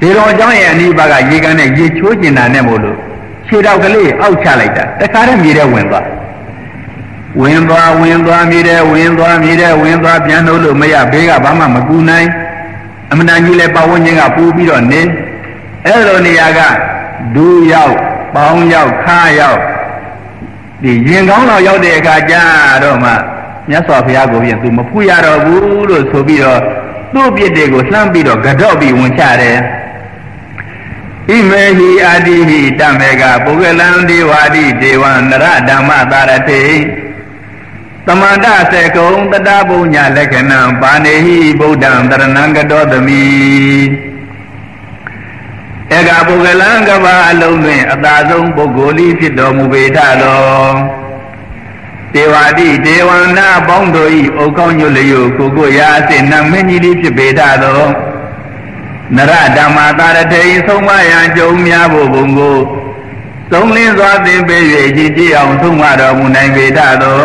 [0.00, 2.96] ဇေရုံအကြောင်းရဲ့အနိဗ္ဗာန်ကရေကန်နဲ့ရေချိုးကျင်တာနဲ့မို့လို့
[3.46, 6.06] ခြေတော်ကလေးအောက်ချလိုက်တာတခါတည်းမြေထဲဝင်သွား
[7.40, 12.28] ဝင်သွားဝင်သွားမြည်တယ်ဝင်သွားမြည်တယ်ဝင်သွားပြန်လို့လို့မရဘေးကဘာမှမကူနိုင်
[13.10, 15.00] အမှန်တန်ကြီးလည်းပတ်ဝန်းကျင်ကပူပြီးတော့နေ
[15.86, 16.60] အဲ့လိုနေရာက
[17.34, 17.96] ဒူးရောက်
[18.34, 19.60] ပေါင်းရောက်ခါရောက်
[20.82, 22.34] ဒီရင်ကောင်းတော့ရောက်တဲ့အခါကျ
[22.84, 23.12] တော့မှ
[23.68, 26.60] မြတ်စွာဘုရားကိုပြင်သူမဖူးရတော့ဘူးလို့ဆိုပြီးတော့
[27.14, 29.58] သူ့ပြစ်တွေကိုလှမ်းပြီးတော့ကြော့ပြီးဝင်ချတယ်
[31.28, 36.64] ဣမေဟိအာတိဟိတမေကပုဂ္ဂလံဒေဝာတိဒေဝံနရဓမ္မသာရတေ
[38.06, 43.22] သမန္တစေကုံတတပုညလက္ခဏံပါနေဟိဗုဒ္ဓံတရဏံကတောသမိ
[45.92, 50.44] ဧကပုဂ္ဂလံကဘာအလုံးတွင်အသာဆုံးပုဂ္ဂိုလ်ဤဖြစ်တော်မူပေထသော
[52.14, 57.82] ဒေဝတိဒေဝနာပေါင်းတို့ဤဩကောင်းညွတ်လျုကိုကိုရာအစစ်နမင်းကြီးလေးဖြစ်ပေတတ်သော
[59.16, 62.58] နရဓမ္မတာရတေဆုံးမရန်ကြုံများဖို့ဘုံကို
[63.52, 64.62] သုံးလင်းစွာသင်ပေး၍
[64.96, 67.20] ကြည်ကြည်အောင်ဆုံးမတော်မူနိုင်ပေတတ်သော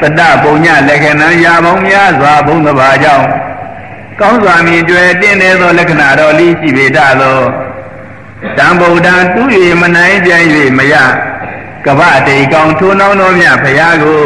[0.00, 3.26] တတပုံညလက္ခဏာရာပေါင်းများစွာဘုံတစ်ပါးကြောင့်
[4.20, 7.38] ကောင်းစွာမြင်ကြွယ်တင်းနေသောလက္ခဏာတော်လေးရှိပေတတ်သော
[8.58, 9.42] တံဗုဒ္ဓတူ၍
[9.80, 10.32] မနိုင်ကြ၍
[10.78, 10.94] မရ
[11.88, 14.24] ကဗတေကောင်ထိုးနှောင်းတော်မြဖရာကို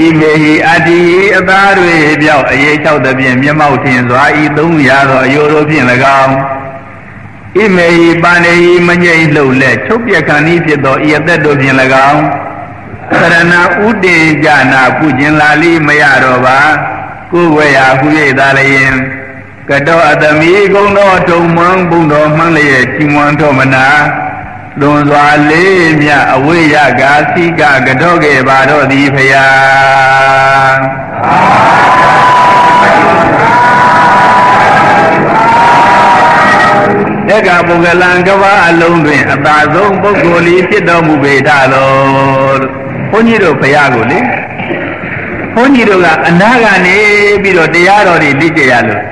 [0.00, 1.00] ဣမေဟိအတ္တိ
[1.36, 5.86] အသားတွေပြောက်အေး၆သဖြင့်မျက်မှောက်ထင်စွာဤသုံးရာသောအယိုတို့ဖြင့်၎
[6.22, 6.34] င်း
[7.56, 11.76] ဣမေဟိပါဏေဟိမငိမ့်လှုပ်လက်ချုပ်ပြခဏီဖြစ်သောဤအသက်တို့ဖြင့်၎
[12.10, 12.22] င်း
[13.10, 13.54] သရဏ
[13.86, 16.58] ဥတင်ကြနာပုကျင်လာလိမရတော့ပါ
[17.32, 18.94] ကိုယ်ဝေယဟူ၍သာလျင်
[19.68, 23.86] ကတောအတမီကုံတော်ထုံမွန်းဘုံတော်မှန်းလျက်ချီးမွမ်းတော်မနာ
[24.80, 29.46] လွန်စွာလေးမြအဝိယကာသိကကတော့ခဲ့ပါတော့သည်ဖျာ
[37.28, 42.58] တက္ကပုဂ္ဂလံကဘာအလုံးတွင်အသာဆုံးပုဂ္ဂိုလ်ဤဖြစ်တော်မူပေထတော်
[43.10, 44.18] ဘုန်းကြီးတို့ဖရာကိုလေ
[45.54, 46.96] ဘုန်းကြီးတို့ကအနာကနေ
[47.42, 49.02] ပြီးတော့တရားတော်တွေသိကြရလို့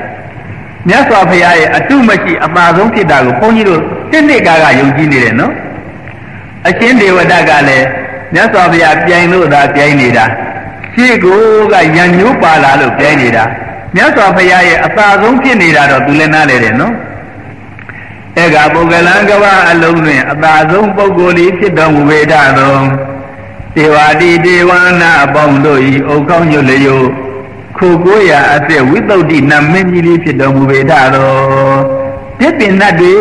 [0.89, 5.53] မြတ်စွာဘုရားရဲ့အတုမရှိအပါဆုံးဖြစ်တာကိုဘုန်းကြီးတို့ တိတိကာကယုံကြည်နေတယ်နော်
[6.69, 7.87] အရှင်ဒေဝဒတ်ကလည်း
[8.35, 10.25] မြတ်စွာဘုရားပြိုင်လို့သာပြိုင်နေတာ
[10.95, 11.41] ရှေ့ကို
[11.73, 13.45] ကရံညိုးပါလာလို့ပြိုင်နေတာ
[13.95, 16.95] မြတ်စွာဘုရားရဲ့အသာဆုံးဖြစ်နေတာတော့သူလည်းနားလေတယ်နော်
[18.43, 22.77] ဧကပုဂ္ဂလံကဘာအလုံးတွင်အသာဆုံးပုဂ္ဂိုလ်ဤဖြစ်တော်မူပေတသော
[23.75, 26.97] ဒေဝတိဒေဝနာအပေါင်းတို့ဤဩကောင်းညွတ်လျု
[27.77, 31.31] ခိုကိုရာအသက်ဝိသုဒ္ဓိနမင်းကြီးလေးဖြစ်တော်မူပေတသော
[32.41, 33.13] တစ်ပင်နတ်တွေ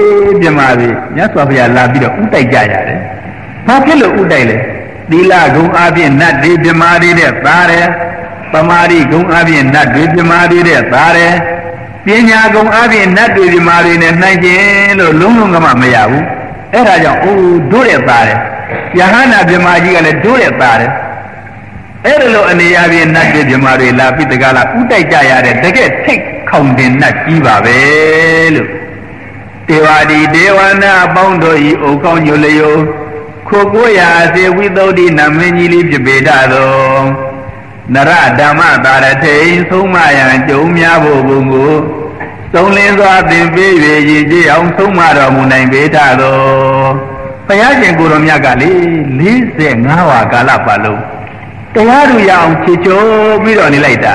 [0.41, 2.99] ပြမပြီမြတ်စွာဘုရားလာပြီးတော့ဥတိုက်ကြရတယ်။
[3.67, 4.57] ဘာဖြစ်လို့ဥတိုက်လဲ။
[5.09, 7.85] သီလဂုံအပြင်နတ်တွေပြမာတွေတဲ့သားတယ်။
[8.51, 11.33] ပမာရိဂုံအပြင်နတ်တွေပြမာတွေတဲ့သားတယ်။
[12.05, 16.23] ပညာဂုံအပြင်နတ်တွေပြမာတွေနဲ့နှိုင်းခြင်းလို့လုံးလုံးကမှမရဘူး။
[16.73, 18.39] အဲ့ဒါကြောင့်အိုးတို့တဲ့သားတယ်။
[18.99, 20.91] ယဟနာပြမာကြီးကလည်းတို့တဲ့သားတယ်။
[22.05, 27.77] အဲ့ဒါလိုအနေအချင်းနတ်တွေပြမာတွေလာပြီးတကားလားဥတိုက်ကြရတဲ့တကယ်ထိတ်ခေါင်တင်နတ်ကြီးပါပဲ
[28.55, 28.67] လို့
[29.67, 32.75] တေဝတိဒေဝနာအပေါင်းတို့ဤအိုကောင်းညိုလျို
[33.47, 36.71] ခိုကိုရာအစေဝိသုဒ္ဓိနမင်းကြီးလေးဖြစ်ပေတသော
[37.93, 41.73] နရဓမ္မတာရထိန်ဆုံးမရန်ကြုံများဖို့ဘုံကို
[42.53, 43.71] သုံးလင်းစွာသင်ပေး၍
[44.09, 46.37] ရည်ကြည်အောင်ဆုံးမတော်မူနိုင်ပေတသော
[47.47, 48.71] ဘုရားရှင်ကိုယ်တော်မြတ်ကလေ
[49.39, 51.01] 45ဝါကာလပတ်လုံး
[51.73, 54.13] တရားသူရအောင်ခြေချိုးပြီးတော့နေလိုက်တာ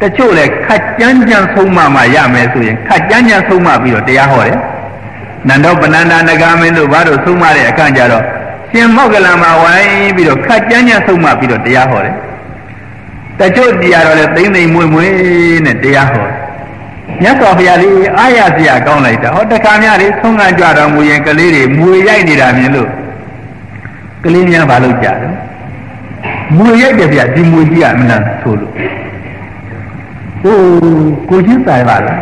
[0.00, 4.58] တချို့လဲခက်ကြမ်းကြမ်းဆုံးမမှရမယ်ဆိုရင်ခက်ကြမ်းကြမ်းဆုံးမပြီးတော့တရားဟောတယ်
[5.48, 8.24] နန္ဒောပဏ္ဏနဂါမင်းတို့ဘာလို့ဆုံးမတဲ့အခါကျတော့
[8.72, 12.14] ရှင်မောက္ကလမှာဝိုင်းပြီးတော့ခတ်ကြမ်းကြမ်းဆုံးမပြီးတော့တရားဟောတယ်
[13.40, 15.10] တချို့တရားတော်လည်းသိမ့်သိမ့်မွေ့မွေ့
[15.66, 16.26] နဲ့တရားဟော
[17.22, 22.88] မြတ်စွာဘုရားလေးအားရစရာကောင်းလိုက်တာဟောတခါများလေးဆုံးခံကြတော်မူရင်ကလေးတွေမွေရိုက်နေတာမြင်လို့
[24.24, 25.18] ကလေးများဘာလို့ကြတယ်
[26.56, 28.72] မွေရိုက်တယ်ဗျဒီမွေကြီးကအမှန်ဆိုလို့
[30.42, 30.56] ဟို
[31.28, 32.20] ကိုချင်းဆိုင်ပါလား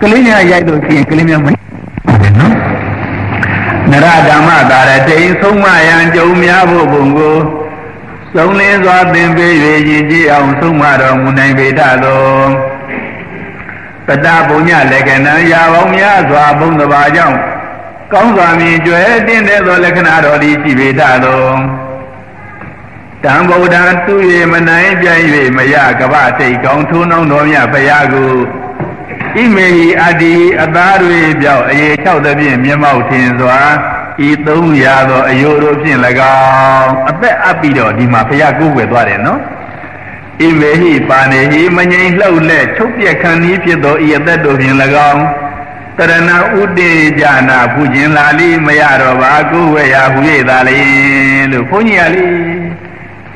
[0.00, 1.53] ကလေးများရိုက်လို့ရှိရင်ကလေးများမတယ်နော်
[4.02, 7.38] နရဓမ္မတာရတိန်ဆုံးမယံကြုံများဖို့ဘုံကို
[8.34, 9.52] စုံလင်းစွာသင်ပေး၍
[9.88, 12.22] ရည်ကြည်အောင်ဆုံးမတော်မူနိုင်ပေတသော
[14.06, 17.38] ပတ္တပုညလက္ခဏာရာပေါင်းများစွာဘုံတစ်ပါးကြောင့်
[18.12, 21.44] ကောင်းစွာမြင်ကြွယ်တင်းတဲ့သောလက္ခဏာတော်သည်ရှိပေတသော
[23.24, 23.76] တံဗုဒ္ဓ
[24.06, 24.14] သူ၍
[24.52, 25.24] မနိုင်ပြိုင်၍
[25.56, 28.32] မရကပ္ပစိတ်ကောင်းထိုးနှောင်းတော်မြတ်ဘုရားကို
[29.36, 33.60] ဣမေဟိအတ္တိအသားတွေပြောက်အေ၆သဖြင့်မျက်မှောက်ထင်စွာ
[34.28, 35.98] ဤသုံးရာသောအယိုတို့ဖြင့်၎
[36.34, 39.40] င်းအသက်အပ်ပြီးတော့ဒီမှာဘုရားကိုးကွယ်သွားတယ်နော်
[40.40, 44.76] ဣမေဟိပါနေဟိမငိမ့်လှုပ်လက်ချုပ်ပြက်ခံဤဖြစ်သောဤအသက်တို့ဖြင့်၎
[45.10, 45.22] င်း
[45.98, 46.30] တရဏ
[46.60, 50.78] ဥတေကြနာဖူခြင်းလာလိမရတော့ပါကိုယ်ဝဲရာဟူ၍သာလေ
[51.52, 52.24] လို့ဘုန်းကြီးကလေ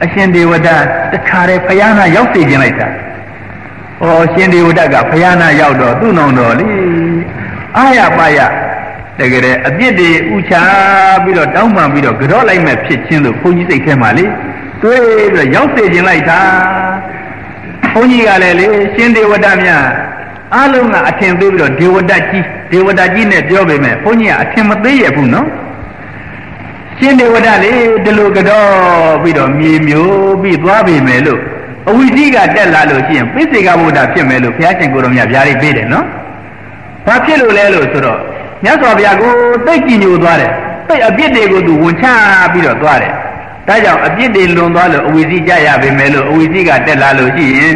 [0.04, 0.68] အရှင်ဒေဝဒ
[1.12, 2.88] တခါတည်းဘုရားနာရောက်စေခြင်းလိုက်တာ။
[4.00, 6.66] ဩရှင်ဒေဝဒတ်ကဘုရားနာရောက်တော့သူ့နောင်တော်လေ
[7.76, 8.38] အာရပါရ
[9.18, 10.54] တကယ်အပြစ်တွေဥချ
[11.24, 14.24] ပြီးတော့တောင်းပန်ပြီးတော့ကြော့လိုက်မဲ့ဖြစ်ချင်းလို့ဘုန်းကြီးစိတ်ထဲမှာလေ
[14.82, 16.40] တွေးပြီးတော့ရောက်စေခြင်းလိုက်တာ
[17.92, 19.84] ဘုန်းကြီးကလည်းလေရှင်ဒေဝဒတ်များ
[20.54, 25.48] အလုံးကအထင်သေးပြီးတော့ဒေဝဒတ်ကြီးဒေဝဒတ်ကြီးနဲ့ပြောပေမဲ့ဘုန်းကြီးကအထင်မသေးရဘူးနော်
[26.98, 27.72] ရှင်ဒေဝဒတ်လေ
[28.04, 28.68] ဒီလိုကြော့
[29.22, 31.40] ပြီးတော့မြေမျိုးပြီးသွားပေမဲ့လို့
[31.88, 36.06] အဝိဇ္ဇိကတက်လာလို့ရှိရင်ပိစိကဗုဒ္ဓဖြစ်မယ်လို့ဘုရားရှင်ကိုယ်တော်မြတ်ဗျာဒိတ်ပေးတယ်နော်။
[37.06, 38.18] ဘာဖြစ်လို့လဲလို့ဆိုတော့
[38.64, 39.32] မြတ်စွာဘုရားကို
[39.66, 40.52] တိတ်ကြည်ညိုသွားတယ်။
[40.88, 42.06] တိတ်အပြစ်တွေကိုသူဝန်ချ
[42.52, 43.12] ပြီးတော့သွားတယ်။
[43.68, 47.74] ဒါကြောင့်အပြစ်တွေလွန်သွားလို့အဝိဇ္ဇိကြရပေမဲ့လို့အဝိဇ္ဇိကတက်လာလို့ရှိရင်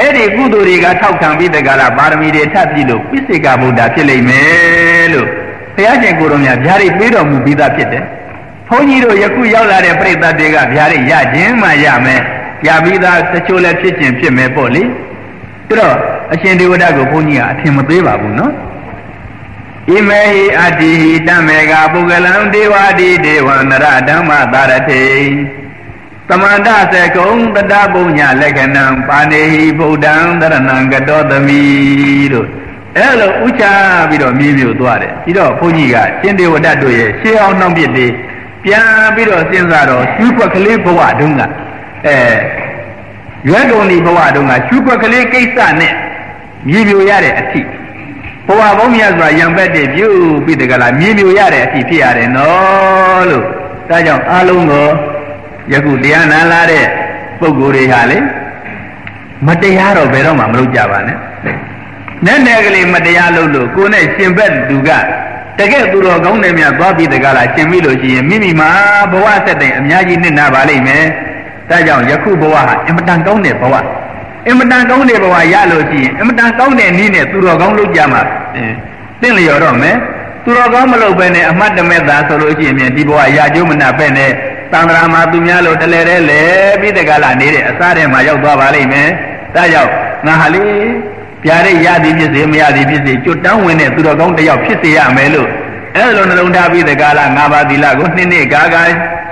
[0.00, 5.28] အဲ့ဒီကုသိုလ်တွေကထောက်ခံပြီးတကလားပါရမီတွေထပ်ပြီးလို့ပိစိကဗုဒ္ဓဖြစ်လိမ့်မယ်လို့
[5.74, 8.04] ဘုရားရှင်ကိုယ်တော်မြတ်ဗျာဒိတ်ပေးတော်မူပြီးသားဖြစ်တယ်
[8.68, 12.20] ဘုန်းကြီးတို့ယခုရောက်လာတဲ့ပြိတ္တတွေကဗျာဒိတ်ရခြင်းမှရမယ်
[12.66, 14.82] ရပြီးသားတချို့လည်းဖြစ်ခြင်းဖြစ်မယ်ပေါ့လေ
[15.68, 15.96] ဒါတော့
[16.32, 18.52] အရှင်ဒေဝဒကိုဘုန်းကြီးကအထင်မသေးပါဘူးနော်
[19.90, 20.92] ဣမေဟိအတ္တိ
[21.28, 25.02] တမေကပုဂ္ဂလံဒေဝတိဒေဝနရဓမ္မသာရထေ
[26.28, 31.60] သမန္တစေကုံတတပုညလက္ခဏံပါနေဟိဗုဒ္ဓံတရဏံကတောသမိ
[32.32, 32.48] လို့
[32.96, 33.64] အဲ့လိုဥချ
[34.08, 38.06] ပြီးတော့မြည်မြုပ်သွားတယ်ပြီးတော့ဘုန်းကြီးကရှင်ဒေဝဒတ်တို့ရဲ့ရှေးအောင်နှောင့်ပြစ်တွေ
[38.64, 41.42] ပြန်ပြီးတော့စဉ်းစားတော့ရှုွက်ကလေးဘဝတုန်းက
[42.06, 42.18] အဲ
[43.48, 45.94] ရွယ်ကုန်ဒီဘဝတုန်းကရှုွက်ကလေးကိစ္စနဲ့
[46.68, 47.60] မြည်မြုပ်ရတဲ့အထိ
[48.46, 50.08] ဘဝဘုံမြတ်စွာရံပက်တဲ့ပြု
[50.44, 53.44] ပြီးတကလားမြည်မြုပ်ရတဲ့အထိဖြစ်ရတယ်နော်လို့
[53.88, 54.88] ဒါကြောင့်အားလုံးကို
[55.72, 56.84] ယခုတရားနာလာတဲ့
[57.40, 58.18] ပုဂ္ဂိုလ်တွေဟာလေ
[59.46, 61.16] မတရားတော့ဘယ်တော့မှမလုပ်ကြပါနဲ့
[62.26, 64.90] နဲ့နဲ့ကလေးမတရားလုပ်လို့ကိုယ်နဲ့ရှင်ဘက်သူက
[65.58, 68.70] တကယ်သူတော်ကောင်းတွေများသွားပြီးတကားလားရှင်ပြီလို့ရှိရင်မိမိမှာ
[69.12, 71.04] ဘဝဆက်တဲ့အများကြီးနစ်နာပါလိမ့်မယ်။
[71.70, 73.74] ဒါကြောင့်ယခုဘဝဟာအင်မတန်ကောင်းတဲ့ဘဝ
[74.46, 78.22] အင်မတန်ကောင်းတဲ့ဘဝရလို့ရှိရင်အင်မတန်ကောင်းတဲ့နည်းနဲ့သူတော်ကောင်းလုပ်ကြမှာ
[79.20, 79.96] သင်လျော်တော့မယ်။
[80.44, 84.30] သူတော်ကောင်းမလုပ်ဘဲနဲ့အမှတ်တမဲ့သာဆိုလို့ရှိရင်ဒီဘဝရကြိုးမနာပဲ့နဲ့
[84.72, 86.42] သံဃာမှာသူများလို့တလဲတဲ့လေ
[86.80, 89.08] ပြီးတကားလားနေတဲ့အစားထဲမှာရောက်သွားပါလိမ့်မယ်။
[89.54, 89.90] ဒါကြောင့်
[90.26, 90.64] ငါဟာလေ
[91.42, 95.48] ပြားရိတ်ရသည်ဖြစ်စေမရသည်ဖြစ်စေကျွတ်တန်းဝင်တဲ့သူတော်ကောင်းတစ်ယောက်ဖြစ်စေရမယ်လို့
[95.96, 98.82] အဲ့လိုနှလုံးထားပြီးတကားလားငါးပါးသီလကိုနှစ်နှစ်ကာကာ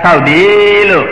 [0.03, 1.05] ဆောက်တည်လို့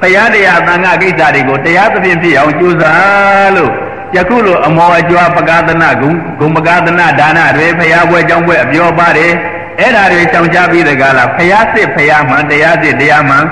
[0.00, 3.72] ဘုရားတရားသံဃာကိစ္စတွေကိုတရားသဖြင့်ဖြစ်အောင်ကြိုးစားလို့
[4.16, 9.32] ယခုလိုအမောအကျွားပကာသနာဂုံဂုံပကာသနာဒါနတွေဘုရားပွဲကြောင်းပွဲအပြောပါတယ်
[9.80, 13.44] အဲ့ဓာတွေကြောင်းချပြီးတကားလားဘုရားစစ်ဘုရားမှန်တရားစစ်တရားမှန်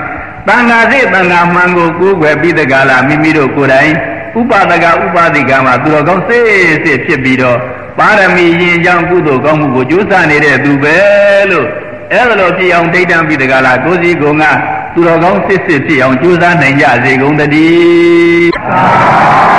[0.47, 3.93] သံဃာစစ်သံဃာမှန်ကိုကိုးကွယ်ပြီးတကားလားမိမိတို့ကိုယ်တိုင်
[4.39, 6.39] ဥပဒကဥပဒိကမှာသူတော်ကောင်းစေ
[6.83, 7.57] စစ်ဖြစ်ပြီးတော့
[7.99, 10.95] ပါရမီရင်ကြောင့်ကုသိုလ်ကောင်းမှုကိုကြိုးစားနေတဲ့သူပဲ
[11.51, 11.67] လို့
[12.11, 14.43] အဲ့ဒါလိုဖြစ်အောင်ဒိဋ္ဌံပြီးတကလားကိုစီကုံက
[14.97, 19.54] သူတော်ကောင်းစစ်စစ်ဖြစ်အောင်ကြိုးစားနိုင်ကြစေကုန်သတည်း